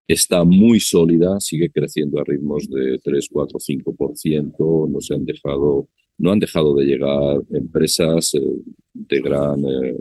está 0.06 0.44
muy 0.44 0.78
sólida, 0.78 1.40
sigue 1.40 1.70
creciendo 1.70 2.20
a 2.20 2.24
ritmos 2.24 2.68
de 2.68 2.98
3, 3.02 3.28
4, 3.30 3.58
5%. 3.58 4.88
No 4.88 5.00
se 5.00 5.14
han 5.14 5.24
dejado, 5.24 5.88
no 6.18 6.32
han 6.32 6.38
dejado 6.38 6.74
de 6.74 6.84
llegar 6.84 7.42
empresas 7.50 8.34
eh, 8.34 8.40
de 8.94 9.20
gran 9.20 9.64
eh, 9.64 9.96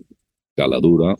caladura 0.56 1.16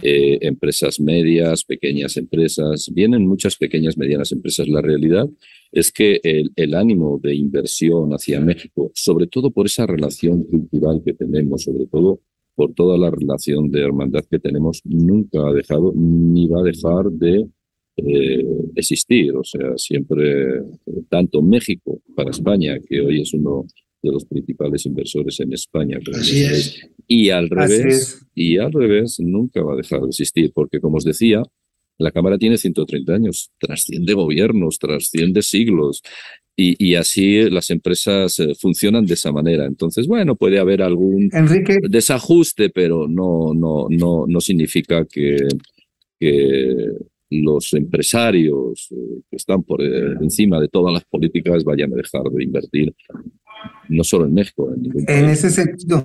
eh, 0.00 0.38
empresas 0.42 1.00
medias, 1.00 1.64
pequeñas 1.64 2.16
empresas, 2.16 2.88
vienen 2.94 3.26
muchas 3.26 3.56
pequeñas, 3.56 3.98
medianas 3.98 4.30
empresas. 4.30 4.68
La 4.68 4.80
realidad 4.80 5.28
es 5.72 5.90
que 5.90 6.20
el, 6.22 6.74
ánimo 6.74 7.18
de 7.20 7.34
inversión 7.34 8.12
hacia 8.12 8.40
México, 8.40 8.92
sobre 8.94 9.26
todo 9.26 9.50
por 9.50 9.66
esa 9.66 9.86
relación 9.86 10.44
cultural 10.44 11.02
que 11.04 11.14
tenemos, 11.14 11.64
sobre 11.64 11.86
todo 11.86 12.20
por 12.54 12.74
toda 12.74 12.96
la 12.96 13.10
relación 13.10 13.72
de 13.72 13.82
hermandad 13.82 14.24
que 14.30 14.38
tenemos, 14.38 14.82
nunca 14.84 15.48
ha 15.48 15.52
dejado 15.52 15.92
ni 15.96 16.46
va 16.46 16.60
a 16.60 16.64
dejar 16.64 17.10
de 17.10 17.48
eh, 17.96 18.44
existir. 18.76 19.34
O 19.34 19.42
sea, 19.42 19.76
siempre, 19.76 20.62
tanto 21.08 21.42
México 21.42 22.00
para 22.14 22.30
España, 22.30 22.78
que 22.88 23.00
hoy 23.00 23.22
es 23.22 23.34
uno 23.34 23.66
de 24.08 24.14
los 24.14 24.24
principales 24.24 24.84
inversores 24.86 25.38
en 25.40 25.52
España. 25.52 25.98
Así 26.14 26.42
es. 26.42 26.88
Y 27.06 27.30
al 27.30 27.48
revés, 27.48 28.26
y 28.34 28.58
al 28.58 28.72
revés, 28.72 29.18
nunca 29.20 29.62
va 29.62 29.74
a 29.74 29.76
dejar 29.76 30.00
de 30.00 30.08
existir, 30.08 30.50
porque 30.54 30.80
como 30.80 30.96
os 30.98 31.04
decía, 31.04 31.42
la 31.98 32.12
Cámara 32.12 32.38
tiene 32.38 32.58
130 32.58 33.12
años, 33.12 33.50
trasciende 33.58 34.14
gobiernos, 34.14 34.78
trasciende 34.78 35.42
siglos, 35.42 36.02
y, 36.56 36.74
y 36.84 36.96
así 36.96 37.48
las 37.50 37.70
empresas 37.70 38.38
eh, 38.40 38.54
funcionan 38.58 39.06
de 39.06 39.14
esa 39.14 39.30
manera. 39.30 39.64
Entonces, 39.64 40.06
bueno, 40.08 40.34
puede 40.34 40.58
haber 40.58 40.82
algún 40.82 41.30
Enrique. 41.32 41.78
desajuste, 41.88 42.70
pero 42.70 43.06
no, 43.08 43.54
no, 43.54 43.86
no, 43.88 44.26
no 44.26 44.40
significa 44.40 45.04
que, 45.04 45.36
que 46.18 46.92
los 47.30 47.72
empresarios 47.74 48.88
eh, 48.90 49.20
que 49.30 49.36
están 49.36 49.62
por 49.62 49.82
eh, 49.82 50.14
encima 50.20 50.60
de 50.60 50.68
todas 50.68 50.92
las 50.92 51.04
políticas 51.04 51.62
vayan 51.64 51.92
a 51.92 51.96
dejar 51.96 52.24
de 52.24 52.42
invertir, 52.42 52.94
no 53.88 54.04
solo 54.04 54.26
en 54.26 54.34
México, 54.34 54.72
en 54.74 54.82
ningún 54.82 55.04
En 55.08 55.26
ese 55.26 55.50
sentido, 55.50 56.04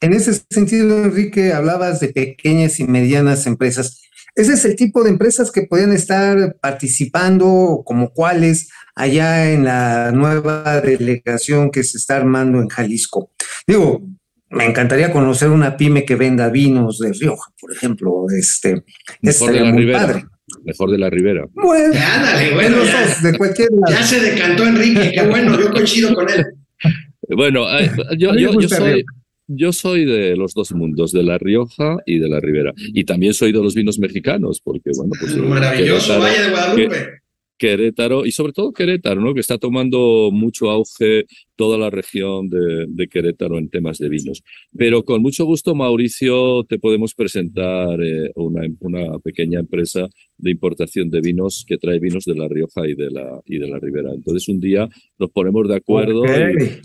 en 0.00 0.12
ese 0.12 0.40
sentido, 0.50 1.04
Enrique, 1.04 1.52
hablabas 1.52 2.00
de 2.00 2.08
pequeñas 2.08 2.80
y 2.80 2.84
medianas 2.84 3.46
empresas. 3.46 4.02
Ese 4.34 4.52
es 4.52 4.64
el 4.66 4.76
tipo 4.76 5.02
de 5.02 5.10
empresas 5.10 5.50
que 5.50 5.62
podrían 5.62 5.92
estar 5.92 6.56
participando, 6.60 7.82
como 7.86 8.10
cuáles, 8.10 8.68
allá 8.94 9.50
en 9.50 9.64
la 9.64 10.12
nueva 10.12 10.80
delegación 10.82 11.70
que 11.70 11.82
se 11.82 11.96
está 11.96 12.16
armando 12.16 12.60
en 12.60 12.68
Jalisco. 12.68 13.30
Digo, 13.66 14.02
me 14.50 14.66
encantaría 14.66 15.10
conocer 15.10 15.48
una 15.48 15.76
pyme 15.76 16.04
que 16.04 16.16
venda 16.16 16.50
vinos 16.50 16.98
de 16.98 17.12
Rioja, 17.12 17.50
por 17.58 17.72
ejemplo. 17.72 18.26
Este, 18.36 18.84
Mejor 19.22 19.52
de 19.52 19.60
la 19.60 19.72
muy 19.72 19.78
Ribera. 19.80 19.98
padre. 20.06 20.24
Mejor 20.64 20.90
de 20.90 20.98
la 20.98 21.10
Ribera. 21.10 21.46
Bueno, 21.54 21.94
bueno, 22.54 22.84
ya, 22.84 23.06
dos, 23.06 23.22
de 23.22 23.36
cualquier 23.36 23.70
lado. 23.72 23.98
ya 23.98 24.06
se 24.06 24.20
decantó 24.20 24.64
Enrique, 24.64 25.12
qué 25.14 25.26
bueno, 25.26 25.58
yo 25.58 25.70
coincido 25.72 26.14
con 26.14 26.28
él. 26.28 26.44
Bueno, 27.28 27.66
eh, 27.78 27.90
yo, 28.18 28.32
soy, 28.32 28.46
Rioja. 28.46 28.94
yo 29.46 29.72
soy 29.72 30.04
de 30.04 30.36
los 30.36 30.54
dos 30.54 30.72
mundos, 30.72 31.12
de 31.12 31.22
La 31.22 31.38
Rioja 31.38 31.96
y 32.06 32.18
de 32.18 32.28
La 32.28 32.40
Ribera. 32.40 32.72
Y 32.76 33.04
también 33.04 33.34
soy 33.34 33.52
de 33.52 33.62
los 33.62 33.74
vinos 33.74 33.98
mexicanos, 33.98 34.60
porque, 34.60 34.90
bueno, 34.96 35.12
pues. 35.18 35.36
Maravilloso 35.36 36.18
Valle 36.18 36.42
de 36.42 36.50
Guadalupe. 36.50 37.25
Querétaro 37.58 38.26
y 38.26 38.32
sobre 38.32 38.52
todo 38.52 38.72
Querétaro, 38.72 39.20
¿no? 39.20 39.34
Que 39.34 39.40
está 39.40 39.58
tomando 39.58 40.30
mucho 40.32 40.70
auge 40.70 41.26
toda 41.56 41.78
la 41.78 41.90
región 41.90 42.48
de, 42.48 42.86
de 42.88 43.08
Querétaro 43.08 43.58
en 43.58 43.68
temas 43.70 43.98
de 43.98 44.08
vinos. 44.08 44.42
Pero 44.76 45.04
con 45.04 45.22
mucho 45.22 45.44
gusto, 45.46 45.74
Mauricio, 45.74 46.64
te 46.64 46.78
podemos 46.78 47.14
presentar 47.14 47.98
eh, 48.02 48.30
una, 48.34 48.66
una 48.80 49.18
pequeña 49.20 49.60
empresa 49.60 50.08
de 50.36 50.50
importación 50.50 51.08
de 51.08 51.20
vinos 51.20 51.64
que 51.66 51.78
trae 51.78 51.98
vinos 51.98 52.24
de 52.24 52.34
La 52.34 52.46
Rioja 52.48 52.86
y 52.86 52.94
de 52.94 53.10
la, 53.10 53.40
y 53.46 53.58
de 53.58 53.68
la 53.68 53.78
Ribera. 53.78 54.10
Entonces, 54.14 54.48
un 54.48 54.60
día 54.60 54.88
nos 55.18 55.30
ponemos 55.30 55.66
de 55.68 55.76
acuerdo 55.76 56.24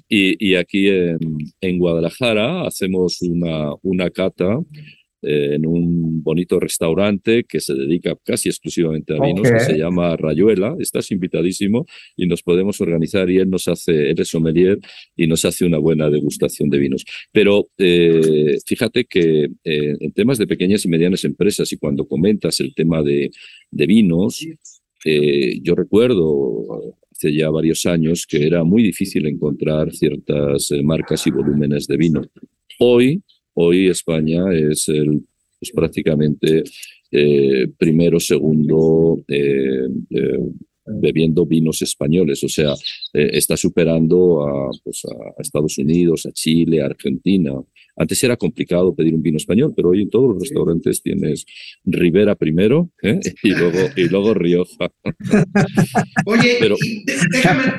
y, 0.08 0.52
y 0.52 0.56
aquí 0.56 0.88
en, 0.88 1.20
en 1.60 1.78
Guadalajara 1.78 2.66
hacemos 2.66 3.22
una, 3.22 3.74
una 3.82 4.10
cata 4.10 4.60
eh, 5.22 5.56
en 5.56 5.66
un 5.66 6.24
bonito 6.24 6.60
restaurante 6.60 7.44
que 7.44 7.60
se 7.60 7.74
dedica 7.74 8.16
casi 8.24 8.50
exclusivamente 8.50 9.14
a 9.14 9.22
vinos, 9.24 9.50
que 9.50 9.60
se 9.60 9.78
llama 9.78 10.16
Rayuela. 10.18 10.76
Estás 10.80 11.12
invitadísimo 11.12 11.86
y 12.16 12.28
nos 12.28 12.44
podemos 12.44 12.82
organizar 12.82 13.30
y 13.30 13.38
él 13.38 13.50
nos 13.50 13.68
hace, 13.68 14.12
él 14.12 14.20
es 14.20 14.30
sommelier 14.30 14.80
y 15.16 15.28
nos 15.28 15.46
hace 15.46 15.66
una 15.66 15.78
buena 15.78 16.10
degustación 16.10 16.70
de 16.70 16.80
vinos. 16.80 17.06
Pero 17.32 17.70
eh, 17.78 18.58
fíjate 18.66 19.06
que 19.06 19.50
eh, 19.64 19.96
en 20.00 20.12
temas 20.14 20.38
de 20.38 20.48
pequeñas 20.48 20.86
y 20.86 20.90
medianas 20.90 21.24
empresas 21.24 21.72
y 21.72 21.78
cuando 21.78 22.08
comentas 22.08 22.60
el 22.60 22.74
tema 22.74 23.02
de, 23.02 23.32
de 23.72 23.86
vinos, 23.86 24.46
eh, 25.04 25.60
yo 25.62 25.76
recuerdo 25.76 26.96
hace 27.12 27.34
ya 27.34 27.50
varios 27.50 27.86
años 27.86 28.26
que 28.28 28.46
era 28.46 28.64
muy 28.64 28.84
difícil 28.84 29.26
encontrar 29.28 29.92
ciertas 29.94 30.72
eh, 30.72 30.82
marcas 30.84 31.26
y 31.28 31.32
volúmenes 31.32 31.88
de 31.88 31.98
vino. 31.98 32.22
Hoy, 32.80 33.24
hoy 33.54 33.88
España 33.90 34.44
es 34.54 34.88
el, 34.90 35.22
pues 35.60 35.72
prácticamente 35.74 36.64
eh, 37.12 37.68
primero, 37.78 38.20
segundo 38.20 39.24
eh, 39.28 39.88
eh, 40.10 40.40
bebiendo 40.86 41.46
vinos 41.46 41.82
españoles, 41.82 42.44
o 42.44 42.50
sea, 42.50 42.74
eh, 43.14 43.30
está 43.34 43.56
superando 43.56 44.48
a, 44.48 44.72
pues, 44.84 45.04
a 45.06 45.42
Estados 45.42 45.78
Unidos, 45.78 46.26
a 46.26 46.32
Chile, 46.32 46.82
a 46.82 46.86
Argentina. 46.86 47.54
Antes 47.96 48.24
era 48.24 48.36
complicado 48.38 48.96
pedir 48.96 49.14
un 49.14 49.22
vino 49.22 49.38
español, 49.38 49.74
pero 49.76 49.90
hoy 49.90 50.02
en 50.02 50.10
todos 50.10 50.34
los 50.34 50.42
restaurantes 50.42 51.02
tienes 51.04 51.46
Ribera 51.84 52.36
primero 52.36 52.90
y, 53.44 53.50
luego, 53.50 53.80
y 53.96 54.04
luego 54.10 54.34
Rioja. 54.34 54.90
Oye, 56.26 56.58
Pero- 56.60 56.78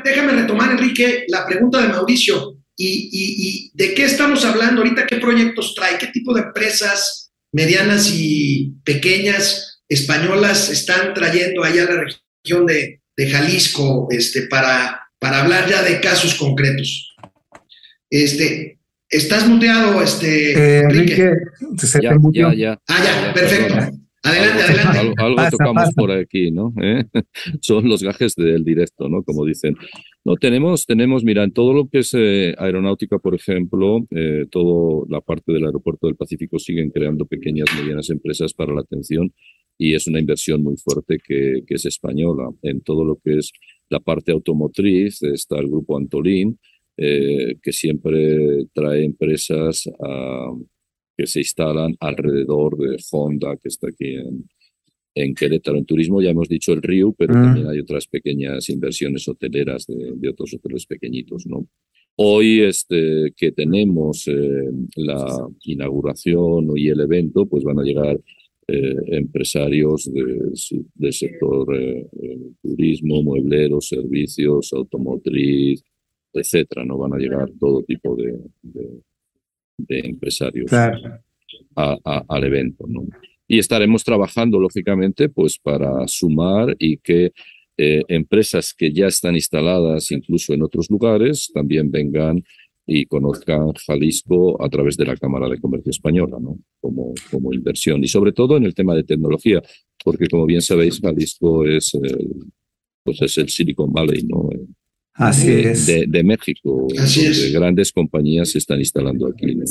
déjame 0.04 0.32
retomar, 0.32 0.72
Enrique, 0.72 1.24
la 1.28 1.46
pregunta 1.46 1.82
de 1.82 1.88
Mauricio. 1.88 2.61
¿Y, 2.84 3.08
y, 3.12 3.48
y 3.48 3.70
de 3.74 3.94
qué 3.94 4.04
estamos 4.04 4.44
hablando 4.44 4.80
ahorita? 4.82 5.06
¿Qué 5.06 5.16
proyectos 5.16 5.74
trae? 5.76 5.98
¿Qué 5.98 6.08
tipo 6.08 6.34
de 6.34 6.40
empresas 6.42 7.30
medianas 7.52 8.10
y 8.12 8.72
pequeñas 8.84 9.82
españolas 9.88 10.68
están 10.68 11.14
trayendo 11.14 11.62
allá 11.62 11.84
a 11.84 11.90
la 11.94 12.04
región 12.04 12.66
de, 12.66 13.00
de 13.16 13.30
Jalisco 13.30 14.08
este, 14.10 14.42
para, 14.48 15.00
para 15.20 15.42
hablar 15.42 15.68
ya 15.70 15.82
de 15.82 16.00
casos 16.00 16.34
concretos? 16.34 17.14
Este, 18.10 18.78
¿Estás 19.08 19.46
muteado, 19.46 20.02
este, 20.02 20.52
Eh, 20.52 20.80
Enrique? 20.80 21.14
Enrique, 21.22 21.86
se 21.86 22.00
Ya, 22.02 22.14
ya, 22.32 22.54
ya. 22.54 22.78
Ah, 22.88 23.02
ya, 23.04 23.26
Ya, 23.26 23.34
perfecto. 23.34 23.74
perdona. 23.74 23.92
Adelante, 24.22 24.62
algo, 24.62 24.62
adelante. 24.62 24.98
Algo, 25.00 25.14
algo 25.18 25.36
Pasa, 25.36 25.50
tocamos 25.50 25.82
pasa. 25.82 25.92
por 25.96 26.10
aquí, 26.12 26.50
¿no? 26.50 26.72
¿Eh? 26.80 27.04
Son 27.60 27.88
los 27.88 28.02
gajes 28.02 28.34
del 28.36 28.64
directo, 28.64 29.08
¿no? 29.08 29.22
Como 29.24 29.44
dicen. 29.44 29.76
No, 30.24 30.36
tenemos, 30.36 30.86
tenemos, 30.86 31.24
mira, 31.24 31.42
en 31.42 31.52
todo 31.52 31.72
lo 31.72 31.88
que 31.88 31.98
es 31.98 32.14
eh, 32.14 32.54
aeronáutica, 32.58 33.18
por 33.18 33.34
ejemplo, 33.34 34.06
eh, 34.10 34.46
toda 34.50 35.04
la 35.08 35.20
parte 35.20 35.52
del 35.52 35.66
aeropuerto 35.66 36.06
del 36.06 36.16
Pacífico 36.16 36.58
siguen 36.58 36.90
creando 36.90 37.26
pequeñas, 37.26 37.68
medianas 37.76 38.10
empresas 38.10 38.54
para 38.54 38.72
la 38.72 38.82
atención 38.82 39.32
y 39.76 39.94
es 39.94 40.06
una 40.06 40.20
inversión 40.20 40.62
muy 40.62 40.76
fuerte 40.76 41.18
que, 41.18 41.62
que 41.66 41.74
es 41.74 41.84
española. 41.86 42.50
En 42.62 42.82
todo 42.82 43.04
lo 43.04 43.18
que 43.24 43.38
es 43.38 43.50
la 43.88 43.98
parte 44.00 44.30
automotriz 44.32 45.22
está 45.22 45.58
el 45.58 45.66
grupo 45.68 45.96
Antolín, 45.96 46.58
eh, 46.96 47.56
que 47.62 47.72
siempre 47.72 48.66
trae 48.72 49.04
empresas 49.04 49.88
a 50.00 50.52
que 51.16 51.26
se 51.26 51.40
instalan 51.40 51.94
alrededor 52.00 52.76
de 52.78 52.96
Honda, 53.10 53.56
que 53.56 53.68
está 53.68 53.88
aquí 53.88 54.14
en, 54.14 54.48
en 55.14 55.34
Querétaro. 55.34 55.76
En 55.78 55.84
turismo 55.84 56.22
ya 56.22 56.30
hemos 56.30 56.48
dicho 56.48 56.72
el 56.72 56.82
Río, 56.82 57.12
pero 57.12 57.34
Mm. 57.34 57.42
también 57.42 57.66
hay 57.68 57.78
otras 57.80 58.06
pequeñas 58.06 58.68
inversiones 58.70 59.28
hoteleras 59.28 59.86
de, 59.86 60.12
de 60.16 60.28
otros 60.28 60.54
hoteles 60.54 60.86
pequeñitos, 60.86 61.46
¿no? 61.46 61.66
Hoy 62.16 62.60
este, 62.60 63.32
que 63.36 63.52
tenemos 63.52 64.26
eh, 64.28 64.70
la 64.96 65.48
inauguración 65.64 66.68
y 66.76 66.88
el 66.88 67.00
evento, 67.00 67.46
pues 67.46 67.64
van 67.64 67.78
a 67.78 67.82
llegar 67.82 68.20
eh, 68.68 68.94
empresarios 69.08 70.10
de- 70.12 70.52
del 70.94 71.12
sector 71.12 71.74
eh, 71.76 72.06
eh, 72.22 72.38
turismo, 72.62 73.22
muebleros, 73.22 73.88
servicios, 73.88 74.72
automotriz, 74.72 75.82
etcétera, 76.32 76.84
¿no? 76.84 76.96
Van 76.98 77.12
a 77.14 77.18
llegar 77.18 77.50
todo 77.58 77.82
tipo 77.82 78.14
de, 78.16 78.38
de- 78.62 79.00
de 79.78 80.00
empresarios 80.00 80.70
Claro. 80.70 80.98
a- 81.76 81.96
a- 82.04 82.24
al 82.28 82.44
evento, 82.44 82.84
¿no? 82.88 83.06
Y 83.48 83.58
estaremos 83.58 84.04
trabajando, 84.04 84.58
lógicamente, 84.60 85.28
pues 85.28 85.58
para 85.58 86.06
sumar 86.08 86.74
y 86.78 86.96
que 86.98 87.32
eh, 87.78 88.02
empresas 88.08 88.74
que 88.74 88.92
ya 88.92 89.06
están 89.06 89.34
instaladas 89.34 90.10
incluso 90.12 90.52
en 90.52 90.62
otros 90.62 90.90
lugares 90.90 91.50
también 91.54 91.90
vengan 91.90 92.44
y 92.86 93.06
conozcan 93.06 93.72
Jalisco 93.86 94.62
a 94.62 94.68
través 94.68 94.96
de 94.96 95.06
la 95.06 95.16
Cámara 95.16 95.48
de 95.48 95.58
Comercio 95.58 95.90
Española, 95.90 96.36
¿no? 96.40 96.58
Como, 96.80 97.14
como 97.30 97.52
inversión 97.52 98.04
y 98.04 98.08
sobre 98.08 98.32
todo 98.32 98.56
en 98.58 98.64
el 98.64 98.74
tema 98.74 98.94
de 98.94 99.04
tecnología, 99.04 99.62
porque 100.04 100.26
como 100.28 100.44
bien 100.46 100.60
sabéis, 100.60 101.00
Jalisco 101.00 101.64
es 101.66 101.94
el, 101.94 102.28
pues 103.04 103.22
es 103.22 103.38
el 103.38 103.48
Silicon 103.48 103.90
Valley, 103.92 104.22
¿no? 104.24 104.50
Así 105.14 105.48
de, 105.48 105.70
es. 105.72 105.86
de, 105.86 106.06
de 106.08 106.24
México, 106.24 106.86
Así 106.98 107.26
es. 107.26 107.52
grandes 107.52 107.92
compañías 107.92 108.50
se 108.50 108.58
están 108.58 108.78
instalando 108.78 109.26
aquí. 109.28 109.54
¿no? 109.54 109.64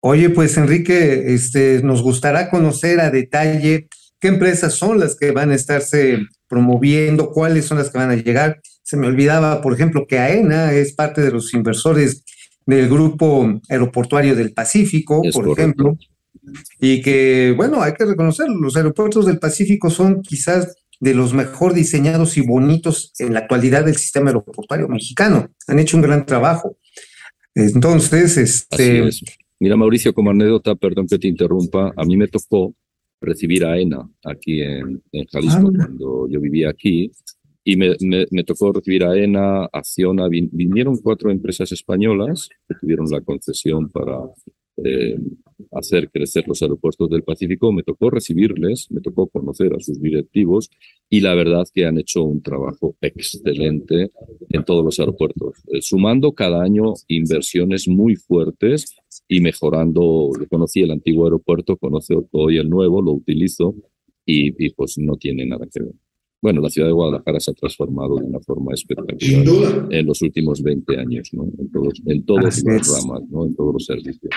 Oye, 0.00 0.30
pues 0.30 0.56
Enrique, 0.56 1.32
este, 1.34 1.80
nos 1.84 2.02
gustará 2.02 2.50
conocer 2.50 2.98
a 3.00 3.10
detalle 3.10 3.88
qué 4.18 4.28
empresas 4.28 4.74
son 4.74 4.98
las 4.98 5.16
que 5.16 5.30
van 5.30 5.50
a 5.50 5.54
estarse 5.54 6.18
promoviendo, 6.48 7.30
cuáles 7.30 7.66
son 7.66 7.78
las 7.78 7.90
que 7.90 7.98
van 7.98 8.10
a 8.10 8.16
llegar. 8.16 8.60
Se 8.82 8.96
me 8.96 9.06
olvidaba, 9.06 9.60
por 9.62 9.72
ejemplo, 9.72 10.06
que 10.08 10.18
AENA 10.18 10.72
es 10.72 10.92
parte 10.94 11.20
de 11.20 11.30
los 11.30 11.54
inversores 11.54 12.24
del 12.66 12.88
Grupo 12.88 13.60
Aeroportuario 13.68 14.34
del 14.34 14.52
Pacífico, 14.52 15.22
Es 15.24 15.32
por 15.34 15.44
correcto. 15.46 15.62
ejemplo, 15.62 15.98
y 16.80 17.00
que, 17.00 17.54
bueno, 17.56 17.80
hay 17.82 17.92
que 17.94 18.04
reconocerlo, 18.04 18.56
los 18.60 18.76
aeropuertos 18.76 19.26
del 19.26 19.38
Pacífico 19.38 19.88
son 19.90 20.22
quizás 20.22 20.74
de 21.02 21.14
los 21.14 21.34
mejor 21.34 21.74
diseñados 21.74 22.36
y 22.36 22.42
bonitos 22.46 23.12
en 23.18 23.32
la 23.34 23.40
actualidad 23.40 23.84
del 23.84 23.96
sistema 23.96 24.28
aeroportuario 24.30 24.86
mexicano. 24.86 25.48
Han 25.66 25.80
hecho 25.80 25.96
un 25.96 26.02
gran 26.04 26.24
trabajo. 26.24 26.76
Entonces, 27.56 28.36
este, 28.38 29.08
es. 29.08 29.20
Mira, 29.58 29.76
Mauricio, 29.76 30.14
como 30.14 30.30
anécdota, 30.30 30.76
perdón 30.76 31.08
que 31.08 31.18
te 31.18 31.26
interrumpa, 31.26 31.92
a 31.96 32.04
mí 32.04 32.16
me 32.16 32.28
tocó 32.28 32.72
recibir 33.20 33.64
a 33.64 33.76
ENA 33.78 34.08
aquí 34.24 34.60
en, 34.62 35.02
en 35.10 35.24
Jalisco 35.26 35.70
Ah. 35.74 35.76
cuando 35.76 36.28
yo 36.28 36.40
vivía 36.40 36.70
aquí 36.70 37.10
y 37.64 37.76
me, 37.76 37.96
me- 38.00 38.26
me 38.30 38.44
tocó 38.44 38.72
recibir 38.72 39.02
a 39.04 39.16
ENA, 39.16 39.64
Acciona, 39.72 40.28
vin- 40.28 40.50
vinieron 40.52 40.96
cuatro 40.98 41.30
empresas 41.32 41.72
españolas 41.72 42.48
que 42.68 42.76
tuvieron 42.80 43.06
la 43.10 43.20
concesión 43.22 43.90
para 43.90 44.18
eh, 44.84 45.16
hacer 45.72 46.10
crecer 46.10 46.44
los 46.46 46.62
aeropuertos 46.62 47.08
del 47.10 47.22
Pacífico, 47.22 47.72
me 47.72 47.82
tocó 47.82 48.10
recibirles, 48.10 48.90
me 48.90 49.00
tocó 49.00 49.26
conocer 49.28 49.74
a 49.74 49.80
sus 49.80 50.00
directivos 50.00 50.70
y 51.08 51.20
la 51.20 51.34
verdad 51.34 51.64
que 51.72 51.86
han 51.86 51.98
hecho 51.98 52.22
un 52.22 52.42
trabajo 52.42 52.96
excelente 53.00 54.10
en 54.48 54.64
todos 54.64 54.84
los 54.84 54.98
aeropuertos, 54.98 55.62
eh, 55.72 55.82
sumando 55.82 56.32
cada 56.32 56.62
año 56.62 56.94
inversiones 57.08 57.88
muy 57.88 58.16
fuertes 58.16 58.96
y 59.28 59.40
mejorando. 59.40 60.30
Yo 60.38 60.48
conocí 60.48 60.82
el 60.82 60.90
antiguo 60.90 61.24
aeropuerto, 61.24 61.76
conozco 61.76 62.28
hoy 62.32 62.58
el 62.58 62.68
nuevo, 62.68 63.02
lo 63.02 63.12
utilizo 63.12 63.74
y, 64.24 64.64
y 64.64 64.70
pues 64.70 64.98
no 64.98 65.16
tiene 65.16 65.46
nada 65.46 65.66
que 65.72 65.82
ver. 65.82 65.94
Bueno, 66.42 66.60
la 66.60 66.70
ciudad 66.70 66.88
de 66.88 66.92
Guadalajara 66.92 67.38
se 67.38 67.52
ha 67.52 67.54
transformado 67.54 68.16
de 68.16 68.24
una 68.24 68.40
forma 68.40 68.74
espectacular 68.74 69.86
en 69.90 70.06
los 70.06 70.20
últimos 70.22 70.60
20 70.60 70.98
años, 70.98 71.30
¿no? 71.32 71.44
En 71.44 71.70
todos, 71.70 72.02
en 72.04 72.42
las 72.42 72.58
es. 72.88 73.04
ramas, 73.04 73.22
¿no? 73.30 73.46
En 73.46 73.54
todos 73.54 73.74
los 73.74 73.84
servicios. 73.84 74.32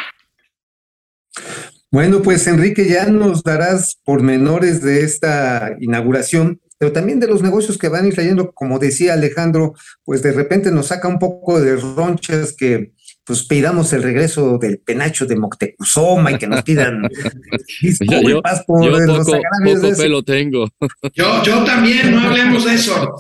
Bueno, 1.96 2.22
pues 2.22 2.46
Enrique, 2.48 2.90
ya 2.90 3.06
nos 3.06 3.42
darás 3.42 4.02
pormenores 4.04 4.82
de 4.82 5.06
esta 5.06 5.78
inauguración, 5.80 6.60
pero 6.78 6.92
también 6.92 7.22
de 7.22 7.28
los 7.28 7.42
negocios 7.42 7.78
que 7.78 7.88
van 7.88 8.04
a 8.04 8.08
ir 8.10 8.16
trayendo, 8.16 8.52
como 8.52 8.80
decía 8.80 9.14
Alejandro, 9.14 9.76
pues 10.04 10.22
de 10.22 10.34
repente 10.34 10.72
nos 10.72 10.88
saca 10.88 11.08
un 11.08 11.20
poco 11.20 11.62
de 11.62 11.78
ronchas 11.78 12.52
que 12.52 12.92
pues 13.26 13.44
pidamos 13.48 13.92
el 13.94 14.04
regreso 14.04 14.58
del 14.60 14.78
penacho 14.80 15.26
de 15.26 15.36
Moctezuma 15.36 16.32
y 16.34 16.38
que 16.38 16.48
nos 16.48 16.62
pidan 16.64 17.02
Mira, 17.82 18.22
yo- 18.22 18.22
disculpas 18.22 18.64
por 18.66 18.84
Yo 18.86 18.92
los 19.00 19.28
poco, 19.28 19.98
pelo 19.98 20.22
tengo. 20.24 20.68
Yo, 21.14 21.44
yo 21.44 21.64
también, 21.64 22.12
no 22.12 22.20
hablemos 22.22 22.64
de 22.66 22.74
eso. 22.76 23.16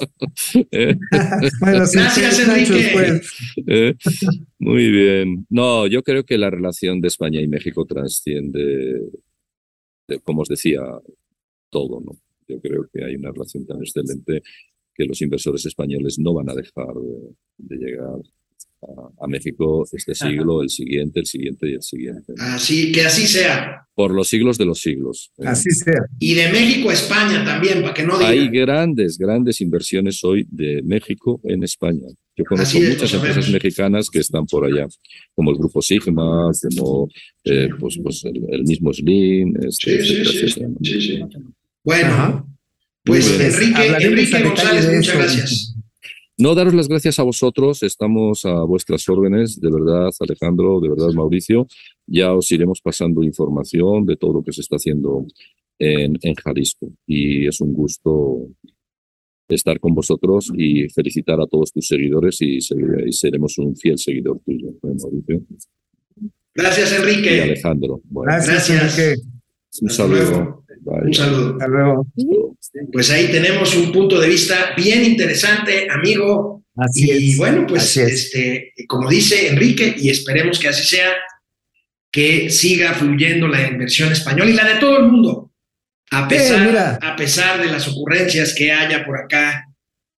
Bueno, 1.59 1.85
sí, 1.85 1.97
Gracias, 1.97 2.39
Enrique. 2.39 2.89
pues. 2.93 3.33
Eh, 3.67 3.93
Muy 4.59 4.89
bien. 4.91 5.45
No, 5.49 5.87
yo 5.87 6.03
creo 6.03 6.23
que 6.23 6.37
la 6.37 6.49
relación 6.49 7.01
de 7.01 7.07
España 7.07 7.41
y 7.41 7.47
México 7.47 7.85
trasciende, 7.85 9.01
de- 10.07 10.19
como 10.19 10.41
os 10.43 10.47
decía, 10.49 10.81
todo, 11.71 11.99
¿no? 12.01 12.11
Yo 12.47 12.59
creo 12.61 12.87
que 12.93 13.03
hay 13.03 13.15
una 13.15 13.31
relación 13.31 13.65
tan 13.65 13.79
excelente 13.79 14.43
que 14.93 15.05
los 15.05 15.21
inversores 15.21 15.65
españoles 15.65 16.19
no 16.19 16.33
van 16.33 16.49
a 16.49 16.53
dejar 16.53 16.93
de, 16.93 17.35
de 17.57 17.75
llegar 17.77 18.19
a, 19.19 19.27
México 19.27 19.85
este 19.91 20.13
siglo, 20.15 20.61
el 20.61 20.69
siguiente, 20.69 21.19
el 21.19 21.25
siguiente 21.25 21.69
y 21.69 21.73
el 21.73 21.81
siguiente. 21.81 22.33
Así 22.39 22.91
que 22.91 23.01
así 23.05 23.27
sea. 23.27 23.81
Por 23.95 24.11
los 24.13 24.27
siglos 24.27 24.57
de 24.57 24.65
los 24.65 24.79
siglos. 24.81 25.31
¿eh? 25.37 25.43
Así 25.47 25.71
sea. 25.71 26.01
Y 26.19 26.33
de 26.33 26.49
México 26.51 26.89
a 26.89 26.93
España 26.93 27.43
también, 27.45 27.81
para 27.81 27.93
que 27.93 28.03
no 28.03 28.17
Hay 28.17 28.49
digan. 28.49 28.53
grandes, 28.67 29.17
grandes 29.17 29.61
inversiones 29.61 30.23
hoy 30.23 30.45
de 30.49 30.81
México 30.83 31.39
en 31.43 31.63
España. 31.63 32.07
Yo 32.37 32.43
conozco 32.43 32.77
es, 32.79 32.89
muchas 32.89 33.13
empresas 33.13 33.45
sabemos. 33.45 33.63
mexicanas 33.63 34.09
que 34.09 34.19
están 34.19 34.45
por 34.45 34.65
allá, 34.65 34.85
como 35.33 35.51
el 35.51 35.57
Grupo 35.57 35.81
Sigma, 35.81 36.51
como 36.77 37.07
eh, 37.45 37.69
pues, 37.79 37.97
pues 38.03 38.25
el, 38.25 38.43
el 38.49 38.63
mismo 38.63 38.91
Slim, 38.93 39.53
este, 39.65 40.01
Sí, 40.03 40.07
sí, 40.07 40.21
etcétera, 40.21 40.31
sí, 40.31 40.45
etcétera. 40.45 40.69
sí, 40.83 41.01
sí. 41.01 41.19
Bueno, 41.83 42.07
Ajá. 42.09 42.45
pues. 43.05 43.39
Enrique, 43.39 44.05
Enrique 44.05 44.43
González, 44.43 44.91
muchas 44.93 45.15
gracias. 45.15 45.74
No, 46.37 46.53
daros 46.53 46.73
las 46.73 46.89
gracias 46.89 47.17
a 47.19 47.23
vosotros, 47.23 47.81
estamos 47.81 48.43
a 48.45 48.63
vuestras 48.65 49.07
órdenes, 49.07 49.59
de 49.59 49.71
verdad, 49.71 50.09
Alejandro, 50.19 50.81
de 50.81 50.89
verdad, 50.89 51.13
Mauricio. 51.13 51.65
Ya 52.07 52.33
os 52.33 52.51
iremos 52.51 52.81
pasando 52.81 53.23
información 53.23 54.05
de 54.05 54.17
todo 54.17 54.33
lo 54.33 54.43
que 54.43 54.51
se 54.51 54.59
está 54.61 54.75
haciendo 54.75 55.25
en, 55.79 56.17
en 56.21 56.35
Jalisco. 56.35 56.91
Y 57.07 57.47
es 57.47 57.61
un 57.61 57.73
gusto 57.73 58.49
estar 59.47 59.79
con 59.79 59.93
vosotros 59.93 60.51
y 60.57 60.89
felicitar 60.89 61.39
a 61.39 61.47
todos 61.47 61.71
tus 61.71 61.87
seguidores 61.87 62.41
y, 62.41 62.57
y 62.57 63.11
seremos 63.13 63.57
un 63.57 63.75
fiel 63.75 63.97
seguidor 63.97 64.39
tuyo, 64.45 64.69
¿eh, 64.69 64.95
Mauricio. 65.01 65.41
Gracias, 66.53 66.91
Y 66.91 66.95
Enrique. 66.95 67.41
Alejandro. 67.41 68.01
Bueno, 68.05 68.31
Gracias, 68.33 68.69
Gracias. 68.69 68.99
Enrique. 68.99 69.34
Un 69.81 69.89
saludo. 69.89 70.63
Un 70.85 71.13
saludo. 71.13 71.51
Hasta 71.53 71.67
luego. 71.67 72.07
Pues 72.91 73.09
ahí 73.11 73.27
tenemos 73.31 73.75
un 73.75 73.91
punto 73.91 74.19
de 74.19 74.27
vista 74.29 74.73
bien 74.75 75.03
interesante, 75.03 75.87
amigo. 75.89 76.63
Así 76.77 77.09
y 77.09 77.31
es. 77.31 77.37
bueno, 77.37 77.65
pues 77.67 77.83
Así 77.83 78.01
es. 78.01 78.11
este, 78.25 78.73
como 78.87 79.09
dice 79.09 79.47
Enrique, 79.49 79.95
y 79.97 80.09
esperemos 80.09 80.59
que 80.59 80.67
así 80.67 80.83
sea, 80.85 81.11
que 82.11 82.49
siga 82.49 82.93
fluyendo 82.93 83.47
la 83.47 83.67
inversión 83.67 84.11
española 84.11 84.51
y 84.51 84.53
la 84.55 84.67
de 84.67 84.79
todo 84.79 84.97
el 84.99 85.07
mundo, 85.11 85.51
a 86.11 86.23
Sí, 86.29 86.35
pesar, 86.35 86.99
a 87.01 87.15
pesar 87.15 87.61
de 87.61 87.67
las 87.71 87.87
ocurrencias 87.87 88.53
que 88.53 88.71
haya 88.71 89.05
por 89.05 89.17
acá 89.17 89.65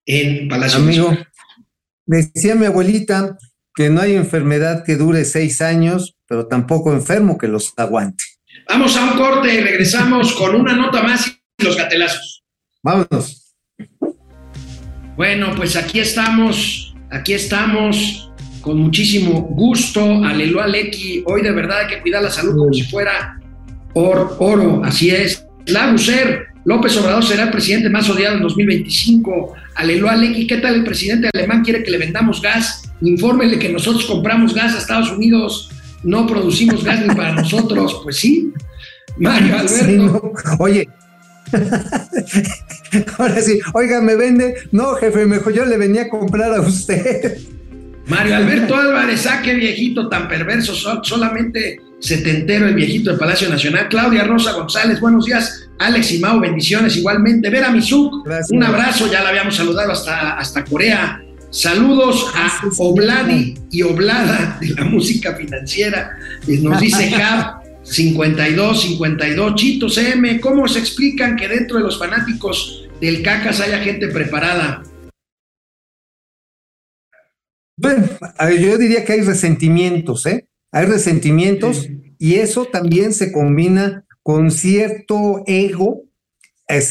en 0.06 0.48
Palacio 0.48 0.78
Amigo, 0.78 1.08
Nacional. 1.10 1.28
decía 2.06 2.54
mi 2.54 2.66
abuelita 2.66 3.36
que 3.74 3.90
no 3.90 4.00
hay 4.00 4.14
enfermedad 4.14 4.82
que 4.84 4.96
dure 4.96 5.24
seis 5.26 5.60
años, 5.60 6.16
pero 6.26 6.46
tampoco 6.48 6.92
enfermo 6.94 7.36
que 7.38 7.48
los 7.48 7.74
aguante. 7.76 8.24
Vamos 8.68 8.96
a 8.96 9.04
un 9.12 9.16
corte 9.18 9.54
y 9.54 9.60
regresamos 9.60 10.32
con 10.34 10.54
una 10.56 10.74
nota 10.74 11.02
más 11.02 11.26
y 11.58 11.64
los 11.64 11.76
gatelazos. 11.76 12.42
Vámonos. 12.82 13.54
Bueno, 15.16 15.54
pues 15.56 15.76
aquí 15.76 16.00
estamos, 16.00 16.94
aquí 17.10 17.32
estamos 17.34 18.30
con 18.60 18.78
muchísimo 18.78 19.40
gusto. 19.42 20.24
Aleluya, 20.24 20.64
Aleki. 20.64 21.22
Hoy 21.26 21.42
de 21.42 21.52
verdad 21.52 21.80
hay 21.82 21.86
que 21.96 22.02
cuidar 22.02 22.22
la 22.22 22.30
salud 22.30 22.56
como 22.56 22.72
si 22.72 22.82
fuera 22.82 23.40
or- 23.94 24.36
oro. 24.40 24.82
Así 24.84 25.10
es. 25.10 25.46
Laguser, 25.66 26.48
López 26.64 26.96
Obrador 26.96 27.24
será 27.24 27.44
el 27.44 27.50
presidente 27.50 27.88
más 27.88 28.08
odiado 28.10 28.36
en 28.36 28.42
2025. 28.42 29.54
Aleluya, 29.76 30.12
Aleki. 30.12 30.46
¿Qué 30.46 30.56
tal 30.58 30.74
el 30.74 30.84
presidente 30.84 31.30
alemán 31.32 31.62
quiere 31.64 31.82
que 31.82 31.90
le 31.90 31.98
vendamos 31.98 32.42
gas? 32.42 32.82
Infórmele 33.00 33.58
que 33.58 33.68
nosotros 33.68 34.04
compramos 34.06 34.54
gas 34.54 34.74
a 34.74 34.78
Estados 34.78 35.10
Unidos. 35.10 35.70
No 36.06 36.26
producimos 36.26 36.82
gas 36.84 37.00
ni 37.06 37.14
para 37.14 37.32
nosotros. 37.34 38.00
Pues 38.02 38.16
sí. 38.16 38.52
Mario 39.18 39.54
Alberto. 39.58 39.84
Sí, 39.84 39.96
no. 39.96 40.32
Oye. 40.58 40.88
Ahora 43.18 43.40
sí, 43.40 43.58
oiga, 43.74 44.00
me 44.00 44.16
vende. 44.16 44.54
No, 44.72 44.94
jefe, 44.94 45.26
mejor 45.26 45.52
yo 45.52 45.64
le 45.64 45.76
venía 45.76 46.02
a 46.02 46.08
comprar 46.08 46.52
a 46.54 46.60
usted. 46.60 47.38
Mario 48.06 48.36
Alberto 48.36 48.76
Álvarez, 48.76 49.26
ah, 49.26 49.40
qué 49.42 49.54
viejito 49.54 50.08
tan 50.08 50.28
perverso, 50.28 50.74
so- 50.74 51.02
solamente 51.02 51.80
setentero 51.98 52.66
el 52.68 52.74
viejito 52.74 53.10
del 53.10 53.18
Palacio 53.18 53.48
Nacional. 53.48 53.88
Claudia 53.88 54.22
Rosa 54.24 54.52
González, 54.52 55.00
buenos 55.00 55.24
días. 55.26 55.68
Alex 55.78 56.12
y 56.12 56.20
Mau, 56.20 56.38
bendiciones 56.40 56.96
igualmente. 56.96 57.50
Vera 57.50 57.70
Misuk, 57.70 58.24
Gracias. 58.24 58.50
un 58.52 58.62
abrazo, 58.62 59.10
ya 59.10 59.22
la 59.22 59.30
habíamos 59.30 59.56
saludado 59.56 59.90
hasta, 59.92 60.34
hasta 60.38 60.64
Corea. 60.64 61.20
Saludos 61.56 62.30
a 62.34 62.60
Obladi 62.76 63.54
y 63.70 63.80
Oblada 63.80 64.58
de 64.60 64.74
la 64.74 64.84
música 64.84 65.34
financiera. 65.36 66.18
Nos 66.46 66.78
dice 66.82 67.10
Cap 67.16 67.64
52, 67.82 68.82
52. 68.82 69.54
Chitos 69.54 69.96
M, 69.96 70.38
¿cómo 70.38 70.68
se 70.68 70.80
explican 70.80 71.34
que 71.34 71.48
dentro 71.48 71.78
de 71.78 71.84
los 71.84 71.98
fanáticos 71.98 72.86
del 73.00 73.22
Cacas 73.22 73.60
haya 73.60 73.78
gente 73.78 74.08
preparada? 74.08 74.82
Bueno, 77.78 78.06
yo 78.60 78.76
diría 78.76 79.06
que 79.06 79.14
hay 79.14 79.22
resentimientos, 79.22 80.26
¿eh? 80.26 80.46
Hay 80.72 80.84
resentimientos 80.84 81.88
y 82.18 82.34
eso 82.34 82.66
también 82.66 83.14
se 83.14 83.32
combina 83.32 84.04
con 84.22 84.50
cierto 84.50 85.42
ego 85.46 86.02
eh, 86.68 86.82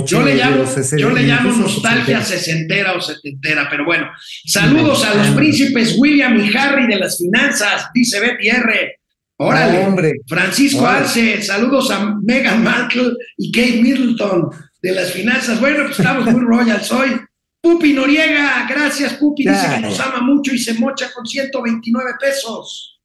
Yo 0.00 0.22
le 0.22 0.36
llamo, 0.36 0.64
yo 0.96 1.10
le 1.10 1.22
llamo 1.22 1.52
nostalgia 1.52 2.22
sesentera. 2.22 2.94
o 2.94 3.00
setentera, 3.00 3.68
pero 3.70 3.84
bueno. 3.84 4.10
Saludos 4.46 5.04
a 5.04 5.14
los 5.14 5.28
príncipes 5.28 5.96
William 5.98 6.38
y 6.40 6.56
Harry 6.56 6.86
de 6.86 6.98
las 6.98 7.18
finanzas, 7.18 7.90
dice 7.92 8.20
Betty 8.20 8.48
R. 8.48 9.00
Órale. 9.36 9.78
Hombre. 9.84 10.12
Francisco 10.26 10.80
Órale. 10.80 10.98
Arce, 10.98 11.42
saludos 11.42 11.90
a 11.90 12.16
Meghan 12.22 12.62
Markle 12.62 13.12
y 13.36 13.50
Kate 13.52 13.82
Middleton 13.82 14.50
de 14.80 14.92
las 14.92 15.12
finanzas. 15.12 15.60
Bueno, 15.60 15.84
pues 15.84 15.98
estamos 15.98 16.26
muy 16.26 16.40
royal. 16.40 16.82
Soy 16.82 17.20
Pupi 17.60 17.92
Noriega. 17.92 18.66
Gracias, 18.68 19.14
Pupi. 19.14 19.46
Dice 19.46 19.66
que 19.74 19.80
nos 19.80 20.00
ama 20.00 20.22
mucho 20.22 20.54
y 20.54 20.58
se 20.58 20.74
mocha 20.74 21.10
con 21.12 21.26
129 21.26 22.12
pesos. 22.20 23.00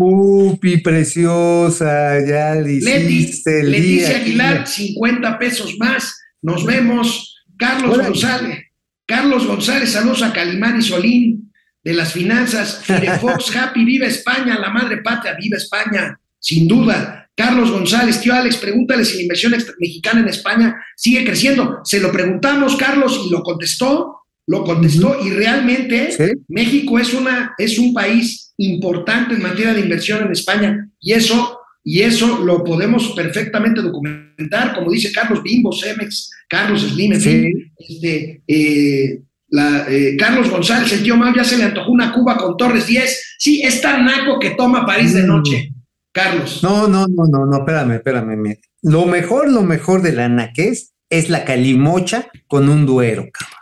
Pupi, 0.00 0.78
preciosa, 0.78 2.26
ya 2.26 2.54
le 2.54 2.76
hiciste 2.76 3.62
Leticia. 3.62 4.16
Aguilar, 4.16 4.66
50 4.66 5.38
pesos 5.38 5.76
más. 5.78 6.18
Nos 6.40 6.64
vemos. 6.64 7.44
Carlos. 7.58 7.98
González. 7.98 8.60
Carlos 9.04 9.46
González, 9.46 9.90
saludos 9.90 10.22
a 10.22 10.32
Calimán 10.32 10.78
y 10.78 10.82
Solín 10.82 11.52
de 11.84 11.92
las 11.92 12.14
finanzas. 12.14 12.82
Fox 13.20 13.54
Happy, 13.56 13.84
viva 13.84 14.06
España, 14.06 14.58
la 14.58 14.70
madre 14.70 15.02
patria, 15.02 15.36
viva 15.38 15.58
España, 15.58 16.18
sin 16.38 16.66
duda. 16.66 17.28
Carlos 17.36 17.70
González, 17.70 18.22
tío 18.22 18.32
Alex, 18.32 18.56
pregúntale 18.56 19.04
si 19.04 19.16
la 19.16 19.22
inversión 19.22 19.52
mexicana 19.78 20.20
en 20.20 20.28
España 20.28 20.82
sigue 20.96 21.26
creciendo. 21.26 21.80
Se 21.84 22.00
lo 22.00 22.10
preguntamos, 22.10 22.74
Carlos, 22.76 23.20
y 23.26 23.30
lo 23.30 23.42
contestó, 23.42 24.19
lo 24.50 24.64
contestó, 24.64 25.08
y 25.24 25.30
realmente 25.30 26.10
Sí. 26.12 26.24
México 26.48 26.98
es, 26.98 27.14
una, 27.14 27.54
es 27.56 27.78
un 27.78 27.92
país 27.94 28.52
importante 28.58 29.34
en 29.34 29.42
materia 29.42 29.72
de 29.74 29.80
inversión 29.80 30.24
en 30.24 30.32
España 30.32 30.88
y 31.00 31.12
eso, 31.12 31.58
y 31.84 32.00
eso 32.02 32.26
lo 32.44 32.62
podemos 32.64 33.12
perfectamente 33.12 33.80
documentar, 33.80 34.74
como 34.74 34.90
dice 34.90 35.12
Carlos 35.12 35.42
Bimbo, 35.42 35.72
Cemex, 35.72 36.30
Carlos 36.48 36.82
Slim, 36.82 37.12
en 37.12 37.20
Sí. 37.20 37.30
fin, 37.30 37.72
este, 37.88 38.42
eh, 38.48 39.20
la, 39.48 39.86
eh, 39.88 40.16
Carlos 40.18 40.50
González, 40.50 40.92
el 40.92 41.02
tío 41.02 41.16
Mau, 41.16 41.32
ya 41.34 41.44
se 41.44 41.56
le 41.56 41.64
antojó 41.64 41.90
una 41.92 42.12
Cuba 42.12 42.36
con 42.36 42.56
Torres 42.56 42.86
10. 42.86 43.36
Sí, 43.38 43.62
es 43.62 43.80
tan 43.80 44.04
naco 44.04 44.38
que 44.40 44.50
toma 44.50 44.84
París 44.86 45.14
de 45.14 45.22
Mm. 45.22 45.26
noche, 45.26 45.72
Carlos. 46.12 46.60
No, 46.62 46.86
no, 46.88 47.06
no, 47.08 47.24
no, 47.30 47.46
no, 47.46 47.58
espérame, 47.58 47.92
espérame. 47.94 48.58
Lo 48.82 49.06
mejor, 49.06 49.50
lo 49.50 49.62
mejor 49.62 50.02
de 50.02 50.12
la 50.12 50.28
naquez 50.28 50.92
es 51.08 51.30
la 51.30 51.44
calimocha 51.44 52.28
con 52.46 52.68
un 52.68 52.84
duero. 52.86 53.28
cabrón. 53.32 53.59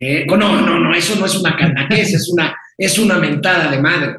Eh, 0.00 0.26
no, 0.26 0.36
no, 0.36 0.80
no, 0.80 0.94
eso 0.94 1.16
no 1.18 1.26
es 1.26 1.34
una 1.34 1.56
canaquez, 1.56 2.14
es 2.14 2.28
una, 2.30 2.56
es 2.76 2.98
una 2.98 3.18
mentada 3.18 3.70
de 3.70 3.80
madre. 3.80 4.16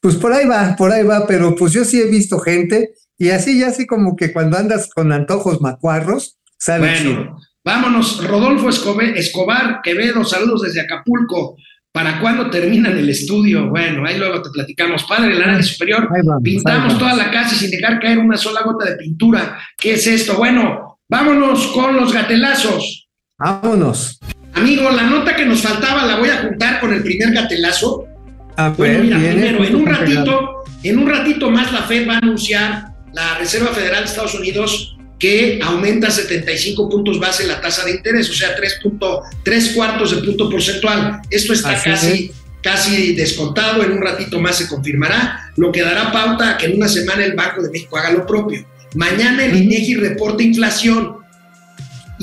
Pues 0.00 0.16
por 0.16 0.32
ahí 0.32 0.46
va, 0.46 0.76
por 0.76 0.92
ahí 0.92 1.02
va, 1.02 1.26
pero 1.26 1.54
pues 1.54 1.72
yo 1.72 1.84
sí 1.84 2.00
he 2.00 2.06
visto 2.06 2.38
gente 2.38 2.94
y 3.16 3.30
así, 3.30 3.58
ya 3.58 3.68
así 3.68 3.86
como 3.86 4.16
que 4.16 4.32
cuando 4.32 4.58
andas 4.58 4.90
con 4.94 5.12
antojos 5.12 5.60
macuarros, 5.60 6.36
sale 6.58 6.98
chido. 6.98 7.14
Bueno, 7.14 7.40
vámonos. 7.64 8.26
Rodolfo 8.26 8.68
Escobar 8.68 9.80
Quevedo, 9.82 10.24
saludos 10.24 10.62
desde 10.62 10.80
Acapulco. 10.80 11.56
¿Para 11.92 12.20
cuándo 12.20 12.50
terminan 12.50 12.98
el 12.98 13.08
estudio? 13.08 13.70
Bueno, 13.70 14.04
ahí 14.04 14.18
luego 14.18 14.42
te 14.42 14.50
platicamos. 14.50 15.04
Padre 15.04 15.28
del 15.28 15.42
área 15.44 15.62
superior, 15.62 16.08
vamos, 16.10 16.42
pintamos 16.42 16.98
toda 16.98 17.14
la 17.14 17.30
casa 17.30 17.54
sin 17.54 17.70
dejar 17.70 18.00
caer 18.00 18.18
una 18.18 18.36
sola 18.36 18.62
gota 18.62 18.90
de 18.90 18.96
pintura. 18.96 19.60
¿Qué 19.78 19.94
es 19.94 20.04
esto? 20.08 20.34
Bueno, 20.34 20.98
vámonos 21.08 21.68
con 21.68 21.94
los 21.94 22.12
gatelazos. 22.12 23.08
Vámonos. 23.38 24.18
Amigo, 24.54 24.90
la 24.90 25.02
nota 25.04 25.34
que 25.36 25.44
nos 25.44 25.60
faltaba 25.62 26.04
la 26.06 26.16
voy 26.16 26.28
a 26.28 26.38
juntar 26.42 26.80
con 26.80 26.92
el 26.92 27.02
primer 27.02 27.32
gatelazo. 27.32 28.06
A 28.56 28.68
Bueno, 28.70 28.94
ver, 28.94 29.02
mira, 29.02 29.18
viene 29.18 29.34
primero, 29.52 29.64
en 29.64 29.74
un 29.76 29.86
ratito, 29.86 30.50
en 30.82 30.98
un 30.98 31.08
ratito 31.08 31.50
más 31.50 31.72
la 31.72 31.82
Fed 31.82 32.08
va 32.08 32.14
a 32.14 32.18
anunciar, 32.18 32.84
la 33.12 33.38
Reserva 33.38 33.68
Federal 33.68 34.04
de 34.04 34.10
Estados 34.10 34.34
Unidos, 34.34 34.96
que 35.18 35.58
aumenta 35.62 36.10
75 36.10 36.88
puntos 36.88 37.18
base 37.18 37.46
la 37.46 37.60
tasa 37.60 37.84
de 37.84 37.92
interés, 37.92 38.28
o 38.30 38.34
sea, 38.34 38.54
3, 38.54 38.78
punto- 38.82 39.22
tres 39.44 39.70
cuartos 39.70 40.14
de 40.14 40.22
punto 40.22 40.48
porcentual. 40.50 41.20
Esto 41.30 41.52
está 41.52 41.70
Así 41.70 41.84
casi, 41.90 42.32
casi 42.62 43.14
descontado, 43.14 43.82
en 43.82 43.92
un 43.92 44.02
ratito 44.02 44.40
más 44.40 44.56
se 44.56 44.68
confirmará, 44.68 45.52
lo 45.56 45.72
que 45.72 45.82
dará 45.82 46.12
pauta 46.12 46.50
a 46.50 46.58
que 46.58 46.66
en 46.66 46.76
una 46.76 46.88
semana 46.88 47.24
el 47.24 47.34
Banco 47.34 47.62
de 47.62 47.70
México 47.70 47.96
haga 47.96 48.10
lo 48.12 48.26
propio. 48.26 48.64
Mañana 48.94 49.44
el. 49.44 49.56
INEGI 49.56 49.94
reporta 49.96 50.42
inflación 50.42 51.16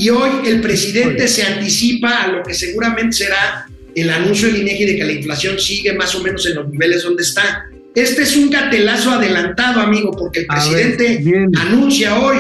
y 0.02 0.10
hoy 0.10 0.32
el 0.48 0.62
presidente 0.62 1.28
se 1.28 1.44
anticipa 1.44 2.24
a 2.24 2.28
lo 2.30 2.42
que 2.42 2.56
seguramente 2.56 3.18
será 3.18 3.68
el 3.94 4.10
anuncio 4.10 4.48
del 4.48 4.64
INEGI 4.64 4.86
de 4.86 4.96
que 4.96 5.04
la 5.04 5.12
inflación 5.12 5.60
sigue 5.60 5.94
más 5.94 6.16
o 6.16 6.24
menos 6.24 6.44
en 6.48 6.56
los 6.56 6.68
niveles 6.70 7.04
donde 7.04 7.22
está. 7.22 7.66
Este 7.94 8.24
es 8.24 8.36
un 8.36 8.50
catelazo 8.50 9.12
adelantado, 9.12 9.80
amigo, 9.80 10.10
porque 10.10 10.40
el 10.40 10.48
ver, 10.48 10.98
presidente 10.98 11.24
anuncia 11.56 12.18
hoy 12.18 12.38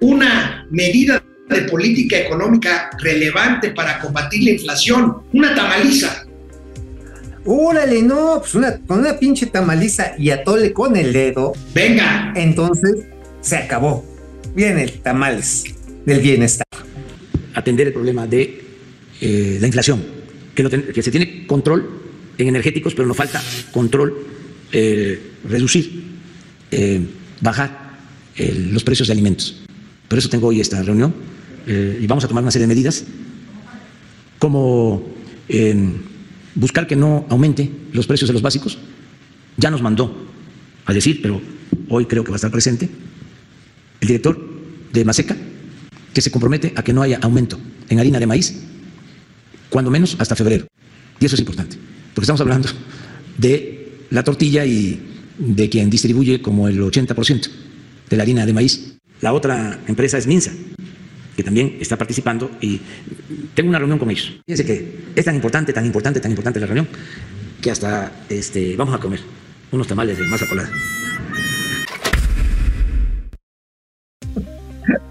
una 0.00 0.66
medida 0.70 1.22
de 1.50 1.60
política 1.64 2.20
económica 2.20 2.88
relevante 3.02 3.72
para 3.72 4.00
combatir 4.00 4.42
la 4.42 4.50
inflación, 4.52 5.18
una 5.34 5.54
tamaliza. 5.54 6.24
Órale, 7.44 8.00
no, 8.00 8.38
pues 8.40 8.54
una, 8.54 8.78
con 8.78 9.00
una 9.00 9.18
pinche 9.18 9.44
tamaliza 9.44 10.14
y 10.16 10.30
atole 10.30 10.72
con 10.72 10.96
el 10.96 11.12
dedo, 11.12 11.52
Venga, 11.74 12.32
entonces 12.34 13.04
se 13.42 13.58
acabó. 13.58 14.06
Viene 14.54 14.84
el 14.84 14.92
tamales 15.02 15.64
del 16.06 16.20
bienestar. 16.20 16.63
Atender 17.54 17.86
el 17.86 17.92
problema 17.92 18.26
de 18.26 18.62
eh, 19.20 19.58
la 19.60 19.66
inflación, 19.66 20.02
que, 20.54 21.02
se 21.02 21.10
tiene 21.10 21.46
control 21.46 21.88
en 22.36 22.48
energéticos, 22.48 22.94
pero 22.94 23.06
nos 23.06 23.16
falta 23.16 23.42
control, 23.72 24.14
eh, 24.72 25.20
reducir, 25.48 26.02
eh, 26.70 27.00
bajar 27.40 27.84
los 28.36 28.82
precios 28.82 29.08
de 29.08 29.12
alimentos. 29.12 29.62
Por 30.08 30.18
eso 30.18 30.28
tengo 30.28 30.48
hoy 30.48 30.60
esta 30.60 30.82
reunión 30.82 31.14
y 31.66 32.04
vamos 32.08 32.24
a 32.24 32.28
tomar 32.28 32.42
una 32.42 32.50
serie 32.50 32.66
de 32.66 32.74
medidas 32.74 33.04
como 34.40 35.06
buscar 36.56 36.88
que 36.88 36.96
no 36.96 37.26
aumente 37.28 37.70
los 37.92 38.08
precios 38.08 38.28
de 38.28 38.32
los 38.32 38.42
básicos. 38.42 38.78
Ya 39.56 39.70
nos 39.70 39.82
mandó 39.82 40.26
a 40.84 40.92
decir, 40.92 41.22
pero 41.22 41.40
hoy 41.88 42.06
creo 42.06 42.24
que 42.24 42.30
va 42.30 42.34
a 42.34 42.42
estar 42.42 42.50
presente, 42.50 42.88
el 44.00 44.08
director 44.08 44.36
de 44.92 45.04
Maseca, 45.04 45.36
que 46.14 46.22
se 46.22 46.30
compromete 46.30 46.72
a 46.76 46.82
que 46.82 46.92
no 46.92 47.02
haya 47.02 47.18
aumento 47.20 47.58
en 47.88 47.98
harina 47.98 48.20
de 48.20 48.26
maíz, 48.26 48.54
cuando 49.68 49.90
menos 49.90 50.16
hasta 50.18 50.36
febrero. 50.36 50.66
Y 51.20 51.26
eso 51.26 51.34
es 51.34 51.40
importante, 51.40 51.76
porque 52.14 52.24
estamos 52.24 52.40
hablando 52.40 52.68
de 53.36 54.06
la 54.10 54.22
tortilla 54.22 54.64
y 54.64 55.00
de 55.36 55.68
quien 55.68 55.90
distribuye 55.90 56.40
como 56.40 56.68
el 56.68 56.80
80% 56.80 57.50
de 58.08 58.16
la 58.16 58.22
harina 58.22 58.46
de 58.46 58.52
maíz. 58.52 58.96
La 59.20 59.32
otra 59.32 59.80
empresa 59.88 60.16
es 60.16 60.26
Minsa, 60.26 60.52
que 61.36 61.42
también 61.42 61.78
está 61.80 61.98
participando 61.98 62.50
y 62.60 62.80
tengo 63.54 63.70
una 63.70 63.78
reunión 63.78 63.98
con 63.98 64.10
ellos. 64.10 64.40
Fíjense 64.46 64.64
que 64.64 65.04
es 65.16 65.24
tan 65.24 65.34
importante, 65.34 65.72
tan 65.72 65.84
importante, 65.84 66.20
tan 66.20 66.30
importante 66.30 66.60
la 66.60 66.66
reunión, 66.66 66.86
que 67.60 67.70
hasta 67.72 68.12
este, 68.28 68.76
vamos 68.76 68.94
a 68.94 68.98
comer 68.98 69.20
unos 69.72 69.86
tamales 69.88 70.16
de 70.16 70.26
masa 70.28 70.46
colada. 70.46 70.70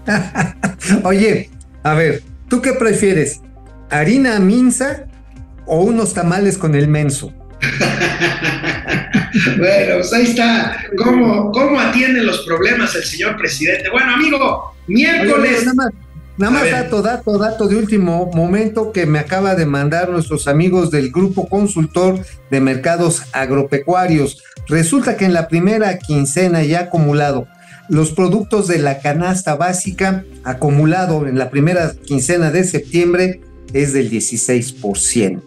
Oye, 1.02 1.50
a 1.82 1.94
ver, 1.94 2.22
¿tú 2.48 2.60
qué 2.62 2.72
prefieres? 2.72 3.40
¿Harina 3.90 4.38
minza 4.38 5.04
o 5.66 5.82
unos 5.82 6.14
tamales 6.14 6.58
con 6.58 6.74
el 6.74 6.88
menso? 6.88 7.32
bueno, 9.58 9.94
pues 9.96 10.12
ahí 10.12 10.24
está. 10.24 10.78
¿Cómo, 11.02 11.50
¿Cómo 11.52 11.80
atiende 11.80 12.22
los 12.22 12.40
problemas 12.40 12.94
el 12.94 13.04
señor 13.04 13.36
presidente? 13.36 13.90
Bueno, 13.90 14.14
amigo, 14.14 14.74
Oye, 14.86 14.94
miércoles. 14.94 15.64
nada 15.64 15.74
más, 15.74 15.90
nada 16.36 16.52
más 16.52 16.70
dato, 16.70 17.02
dato, 17.02 17.38
dato 17.38 17.68
de 17.68 17.76
último 17.76 18.30
momento 18.34 18.92
que 18.92 19.06
me 19.06 19.18
acaba 19.18 19.54
de 19.54 19.66
mandar 19.66 20.08
nuestros 20.10 20.48
amigos 20.48 20.90
del 20.90 21.10
Grupo 21.10 21.48
Consultor 21.48 22.20
de 22.50 22.60
Mercados 22.60 23.22
Agropecuarios. 23.32 24.42
Resulta 24.68 25.16
que 25.16 25.26
en 25.26 25.34
la 25.34 25.48
primera 25.48 25.98
quincena 25.98 26.62
ya 26.62 26.80
acumulado, 26.80 27.46
los 27.88 28.12
productos 28.12 28.68
de 28.68 28.78
la 28.78 29.00
canasta 29.00 29.56
básica 29.56 30.24
acumulado 30.42 31.26
en 31.26 31.38
la 31.38 31.50
primera 31.50 31.94
quincena 32.06 32.50
de 32.50 32.64
septiembre 32.64 33.40
es 33.72 33.92
del 33.92 34.10
16%. 34.10 35.42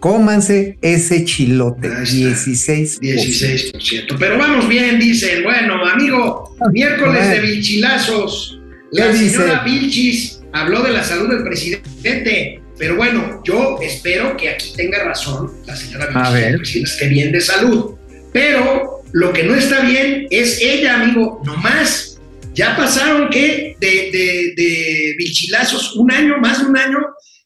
Cómanse 0.00 0.78
ese 0.82 1.24
chilote, 1.24 1.88
Ahí 1.88 2.24
está. 2.24 2.72
16%. 2.72 3.00
16%. 3.00 4.16
Pero 4.18 4.38
vamos 4.38 4.68
bien, 4.68 4.98
dicen. 4.98 5.42
Bueno, 5.42 5.86
amigo, 5.86 6.56
miércoles 6.72 7.28
de 7.30 7.40
Vilchilazos. 7.40 8.60
La 8.90 9.06
¿Qué 9.06 9.18
dice? 9.18 9.36
señora 9.36 9.62
Vilchis 9.64 10.40
habló 10.52 10.82
de 10.82 10.92
la 10.92 11.02
salud 11.04 11.30
del 11.30 11.42
presidente. 11.44 12.60
Pero 12.78 12.96
bueno, 12.96 13.40
yo 13.44 13.78
espero 13.80 14.36
que 14.36 14.50
aquí 14.50 14.72
tenga 14.76 15.04
razón 15.04 15.52
la 15.66 15.76
señora 15.76 16.30
Vilchis, 16.32 16.72
que 16.72 16.80
esté 16.82 17.08
bien 17.08 17.32
de 17.32 17.40
salud. 17.40 17.94
Pero 18.32 19.01
lo 19.12 19.32
que 19.32 19.44
no 19.44 19.54
está 19.54 19.80
bien 19.80 20.26
es 20.30 20.60
ella, 20.60 21.00
amigo, 21.00 21.42
nomás. 21.44 22.20
Ya 22.54 22.76
pasaron 22.76 23.30
que 23.30 23.76
de, 23.80 23.88
de, 23.88 24.52
de 24.56 25.14
Vilchilazos 25.16 25.96
un 25.96 26.10
año, 26.12 26.38
más 26.38 26.60
de 26.60 26.66
un 26.66 26.76
año, 26.76 26.98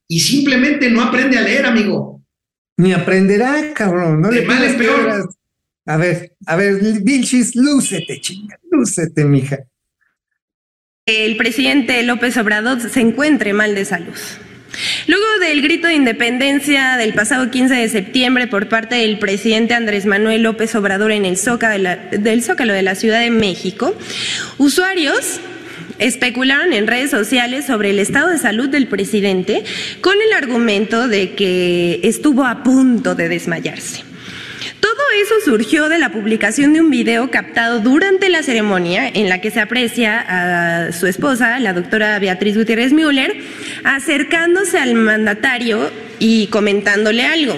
y 0.09 0.21
simplemente 0.21 0.91
no 0.91 1.03
aprende 1.03 1.39
a 1.39 1.43
leer, 1.43 1.67
amigo. 1.67 2.23
Ni 2.77 2.93
aprenderá, 2.93 3.73
cabrón. 3.75 4.21
No 4.21 4.29
De 4.29 4.41
le 4.41 4.47
mal 4.47 4.63
en 4.65 4.77
peor. 4.77 5.29
A 5.87 5.97
ver, 5.97 6.33
a 6.47 6.57
ver, 6.57 6.81
Vilchis, 7.03 7.55
lúcete, 7.55 8.21
chinga, 8.21 8.59
lúcete, 8.71 9.25
mija. 9.25 9.59
el 11.07 11.37
presidente 11.37 12.03
López 12.03 12.37
Obrador 12.37 12.81
se 12.81 13.01
encuentre 13.01 13.53
mal 13.53 13.75
de 13.77 13.85
salud. 13.85 14.17
Luego 15.07 15.25
del 15.41 15.63
grito 15.63 15.89
de 15.89 15.95
independencia 15.95 16.97
del 16.97 17.15
pasado 17.15 17.51
15 17.51 17.75
de 17.75 17.89
septiembre 17.89 18.47
por 18.47 18.69
parte 18.69 18.97
del 18.97 19.19
presidente 19.19 19.75
Andrés 19.75 20.07
Manuel 20.07 20.43
López 20.43 20.75
Obrador 20.75 21.13
en 21.13 21.25
el 21.25 21.37
Zócalo 21.37 21.91
del 22.11 22.43
Zócalo 22.43 22.73
de 22.73 22.83
la 22.83 22.95
Ciudad 22.95 23.21
de 23.21 23.31
México, 23.31 23.97
usuarios 24.59 25.41
especularon 25.99 26.73
en 26.73 26.87
redes 26.87 27.11
sociales 27.11 27.67
sobre 27.67 27.91
el 27.91 27.99
estado 27.99 28.29
de 28.29 28.39
salud 28.39 28.69
del 28.69 28.87
presidente 28.87 29.65
con 30.01 30.15
el 30.21 30.33
argumento 30.33 31.09
de 31.09 31.33
que 31.33 32.01
estuvo 32.03 32.45
a 32.45 32.63
punto 32.63 33.15
de 33.15 33.29
desmayarse. 33.29 34.16
Eso 35.23 35.35
surgió 35.43 35.89
de 35.89 35.99
la 35.99 36.13
publicación 36.13 36.75
de 36.75 36.83
un 36.83 36.91
video 36.91 37.31
captado 37.31 37.81
durante 37.81 38.29
la 38.29 38.43
ceremonia 38.43 39.09
en 39.09 39.31
la 39.31 39.41
que 39.41 39.51
se 39.51 39.61
aprecia 39.61 40.21
a 40.21 40.93
su 40.93 41.07
esposa, 41.07 41.59
la 41.59 41.73
doctora 41.73 42.19
Beatriz 42.19 42.57
Gutiérrez 42.57 42.93
Müller, 42.93 43.35
acercándose 43.83 44.79
al 44.79 44.95
mandatario 44.95 45.91
y 46.19 46.49
comentándole 46.49 47.25
algo. 47.25 47.57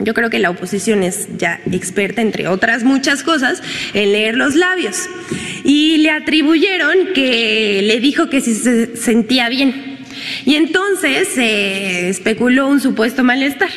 Yo 0.00 0.14
creo 0.14 0.30
que 0.30 0.40
la 0.40 0.50
oposición 0.50 1.04
es 1.04 1.28
ya 1.38 1.60
experta, 1.70 2.22
entre 2.22 2.48
otras 2.48 2.82
muchas 2.82 3.22
cosas, 3.22 3.62
en 3.94 4.10
leer 4.10 4.36
los 4.36 4.56
labios. 4.56 5.08
Y 5.62 5.98
le 5.98 6.10
atribuyeron 6.10 7.12
que 7.14 7.82
le 7.84 8.00
dijo 8.00 8.28
que 8.28 8.40
si 8.40 8.52
se 8.52 8.96
sentía 8.96 9.48
bien. 9.48 10.00
Y 10.44 10.56
entonces 10.56 11.28
se 11.28 12.08
especuló 12.08 12.66
un 12.66 12.80
supuesto 12.80 13.22
malestar. 13.22 13.70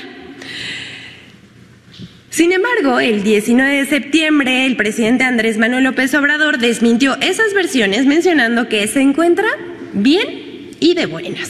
Sin 2.37 2.51
embargo, 2.51 2.99
el 2.99 3.23
19 3.23 3.77
de 3.77 3.85
septiembre, 3.87 4.67
el 4.67 4.77
presidente 4.77 5.23
Andrés 5.23 5.57
Manuel 5.57 5.85
López 5.85 6.13
Obrador 6.13 6.59
desmintió 6.59 7.15
esas 7.19 7.51
versiones 7.55 8.05
mencionando 8.05 8.69
que 8.69 8.85
se 8.85 9.01
encuentra 9.01 9.47
bien 9.93 10.69
y 10.79 10.93
de 10.93 11.07
buenas. 11.07 11.49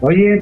Oye, 0.00 0.40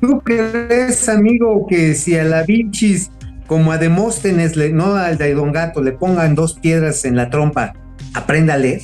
¿tú 0.00 0.22
crees, 0.24 1.06
amigo, 1.10 1.66
que 1.66 1.92
si 1.92 2.16
a 2.16 2.24
la 2.24 2.44
Vinchis, 2.44 3.10
como 3.46 3.72
a 3.72 3.76
Demóstenes, 3.76 4.56
no 4.72 4.94
al 4.94 5.18
de 5.18 5.34
Gato, 5.52 5.82
le 5.82 5.92
pongan 5.92 6.34
dos 6.34 6.58
piedras 6.58 7.04
en 7.04 7.16
la 7.16 7.28
trompa, 7.28 7.74
aprenda 8.14 8.54
a 8.54 8.56
leer? 8.56 8.80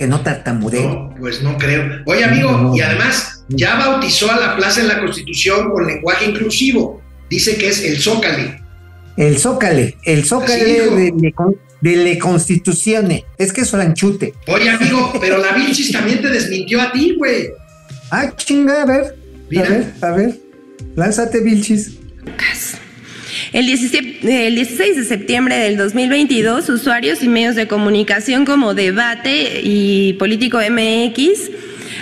Que 0.00 0.06
no 0.06 0.22
tartamudee. 0.22 0.82
No, 0.82 1.14
pues 1.20 1.42
no 1.42 1.58
creo. 1.58 1.84
Oye, 2.06 2.24
amigo, 2.24 2.50
No, 2.52 2.62
no. 2.70 2.74
y 2.74 2.80
además 2.80 3.44
ya 3.48 3.76
bautizó 3.76 4.32
a 4.32 4.40
la 4.40 4.56
plaza 4.56 4.80
en 4.80 4.88
la 4.88 4.98
Constitución 4.98 5.70
con 5.70 5.86
lenguaje 5.86 6.24
inclusivo. 6.24 7.02
Dice 7.28 7.58
que 7.58 7.68
es 7.68 7.84
el 7.84 8.00
Zócale. 8.00 8.62
El 9.18 9.38
zócale, 9.38 9.98
el 10.06 10.24
zócale 10.24 10.64
de, 10.64 11.12
de, 11.14 11.32
de 11.82 11.96
le 11.96 12.18
constitucione. 12.18 13.26
Es 13.36 13.52
que 13.52 13.60
es 13.60 13.70
franchute. 13.70 14.32
Oye, 14.46 14.70
amigo, 14.70 15.12
pero 15.20 15.36
la 15.36 15.52
Vilchis 15.52 15.92
también 15.92 16.22
te 16.22 16.28
desmintió 16.30 16.80
a 16.80 16.90
ti, 16.92 17.16
güey. 17.18 17.48
Ah, 18.10 18.32
chinga, 18.34 18.80
a 18.80 18.86
ver. 18.86 19.16
Mira. 19.50 19.66
A 19.66 19.68
ver, 19.68 19.92
a 20.00 20.10
ver. 20.12 20.38
Lánzate, 20.96 21.40
Vilchis. 21.40 21.98
El 23.52 23.66
17 23.66 24.46
el 24.46 24.54
16 24.54 24.96
de 24.96 25.04
septiembre 25.04 25.56
del 25.56 25.76
2022, 25.76 26.68
usuarios 26.68 27.20
y 27.24 27.28
medios 27.28 27.56
de 27.56 27.66
comunicación 27.66 28.44
como 28.44 28.74
Debate 28.74 29.62
y 29.64 30.12
Político 30.20 30.58
MX, 30.58 31.50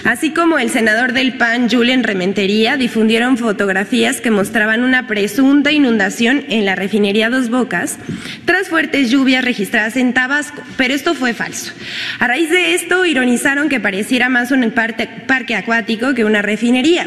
así 0.05 0.33
como 0.33 0.59
el 0.59 0.69
senador 0.69 1.15
del 1.15 1.39
PAN, 1.39 1.71
Julen 1.71 2.05
Rementería, 2.05 2.77
difundieron 2.77 3.39
fotografías 3.39 4.21
que 4.21 4.31
mostraban 4.31 4.85
una 4.85 5.07
presunta 5.07 5.73
inundación 5.73 6.45
en 6.51 6.67
la 6.67 6.75
refinería 6.75 7.31
Dos 7.31 7.49
Bocas 7.49 7.97
tras 8.45 8.69
fuertes 8.69 9.11
lluvias 9.11 9.43
registradas 9.43 9.97
en 9.97 10.13
Tabasco, 10.13 10.63
pero 10.77 10.93
esto 10.93 11.15
fue 11.15 11.33
falso. 11.33 11.73
A 12.19 12.27
raíz 12.27 12.51
de 12.51 12.75
esto, 12.75 13.07
ironizaron 13.07 13.71
que 13.71 13.81
pareciera 13.81 14.29
más 14.29 14.51
un 14.51 14.71
parque 14.71 15.55
acuático 15.55 16.13
que 16.13 16.27
una 16.27 16.43
refinería. 16.43 17.07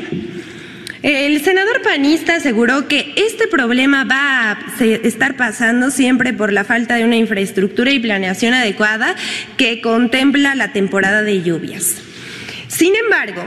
El 1.04 1.44
senador 1.44 1.82
panista 1.82 2.36
aseguró 2.36 2.88
que 2.88 3.14
este 3.16 3.48
problema 3.48 4.04
va 4.04 4.52
a 4.52 4.60
estar 4.80 5.36
pasando 5.36 5.90
siempre 5.90 6.32
por 6.32 6.54
la 6.54 6.64
falta 6.64 6.96
de 6.96 7.06
una 7.06 7.16
infraestructura 7.16 7.92
y 7.92 8.00
planeación 8.00 8.54
adecuada 8.54 9.16
que 9.58 9.82
contempla 9.82 10.54
la 10.54 10.74
temporada 10.74 11.24
de 11.24 11.42
lluvias. 11.42 11.96
Sin 12.68 12.94
embargo, 12.96 13.44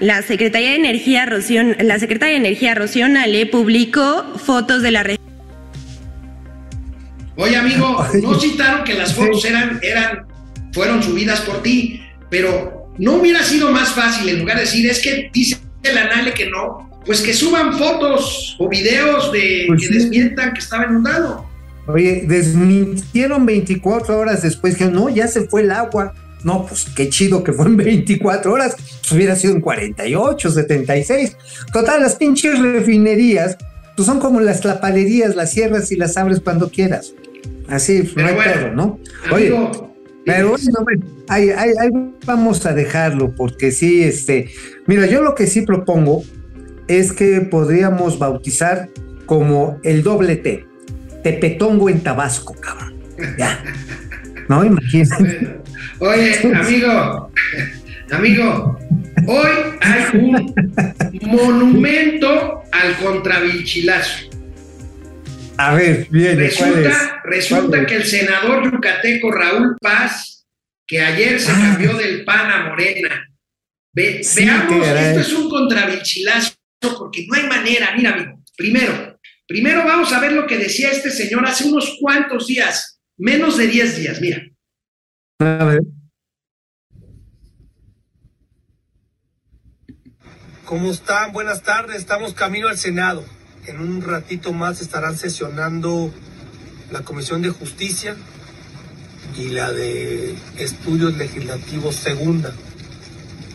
la 0.00 0.20
Secretaría 0.20 0.70
de 0.70 0.76
Energía 0.76 1.24
Rocío, 1.24 1.62
la 1.80 1.98
Secretaria 1.98 2.34
de 2.34 2.46
Energía 2.46 2.74
Rocío 2.74 3.08
Nale 3.08 3.46
publicó 3.46 4.38
fotos 4.38 4.82
de 4.82 4.90
la 4.90 5.02
región 5.02 5.18
Oye, 7.36 7.56
amigo, 7.56 8.04
no 8.22 8.38
citaron 8.38 8.84
que 8.84 8.94
las 8.94 9.14
fotos 9.14 9.44
eran, 9.44 9.78
eran, 9.82 10.26
fueron 10.72 11.02
subidas 11.02 11.40
por 11.40 11.62
ti, 11.62 12.02
pero 12.28 12.92
no 12.98 13.14
hubiera 13.14 13.42
sido 13.42 13.70
más 13.70 13.90
fácil 13.90 14.28
en 14.28 14.40
lugar 14.40 14.56
de 14.56 14.62
decir, 14.62 14.90
es 14.90 15.00
que 15.00 15.30
dice 15.32 15.56
el 15.84 15.96
anale 15.96 16.34
que 16.34 16.50
no, 16.50 16.97
pues 17.08 17.20
que 17.22 17.32
suban 17.34 17.76
fotos 17.76 18.54
o 18.60 18.68
videos 18.68 19.32
de 19.32 19.64
Pues 19.66 19.80
que 19.80 19.88
sí. 19.88 19.94
desmientan 19.94 20.52
que 20.52 20.60
estaba 20.60 20.84
inundado. 20.86 21.44
Oye, 21.88 22.24
desmintieron 22.28 23.44
24 23.46 24.16
horas 24.18 24.42
después. 24.42 24.74
Dijeron, 24.74 24.94
no, 24.94 25.08
ya 25.08 25.26
se 25.26 25.48
fue 25.48 25.62
el 25.62 25.70
agua. 25.72 26.14
No, 26.44 26.64
pues 26.66 26.86
qué 26.94 27.08
chido 27.08 27.42
que 27.42 27.52
fue 27.52 27.66
en 27.66 27.76
24 27.78 28.52
horas. 28.52 28.76
Pues 28.76 29.10
hubiera 29.12 29.34
sido 29.34 29.54
en 29.54 29.60
48, 29.60 30.50
76. 30.50 31.36
Total, 31.72 32.00
las 32.00 32.14
pinches 32.16 32.58
refinerías 32.60 33.56
pues 33.96 34.06
son 34.06 34.20
como 34.20 34.38
las 34.40 34.60
tlapalerías, 34.60 35.34
las 35.34 35.50
cierras 35.50 35.90
y 35.90 35.96
las 35.96 36.16
abres 36.16 36.38
cuando 36.40 36.70
quieras. 36.70 37.14
Así, 37.68 38.02
no 38.04 38.10
Pero 38.14 38.28
hay 38.28 38.34
bueno, 38.34 38.72
¿no? 38.74 39.00
Oye, 39.34 39.48
pero 40.24 40.50
bueno, 40.50 40.70
bueno, 40.84 41.06
ahí, 41.26 41.48
ahí- 41.50 41.72
ahí 41.80 41.88
vamos 42.24 42.64
a 42.66 42.72
dejarlo, 42.74 43.34
porque 43.34 43.72
sí, 43.72 44.04
este, 44.04 44.50
mira, 44.86 45.06
yo 45.06 45.22
lo 45.22 45.34
que 45.34 45.46
sí 45.48 45.62
propongo 45.62 46.22
es 46.88 47.12
que 47.12 47.40
podríamos 47.42 48.18
bautizar 48.18 48.88
como 49.26 49.78
el 49.84 50.02
doble 50.02 50.36
T, 50.36 50.66
Tepetongo 51.22 51.88
en 51.90 52.00
Tabasco, 52.00 52.54
cabrón. 52.54 52.94
Ya. 53.38 53.62
No, 54.48 54.64
imagínate. 54.64 55.60
Oye, 55.98 56.38
amigo, 56.54 57.30
amigo, 58.10 58.78
hoy 59.26 59.48
hay 59.80 60.04
un 60.18 60.54
monumento 61.22 62.62
al 62.72 62.96
contravilchilazo. 63.04 64.28
A 65.58 65.74
ver, 65.74 66.06
viene, 66.10 66.50
¿cuál 66.56 66.70
es? 66.70 66.76
Resulta, 66.84 67.20
resulta 67.24 67.86
que 67.86 67.96
el 67.96 68.04
senador 68.04 68.72
yucateco 68.72 69.32
Raúl 69.32 69.76
Paz, 69.80 70.46
que 70.86 71.00
ayer 71.00 71.40
se 71.40 71.50
Ah. 71.50 71.58
cambió 71.60 71.94
del 71.94 72.24
PAN 72.24 72.50
a 72.50 72.68
Morena, 72.68 73.28
ve- 73.92 74.22
Sí, 74.22 74.44
veamos, 74.44 74.86
esto 74.86 75.20
es 75.20 75.32
un 75.32 75.50
contravilchilazo, 75.50 76.52
porque 76.80 77.26
no 77.26 77.34
hay 77.34 77.46
manera, 77.46 77.94
mira 77.96 78.12
amigo, 78.12 78.42
primero, 78.56 79.18
primero 79.46 79.84
vamos 79.84 80.12
a 80.12 80.20
ver 80.20 80.32
lo 80.32 80.46
que 80.46 80.58
decía 80.58 80.90
este 80.90 81.10
señor 81.10 81.44
hace 81.46 81.64
unos 81.64 81.96
cuantos 82.00 82.46
días, 82.46 83.00
menos 83.16 83.56
de 83.56 83.66
10 83.66 83.96
días, 83.98 84.20
mira. 84.20 84.42
A 85.40 85.64
ver. 85.64 85.80
¿Cómo 90.64 90.90
están? 90.90 91.32
Buenas 91.32 91.62
tardes. 91.62 91.96
Estamos 91.96 92.34
camino 92.34 92.68
al 92.68 92.76
Senado. 92.76 93.24
En 93.66 93.80
un 93.80 94.02
ratito 94.02 94.52
más 94.52 94.82
estarán 94.82 95.16
sesionando 95.16 96.12
la 96.90 97.00
Comisión 97.00 97.40
de 97.40 97.48
Justicia 97.48 98.16
y 99.36 99.48
la 99.48 99.72
de 99.72 100.36
Estudios 100.58 101.16
Legislativos 101.16 101.96
Segunda 101.96 102.52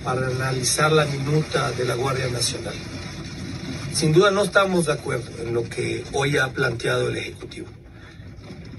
para 0.03 0.27
analizar 0.27 0.91
la 0.91 1.05
minuta 1.05 1.71
de 1.73 1.85
la 1.85 1.95
Guardia 1.95 2.29
Nacional. 2.29 2.73
Sin 3.93 4.11
duda 4.11 4.31
no 4.31 4.43
estamos 4.43 4.87
de 4.87 4.93
acuerdo 4.93 5.29
en 5.43 5.53
lo 5.53 5.69
que 5.69 6.03
hoy 6.13 6.37
ha 6.37 6.51
planteado 6.51 7.09
el 7.09 7.15
Ejecutivo. 7.15 7.67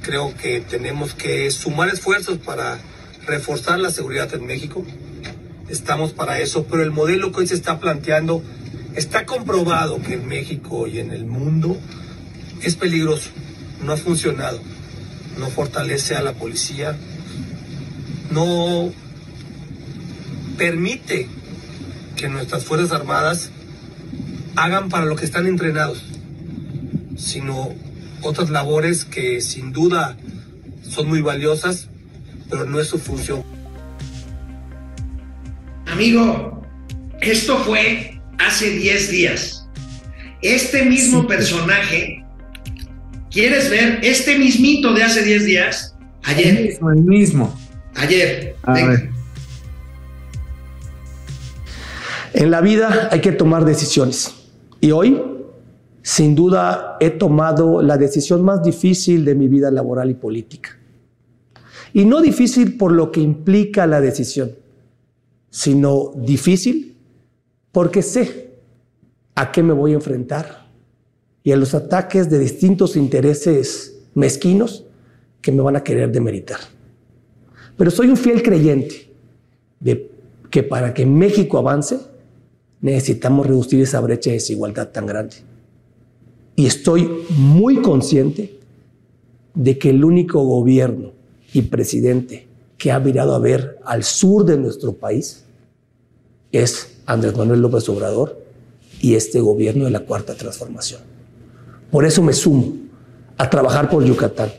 Creo 0.03 0.35
que 0.35 0.61
tenemos 0.61 1.15
que 1.15 1.49
sumar 1.53 1.89
esfuerzos 1.89 2.39
para 2.39 2.81
reforzar 3.25 3.79
la 3.79 3.91
seguridad 3.91 4.35
en 4.35 4.45
México, 4.45 4.85
estamos 5.69 6.13
para 6.13 6.41
eso, 6.41 6.65
pero 6.65 6.83
el 6.83 6.91
modelo 6.91 7.31
que 7.31 7.41
hoy 7.41 7.47
se 7.47 7.55
está 7.55 7.79
planteando 7.79 8.43
está 8.97 9.25
comprobado 9.25 10.03
que 10.03 10.15
en 10.15 10.27
México 10.27 10.89
y 10.89 10.99
en 10.99 11.13
el 11.13 11.25
mundo 11.27 11.79
es 12.61 12.75
peligroso, 12.75 13.31
no 13.83 13.93
ha 13.93 13.97
funcionado, 13.97 14.61
no 15.39 15.47
fortalece 15.49 16.17
a 16.17 16.23
la 16.23 16.33
policía, 16.33 16.97
no 18.31 18.93
permite 20.59 21.29
que 22.17 22.29
nuestras 22.29 22.65
Fuerzas 22.65 22.91
Armadas 22.91 23.51
hagan 24.57 24.89
para 24.89 25.05
lo 25.07 25.17
que 25.17 25.25
están 25.25 25.47
entrenados, 25.47 26.05
sino 27.17 27.71
otras 28.23 28.51
labores 28.51 29.05
que 29.05 29.41
sin 29.41 29.73
duda 29.73 30.17
son 30.89 31.09
muy 31.09 31.21
valiosas, 31.21 31.89
pero 32.51 32.65
no 32.65 32.81
es 32.81 32.89
su 32.89 32.99
función. 32.99 33.43
Amigo, 35.91 36.63
esto 37.21 37.59
fue 37.59 38.21
hace 38.39 38.71
10 38.71 39.11
días. 39.11 39.67
Este 40.43 40.85
mismo 40.85 41.23
Sí. 41.23 41.27
personaje, 41.29 42.25
¿quieres 43.31 43.71
ver? 43.71 44.01
Este 44.03 44.39
mismito 44.39 44.93
de 44.93 45.03
hace 45.05 45.23
10 45.23 45.45
días 45.45 45.91
Ayer. 46.27 46.57
El 46.57 46.65
mismo, 46.69 46.91
el 46.91 47.01
mismo. 47.03 47.61
Ayer. 47.97 48.57
A 48.63 48.73
Venga. 48.73 48.89
ver. 48.93 49.11
En 52.33 52.51
la 52.51 52.63
vida 52.63 53.09
hay 53.13 53.21
que 53.21 53.31
tomar 53.33 53.65
decisiones. 53.67 54.33
Y 54.85 54.93
hoy, 54.93 55.19
sin 56.03 56.35
duda, 56.35 56.99
he 57.01 57.09
tomado 57.09 57.81
la 57.81 57.97
decisión 57.97 58.45
más 58.45 58.63
difícil 58.63 59.25
de 59.25 59.35
mi 59.35 59.49
vida 59.49 59.71
laboral 59.71 60.11
y 60.11 60.15
política. 60.15 60.79
Y 61.95 62.05
no 62.05 62.21
difícil 62.21 62.77
por 62.77 62.93
lo 62.93 63.11
que 63.11 63.23
implica 63.23 63.87
la 63.87 64.03
decisión, 64.03 64.53
sino 65.49 66.13
difícil 66.17 66.99
porque 67.73 68.03
sé 68.03 68.59
a 69.35 69.51
qué 69.53 69.63
me 69.63 69.73
voy 69.73 69.93
a 69.93 69.95
enfrentar 69.95 70.67
y 71.43 71.53
a 71.53 71.57
los 71.57 71.75
ataques 71.75 72.29
de 72.29 72.39
distintos 72.39 72.95
intereses 72.95 74.03
mezquinos 74.13 74.85
que 75.41 75.51
me 75.51 75.63
van 75.63 75.77
a 75.77 75.83
querer 75.83 76.13
demeritar. 76.13 76.61
Pero 77.79 77.91
soy 77.91 78.09
un 78.09 78.19
fiel 78.19 78.43
creyente 78.43 79.11
de 79.81 80.11
que 80.51 80.63
para 80.63 80.93
que 80.93 81.07
México 81.07 81.57
avance, 81.57 82.13
necesitamos 82.85 83.47
reducir 83.47 83.81
esa 83.81 83.99
brecha 84.01 84.29
de 84.29 84.37
desigualdad 84.37 84.89
tan 84.89 85.07
grande. 85.07 85.37
Y 86.55 86.67
estoy 86.67 87.25
muy 87.31 87.81
consciente 87.81 88.59
de 89.55 89.79
que 89.79 89.89
el 89.89 90.05
único 90.05 90.45
gobierno 90.45 91.13
y 91.55 91.63
presidente 91.63 92.47
que 92.77 92.93
ha 92.93 93.01
mirado 93.01 93.35
a 93.35 93.39
ver 93.39 93.79
al 93.87 94.05
sur 94.05 94.45
de 94.45 94.59
nuestro 94.59 94.93
país 94.93 95.45
es 96.53 96.99
Andrés 97.07 97.35
Manuel 97.35 97.63
López 97.63 97.89
Obrador 97.89 98.39
y 99.01 99.15
este 99.15 99.41
gobierno 99.41 99.87
de 99.87 99.91
la 99.91 100.01
Cuarta 100.01 100.35
Transformación. 100.35 101.01
Por 101.91 102.05
eso 102.05 102.23
me 102.23 102.35
sumo 102.35 102.75
a 103.39 103.49
trabajar 103.49 103.89
por 103.89 104.05
Yucatán, 104.05 104.53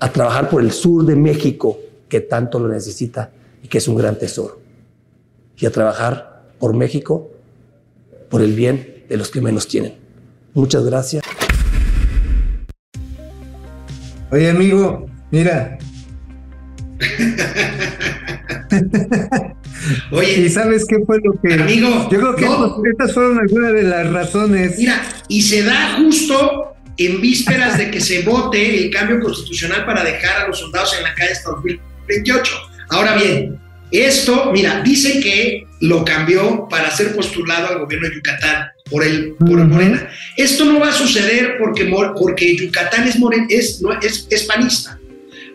a 0.00 0.12
trabajar 0.12 0.50
por 0.50 0.62
el 0.62 0.72
sur 0.72 1.06
de 1.06 1.14
México, 1.14 1.78
que 2.08 2.20
tanto 2.20 2.58
lo 2.58 2.66
necesita 2.66 3.30
y 3.62 3.68
que 3.68 3.78
es 3.78 3.86
un 3.86 3.94
gran 3.94 4.18
tesoro, 4.18 4.58
y 5.56 5.64
a 5.64 5.70
trabajar 5.70 6.48
por 6.58 6.74
México, 6.74 7.30
por 8.30 8.42
el 8.42 8.54
bien 8.54 9.04
de 9.08 9.16
los 9.16 9.30
que 9.30 9.40
menos 9.40 9.68
tienen. 9.68 9.94
Muchas 10.54 10.84
gracias. 10.84 11.22
Oye, 14.30 14.50
amigo, 14.50 15.06
mira. 15.30 15.78
Oye, 20.10 20.40
¿Y 20.40 20.48
sabes 20.48 20.84
qué 20.88 20.96
fue 21.06 21.18
lo 21.22 21.40
que.? 21.40 21.54
Amigo, 21.54 22.08
Yo 22.10 22.18
creo 22.18 22.36
que 22.36 22.44
no. 22.46 22.82
estas 22.90 23.14
fueron 23.14 23.38
algunas 23.38 23.72
de 23.72 23.82
las 23.84 24.12
razones. 24.12 24.78
Mira, 24.78 25.00
y 25.28 25.42
se 25.42 25.62
da 25.62 25.96
justo 25.98 26.72
en 26.96 27.20
vísperas 27.20 27.78
de 27.78 27.90
que 27.90 28.00
se 28.00 28.22
vote 28.22 28.84
el 28.84 28.90
cambio 28.90 29.20
constitucional 29.20 29.84
para 29.84 30.02
dejar 30.02 30.44
a 30.44 30.48
los 30.48 30.58
soldados 30.58 30.94
en 30.96 31.04
la 31.04 31.14
calle 31.14 31.32
hasta 31.32 31.50
2028. 31.50 32.52
Ahora 32.88 33.16
bien, 33.16 33.60
esto, 33.90 34.50
mira, 34.52 34.80
dice 34.82 35.20
que 35.20 35.66
lo 35.80 36.04
cambió 36.04 36.66
para 36.68 36.90
ser 36.90 37.14
postulado 37.14 37.68
al 37.68 37.78
gobierno 37.78 38.08
de 38.08 38.16
Yucatán 38.16 38.68
por 38.90 39.04
el 39.04 39.34
por. 39.34 39.58
Morena. 39.64 40.08
Esto 40.36 40.64
no 40.64 40.80
va 40.80 40.90
a 40.90 40.92
suceder 40.92 41.56
porque, 41.58 41.92
porque 42.18 42.56
Yucatán 42.56 43.06
es, 43.06 43.18
moren, 43.18 43.46
es, 43.48 43.80
no, 43.80 43.92
es, 44.00 44.26
es 44.30 44.42
panista. 44.44 44.98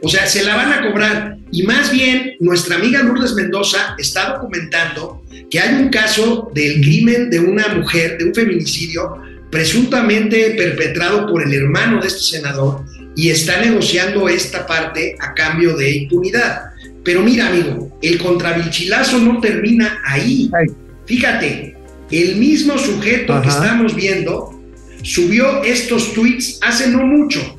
O 0.01 0.09
sea, 0.09 0.25
se 0.27 0.43
la 0.43 0.55
van 0.55 0.73
a 0.73 0.81
cobrar. 0.81 1.37
Y 1.51 1.63
más 1.63 1.91
bien, 1.91 2.35
nuestra 2.39 2.75
amiga 2.77 3.03
Lourdes 3.03 3.33
Mendoza 3.33 3.95
está 3.97 4.33
documentando 4.33 5.23
que 5.49 5.59
hay 5.59 5.75
un 5.75 5.89
caso 5.89 6.49
del 6.55 6.81
crimen 6.81 7.29
de 7.29 7.39
una 7.39 7.67
mujer, 7.69 8.17
de 8.17 8.25
un 8.25 8.33
feminicidio, 8.33 9.17
presuntamente 9.51 10.51
perpetrado 10.51 11.27
por 11.27 11.43
el 11.43 11.53
hermano 11.53 12.01
de 12.01 12.07
este 12.07 12.37
senador, 12.37 12.85
y 13.15 13.29
está 13.29 13.61
negociando 13.61 14.29
esta 14.29 14.65
parte 14.65 15.15
a 15.19 15.33
cambio 15.33 15.75
de 15.75 15.91
impunidad. 15.91 16.70
Pero 17.03 17.21
mira, 17.21 17.47
amigo, 17.47 17.97
el 18.01 18.19
contravilchilazo 18.19 19.19
no 19.19 19.39
termina 19.39 20.01
ahí. 20.05 20.49
Ay. 20.53 20.67
Fíjate, 21.05 21.75
el 22.11 22.35
mismo 22.35 22.77
sujeto 22.77 23.41
que 23.41 23.47
estamos 23.49 23.95
viendo 23.95 24.61
subió 25.01 25.63
estos 25.63 26.13
tweets 26.13 26.59
hace 26.61 26.89
no 26.89 27.05
mucho. 27.05 27.57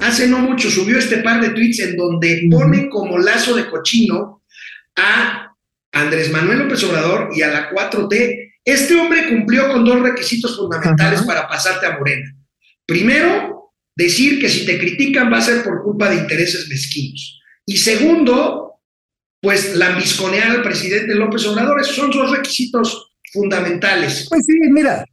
Hace 0.00 0.26
no 0.28 0.38
mucho 0.38 0.70
subió 0.70 0.98
este 0.98 1.18
par 1.18 1.40
de 1.40 1.50
tweets 1.50 1.80
en 1.80 1.96
donde 1.96 2.48
pone 2.50 2.88
como 2.88 3.18
lazo 3.18 3.54
de 3.54 3.68
cochino 3.68 4.42
a 4.96 5.54
Andrés 5.92 6.30
Manuel 6.30 6.60
López 6.60 6.82
Obrador 6.84 7.30
y 7.34 7.42
a 7.42 7.48
la 7.48 7.70
4T. 7.70 8.52
Este 8.64 8.94
hombre 8.94 9.28
cumplió 9.28 9.68
con 9.72 9.84
dos 9.84 10.00
requisitos 10.00 10.56
fundamentales 10.56 11.20
Ajá. 11.20 11.26
para 11.26 11.48
pasarte 11.48 11.86
a 11.86 11.98
Morena. 11.98 12.34
Primero, 12.86 13.72
decir 13.96 14.40
que 14.40 14.48
si 14.48 14.64
te 14.64 14.78
critican 14.78 15.32
va 15.32 15.38
a 15.38 15.42
ser 15.42 15.62
por 15.62 15.82
culpa 15.82 16.10
de 16.10 16.16
intereses 16.16 16.68
mezquinos. 16.68 17.41
Y 17.66 17.76
segundo, 17.76 18.80
pues 19.40 19.74
lambisconear 19.76 20.50
al 20.50 20.62
presidente 20.62 21.14
López 21.14 21.46
Obrador. 21.46 21.80
Esos 21.80 21.96
son 21.96 22.10
dos 22.10 22.30
requisitos 22.30 23.12
fundamentales. 23.32 24.26
Pues 24.28 24.44
sí, 24.46 24.58
mira. 24.70 25.04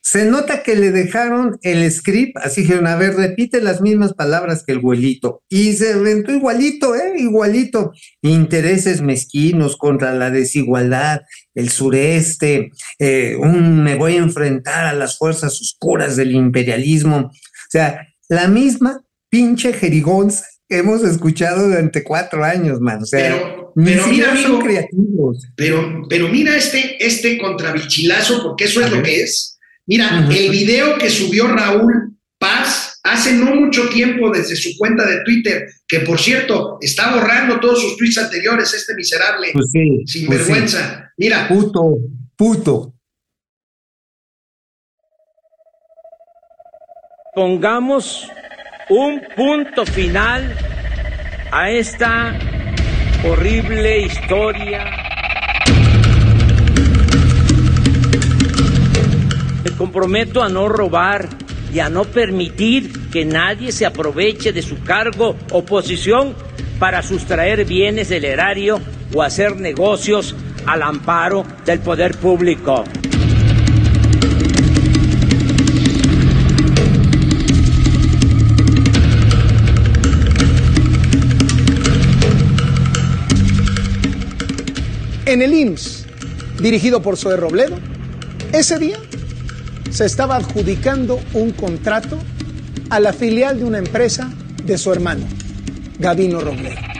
Se 0.00 0.24
nota 0.24 0.62
que 0.62 0.74
le 0.74 0.90
dejaron 0.90 1.58
el 1.60 1.90
script, 1.92 2.38
así 2.38 2.62
dijeron, 2.62 2.86
a 2.86 2.96
ver, 2.96 3.14
repite 3.14 3.60
las 3.60 3.82
mismas 3.82 4.14
palabras 4.14 4.64
que 4.64 4.72
el 4.72 4.78
abuelito. 4.78 5.42
Y 5.50 5.74
se 5.74 5.92
aventó 5.92 6.32
igualito, 6.32 6.94
¿eh? 6.94 7.12
Igualito. 7.18 7.92
Intereses 8.22 9.02
mezquinos 9.02 9.76
contra 9.76 10.14
la 10.14 10.30
desigualdad, 10.30 11.20
el 11.54 11.68
sureste, 11.68 12.70
eh, 12.98 13.36
un 13.38 13.82
me 13.82 13.96
voy 13.96 14.14
a 14.14 14.22
enfrentar 14.22 14.86
a 14.86 14.94
las 14.94 15.18
fuerzas 15.18 15.60
oscuras 15.60 16.16
del 16.16 16.34
imperialismo. 16.34 17.26
O 17.26 17.70
sea, 17.70 18.06
la 18.30 18.48
misma 18.48 19.02
pinche 19.28 19.74
jerigonza 19.74 20.46
que 20.46 20.57
hemos 20.68 21.02
escuchado 21.02 21.68
durante 21.68 22.02
cuatro 22.04 22.44
años, 22.44 22.80
man. 22.80 23.02
O 23.02 23.06
sea, 23.06 23.32
Pero, 23.34 23.72
pero 23.74 24.06
mira, 24.08 24.36
son 24.42 24.60
creativos. 24.60 25.46
Pero, 25.56 26.02
pero 26.08 26.28
mira 26.28 26.56
este, 26.56 26.96
este 27.04 27.38
contrabichilazo, 27.38 28.42
porque 28.42 28.64
eso 28.64 28.80
es 28.80 28.90
lo 28.90 29.02
que 29.02 29.22
es. 29.22 29.58
Mira, 29.86 30.26
el 30.30 30.50
video 30.50 30.98
que 30.98 31.08
subió 31.10 31.48
Raúl 31.48 32.14
Paz 32.38 33.00
hace 33.02 33.32
no 33.32 33.54
mucho 33.54 33.88
tiempo 33.88 34.30
desde 34.30 34.54
su 34.54 34.76
cuenta 34.76 35.06
de 35.08 35.22
Twitter, 35.24 35.66
que 35.88 36.00
por 36.00 36.20
cierto 36.20 36.76
está 36.80 37.14
borrando 37.14 37.58
todos 37.58 37.80
sus 37.82 37.96
tweets 37.96 38.18
anteriores, 38.18 38.72
este 38.74 38.94
miserable 38.94 39.48
Pues 39.54 39.70
sí, 39.72 39.88
pues 39.96 40.10
sí. 40.10 40.18
sinvergüenza. 40.20 41.10
Mira, 41.16 41.48
Puto, 41.48 41.96
puto. 42.36 42.94
pongamos 47.34 48.28
un 48.88 49.22
punto 49.36 49.84
final 49.84 50.54
a 51.50 51.70
esta 51.70 52.38
horrible 53.22 53.98
historia. 54.00 54.84
Me 59.62 59.70
comprometo 59.76 60.42
a 60.42 60.48
no 60.48 60.68
robar 60.70 61.28
y 61.72 61.80
a 61.80 61.90
no 61.90 62.04
permitir 62.04 63.10
que 63.10 63.26
nadie 63.26 63.72
se 63.72 63.84
aproveche 63.84 64.52
de 64.52 64.62
su 64.62 64.82
cargo 64.82 65.36
o 65.52 65.64
posición 65.64 66.34
para 66.78 67.02
sustraer 67.02 67.66
bienes 67.66 68.08
del 68.08 68.24
erario 68.24 68.80
o 69.14 69.22
hacer 69.22 69.56
negocios 69.56 70.34
al 70.64 70.82
amparo 70.82 71.44
del 71.66 71.80
poder 71.80 72.16
público. 72.16 72.84
En 85.28 85.42
el 85.42 85.52
IMSS, 85.52 86.06
dirigido 86.58 87.02
por 87.02 87.18
Zoe 87.18 87.36
Robledo, 87.36 87.76
ese 88.54 88.78
día 88.78 88.96
se 89.90 90.06
estaba 90.06 90.36
adjudicando 90.36 91.20
un 91.34 91.50
contrato 91.50 92.18
a 92.88 92.98
la 92.98 93.12
filial 93.12 93.58
de 93.58 93.66
una 93.66 93.76
empresa 93.76 94.32
de 94.64 94.78
su 94.78 94.90
hermano, 94.90 95.26
Gavino 95.98 96.40
Robledo. 96.40 96.97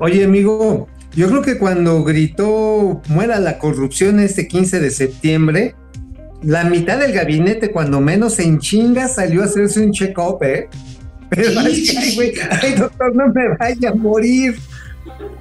Oye, 0.00 0.24
amigo, 0.24 0.88
yo 1.14 1.28
creo 1.28 1.42
que 1.42 1.58
cuando 1.58 2.04
gritó 2.04 3.02
muera 3.08 3.40
la 3.40 3.58
corrupción 3.58 4.20
este 4.20 4.46
15 4.46 4.80
de 4.80 4.90
septiembre, 4.90 5.74
la 6.42 6.64
mitad 6.64 6.98
del 6.98 7.12
gabinete, 7.12 7.72
cuando 7.72 8.00
menos 8.00 8.38
en 8.38 8.60
chinga, 8.60 9.08
salió 9.08 9.42
a 9.42 9.46
hacerse 9.46 9.80
un 9.80 9.92
check-up, 9.92 10.42
¿eh? 10.42 10.68
Pero 11.30 11.50
Sí, 11.62 11.96
ay, 11.96 12.14
güey, 12.14 12.32
ay, 12.62 12.74
doctor, 12.74 13.14
no 13.14 13.28
me 13.28 13.48
vaya 13.58 13.90
a 13.90 13.94
morir. 13.94 14.56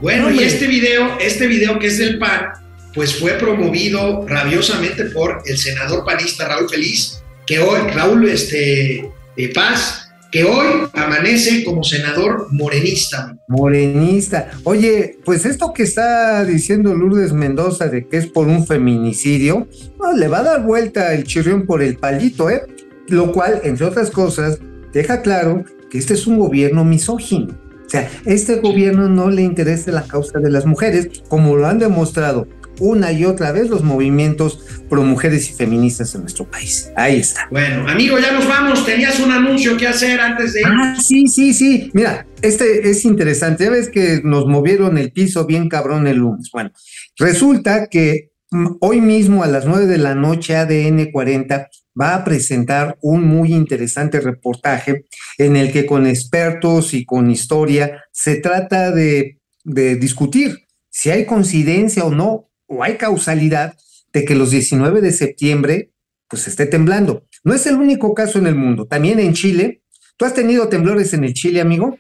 Bueno, 0.01 0.31
y 0.31 0.39
este 0.39 0.67
video, 0.67 1.17
este 1.19 1.47
video 1.47 1.77
que 1.79 1.87
es 1.87 1.97
del 1.97 2.17
PAN, 2.17 2.53
pues 2.93 3.15
fue 3.15 3.33
promovido 3.33 4.25
rabiosamente 4.27 5.05
por 5.05 5.41
el 5.45 5.57
senador 5.57 6.03
panista 6.03 6.47
Raúl 6.47 6.69
Feliz, 6.69 7.21
que 7.45 7.59
hoy, 7.59 7.89
Raúl 7.91 8.27
este, 8.27 9.09
eh, 9.37 9.53
Paz, 9.53 10.06
que 10.31 10.43
hoy 10.43 10.87
amanece 10.93 11.63
como 11.63 11.83
senador 11.83 12.47
morenista. 12.51 13.37
Morenista. 13.47 14.51
Oye, 14.63 15.17
pues 15.23 15.45
esto 15.45 15.73
que 15.73 15.83
está 15.83 16.43
diciendo 16.43 16.93
Lourdes 16.93 17.33
Mendoza 17.33 17.87
de 17.87 18.07
que 18.07 18.17
es 18.17 18.27
por 18.27 18.47
un 18.47 18.65
feminicidio, 18.65 19.67
no, 19.99 20.13
le 20.13 20.27
va 20.27 20.39
a 20.39 20.43
dar 20.43 20.63
vuelta 20.63 21.13
el 21.13 21.23
chirrión 21.23 21.65
por 21.65 21.81
el 21.81 21.97
palito, 21.97 22.49
¿eh? 22.49 22.63
Lo 23.07 23.31
cual, 23.31 23.61
entre 23.63 23.85
otras 23.85 24.11
cosas, 24.11 24.59
deja 24.91 25.21
claro 25.21 25.63
que 25.89 25.97
este 25.97 26.13
es 26.13 26.27
un 26.27 26.39
gobierno 26.39 26.83
misógino. 26.83 27.57
O 27.85 27.89
sea, 27.89 28.09
este 28.25 28.55
gobierno 28.55 29.07
no 29.07 29.29
le 29.29 29.43
interesa 29.43 29.91
la 29.91 30.03
causa 30.03 30.39
de 30.39 30.49
las 30.49 30.65
mujeres, 30.65 31.23
como 31.29 31.55
lo 31.55 31.67
han 31.67 31.79
demostrado 31.79 32.45
una 32.79 33.11
y 33.11 33.25
otra 33.25 33.51
vez 33.51 33.69
los 33.69 33.83
movimientos 33.83 34.59
pro 34.89 35.03
mujeres 35.03 35.49
y 35.49 35.53
feministas 35.53 36.13
en 36.15 36.21
nuestro 36.21 36.49
país. 36.49 36.91
Ahí 36.95 37.19
está. 37.19 37.47
Bueno, 37.51 37.87
amigo, 37.89 38.17
ya 38.19 38.31
nos 38.31 38.47
vamos. 38.47 38.85
Tenías 38.85 39.19
un 39.19 39.31
anuncio 39.31 39.77
que 39.77 39.87
hacer 39.87 40.19
antes 40.19 40.53
de 40.53 40.61
ir. 40.61 40.67
Ah, 40.67 40.95
sí, 40.99 41.27
sí, 41.27 41.53
sí. 41.53 41.89
Mira, 41.93 42.25
este 42.41 42.89
es 42.89 43.05
interesante. 43.05 43.65
Ya 43.65 43.69
ves 43.69 43.89
que 43.89 44.21
nos 44.23 44.45
movieron 44.45 44.97
el 44.97 45.11
piso 45.11 45.45
bien 45.45 45.69
cabrón 45.69 46.07
el 46.07 46.17
lunes. 46.17 46.49
Bueno, 46.51 46.71
resulta 47.17 47.87
que 47.87 48.31
hoy 48.79 49.01
mismo 49.01 49.43
a 49.43 49.47
las 49.47 49.65
9 49.65 49.87
de 49.87 49.97
la 49.97 50.15
noche 50.15 50.55
ADN 50.55 51.11
40 51.11 51.69
va 51.99 52.15
a 52.15 52.23
presentar 52.23 52.97
un 53.01 53.25
muy 53.25 53.53
interesante 53.53 54.19
reportaje 54.19 55.05
en 55.37 55.55
el 55.55 55.71
que 55.71 55.85
con 55.85 56.05
expertos 56.05 56.93
y 56.93 57.05
con 57.05 57.29
historia 57.31 58.03
se 58.11 58.35
trata 58.35 58.91
de, 58.91 59.39
de 59.63 59.95
discutir 59.95 60.67
si 60.97 61.11
hay 61.11 61.25
coincidencia 61.25 62.05
o 62.05 62.09
no, 62.09 62.46
o 62.67 62.83
hay 62.83 62.97
causalidad 62.97 63.75
de 64.13 64.25
que 64.25 64.35
los 64.35 64.51
19 64.51 65.01
de 65.01 65.11
septiembre 65.11 65.91
pues 66.29 66.47
esté 66.47 66.65
temblando. 66.65 67.25
No 67.43 67.53
es 67.53 67.65
el 67.67 67.75
único 67.75 68.13
caso 68.13 68.37
en 68.37 68.47
el 68.47 68.55
mundo. 68.55 68.85
También 68.85 69.19
en 69.19 69.33
Chile, 69.33 69.83
¿Tú 70.17 70.25
has 70.25 70.33
tenido 70.33 70.67
temblores 70.67 71.13
en 71.13 71.23
el 71.23 71.33
Chile, 71.33 71.61
amigo? 71.61 71.95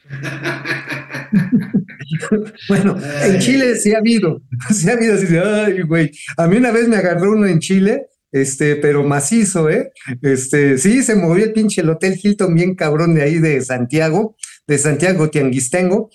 bueno, 2.67 2.97
en 3.23 3.39
Chile 3.39 3.75
sí 3.75 3.93
ha 3.93 3.99
habido, 3.99 4.41
sí 4.73 4.89
ha 4.89 4.93
habido 4.93 5.13
así 5.13 5.27
de, 5.27 5.39
ay, 5.39 5.81
güey. 5.83 6.11
A 6.35 6.47
mí 6.47 6.57
una 6.57 6.71
vez 6.71 6.87
me 6.87 6.97
agarró 6.97 7.33
uno 7.33 7.45
en 7.45 7.59
Chile, 7.59 8.07
este, 8.31 8.75
pero 8.75 9.03
macizo, 9.03 9.69
¿eh? 9.69 9.91
Este, 10.23 10.79
sí, 10.79 11.03
se 11.03 11.15
movió 11.15 11.45
el 11.45 11.53
pinche 11.53 11.81
el 11.81 11.91
Hotel 11.91 12.19
Hilton 12.21 12.55
bien 12.55 12.73
cabrón 12.73 13.13
de 13.13 13.21
ahí 13.21 13.37
de 13.37 13.61
Santiago, 13.61 14.35
de 14.65 14.79
Santiago 14.79 15.29
Tianguistengo. 15.29 16.09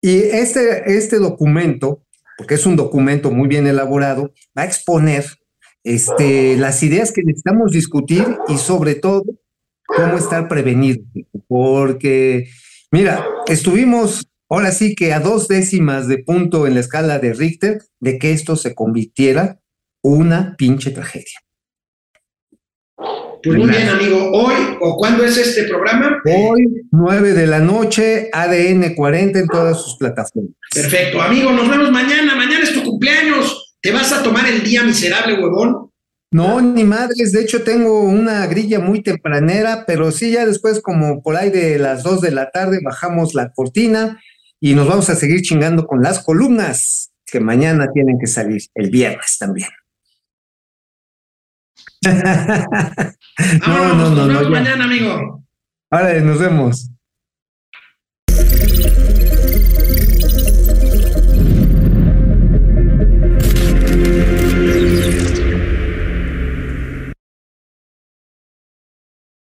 Y 0.00 0.18
este, 0.18 0.96
este 0.96 1.16
documento, 1.16 2.04
porque 2.36 2.54
es 2.54 2.66
un 2.66 2.76
documento 2.76 3.30
muy 3.30 3.48
bien 3.48 3.66
elaborado, 3.66 4.32
va 4.56 4.62
a 4.62 4.66
exponer 4.66 5.24
este, 5.84 6.56
las 6.56 6.82
ideas 6.82 7.12
que 7.12 7.22
necesitamos 7.22 7.72
discutir 7.72 8.24
y 8.48 8.56
sobre 8.56 8.94
todo 8.94 9.24
cómo 9.86 10.16
estar 10.16 10.48
prevenido. 10.48 11.04
Porque, 11.46 12.48
mira, 12.90 13.24
estuvimos 13.46 14.26
ahora 14.48 14.72
sí 14.72 14.94
que 14.94 15.12
a 15.12 15.20
dos 15.20 15.48
décimas 15.48 16.08
de 16.08 16.18
punto 16.18 16.66
en 16.66 16.74
la 16.74 16.80
escala 16.80 17.18
de 17.18 17.34
Richter 17.34 17.82
de 18.00 18.18
que 18.18 18.32
esto 18.32 18.56
se 18.56 18.74
convirtiera 18.74 19.60
una 20.02 20.54
pinche 20.56 20.90
tragedia. 20.90 21.43
Pues 23.44 23.58
muy 23.58 23.68
bien, 23.68 23.88
amigo. 23.88 24.30
Hoy, 24.32 24.54
o 24.80 24.96
cuándo 24.96 25.24
es 25.24 25.36
este 25.36 25.64
programa? 25.64 26.18
Hoy, 26.24 26.66
9 26.90 27.34
de 27.34 27.46
la 27.46 27.58
noche, 27.58 28.30
ADN 28.32 28.94
40 28.94 29.38
en 29.38 29.48
todas 29.48 29.82
sus 29.82 29.96
plataformas. 29.98 30.52
Perfecto, 30.74 31.20
amigo. 31.20 31.52
Nos 31.52 31.68
vemos 31.68 31.90
mañana. 31.90 32.34
Mañana 32.34 32.64
es 32.64 32.72
tu 32.72 32.82
cumpleaños. 32.82 33.76
¿Te 33.82 33.92
vas 33.92 34.12
a 34.12 34.22
tomar 34.22 34.48
el 34.48 34.62
día 34.62 34.82
miserable, 34.82 35.34
huevón? 35.34 35.90
No, 36.30 36.60
ni 36.60 36.84
madres. 36.84 37.32
De 37.32 37.42
hecho, 37.42 37.62
tengo 37.62 38.00
una 38.00 38.46
grilla 38.46 38.80
muy 38.80 39.02
tempranera, 39.02 39.84
pero 39.86 40.10
sí, 40.10 40.32
ya 40.32 40.46
después, 40.46 40.80
como 40.80 41.22
por 41.22 41.36
ahí 41.36 41.50
de 41.50 41.78
las 41.78 42.02
2 42.02 42.22
de 42.22 42.30
la 42.30 42.50
tarde, 42.50 42.80
bajamos 42.82 43.34
la 43.34 43.52
cortina 43.52 44.20
y 44.58 44.74
nos 44.74 44.88
vamos 44.88 45.10
a 45.10 45.16
seguir 45.16 45.42
chingando 45.42 45.86
con 45.86 46.02
las 46.02 46.24
columnas 46.24 47.12
que 47.26 47.40
mañana 47.40 47.88
tienen 47.92 48.18
que 48.18 48.26
salir, 48.26 48.62
el 48.74 48.90
viernes 48.90 49.36
también. 49.38 49.68
Vámonos, 53.66 54.10
nos 54.12 54.28
vemos 54.28 54.50
mañana, 54.50 54.84
amigo. 54.84 55.44
Ahora 55.90 56.20
nos 56.20 56.38
vemos. 56.38 56.93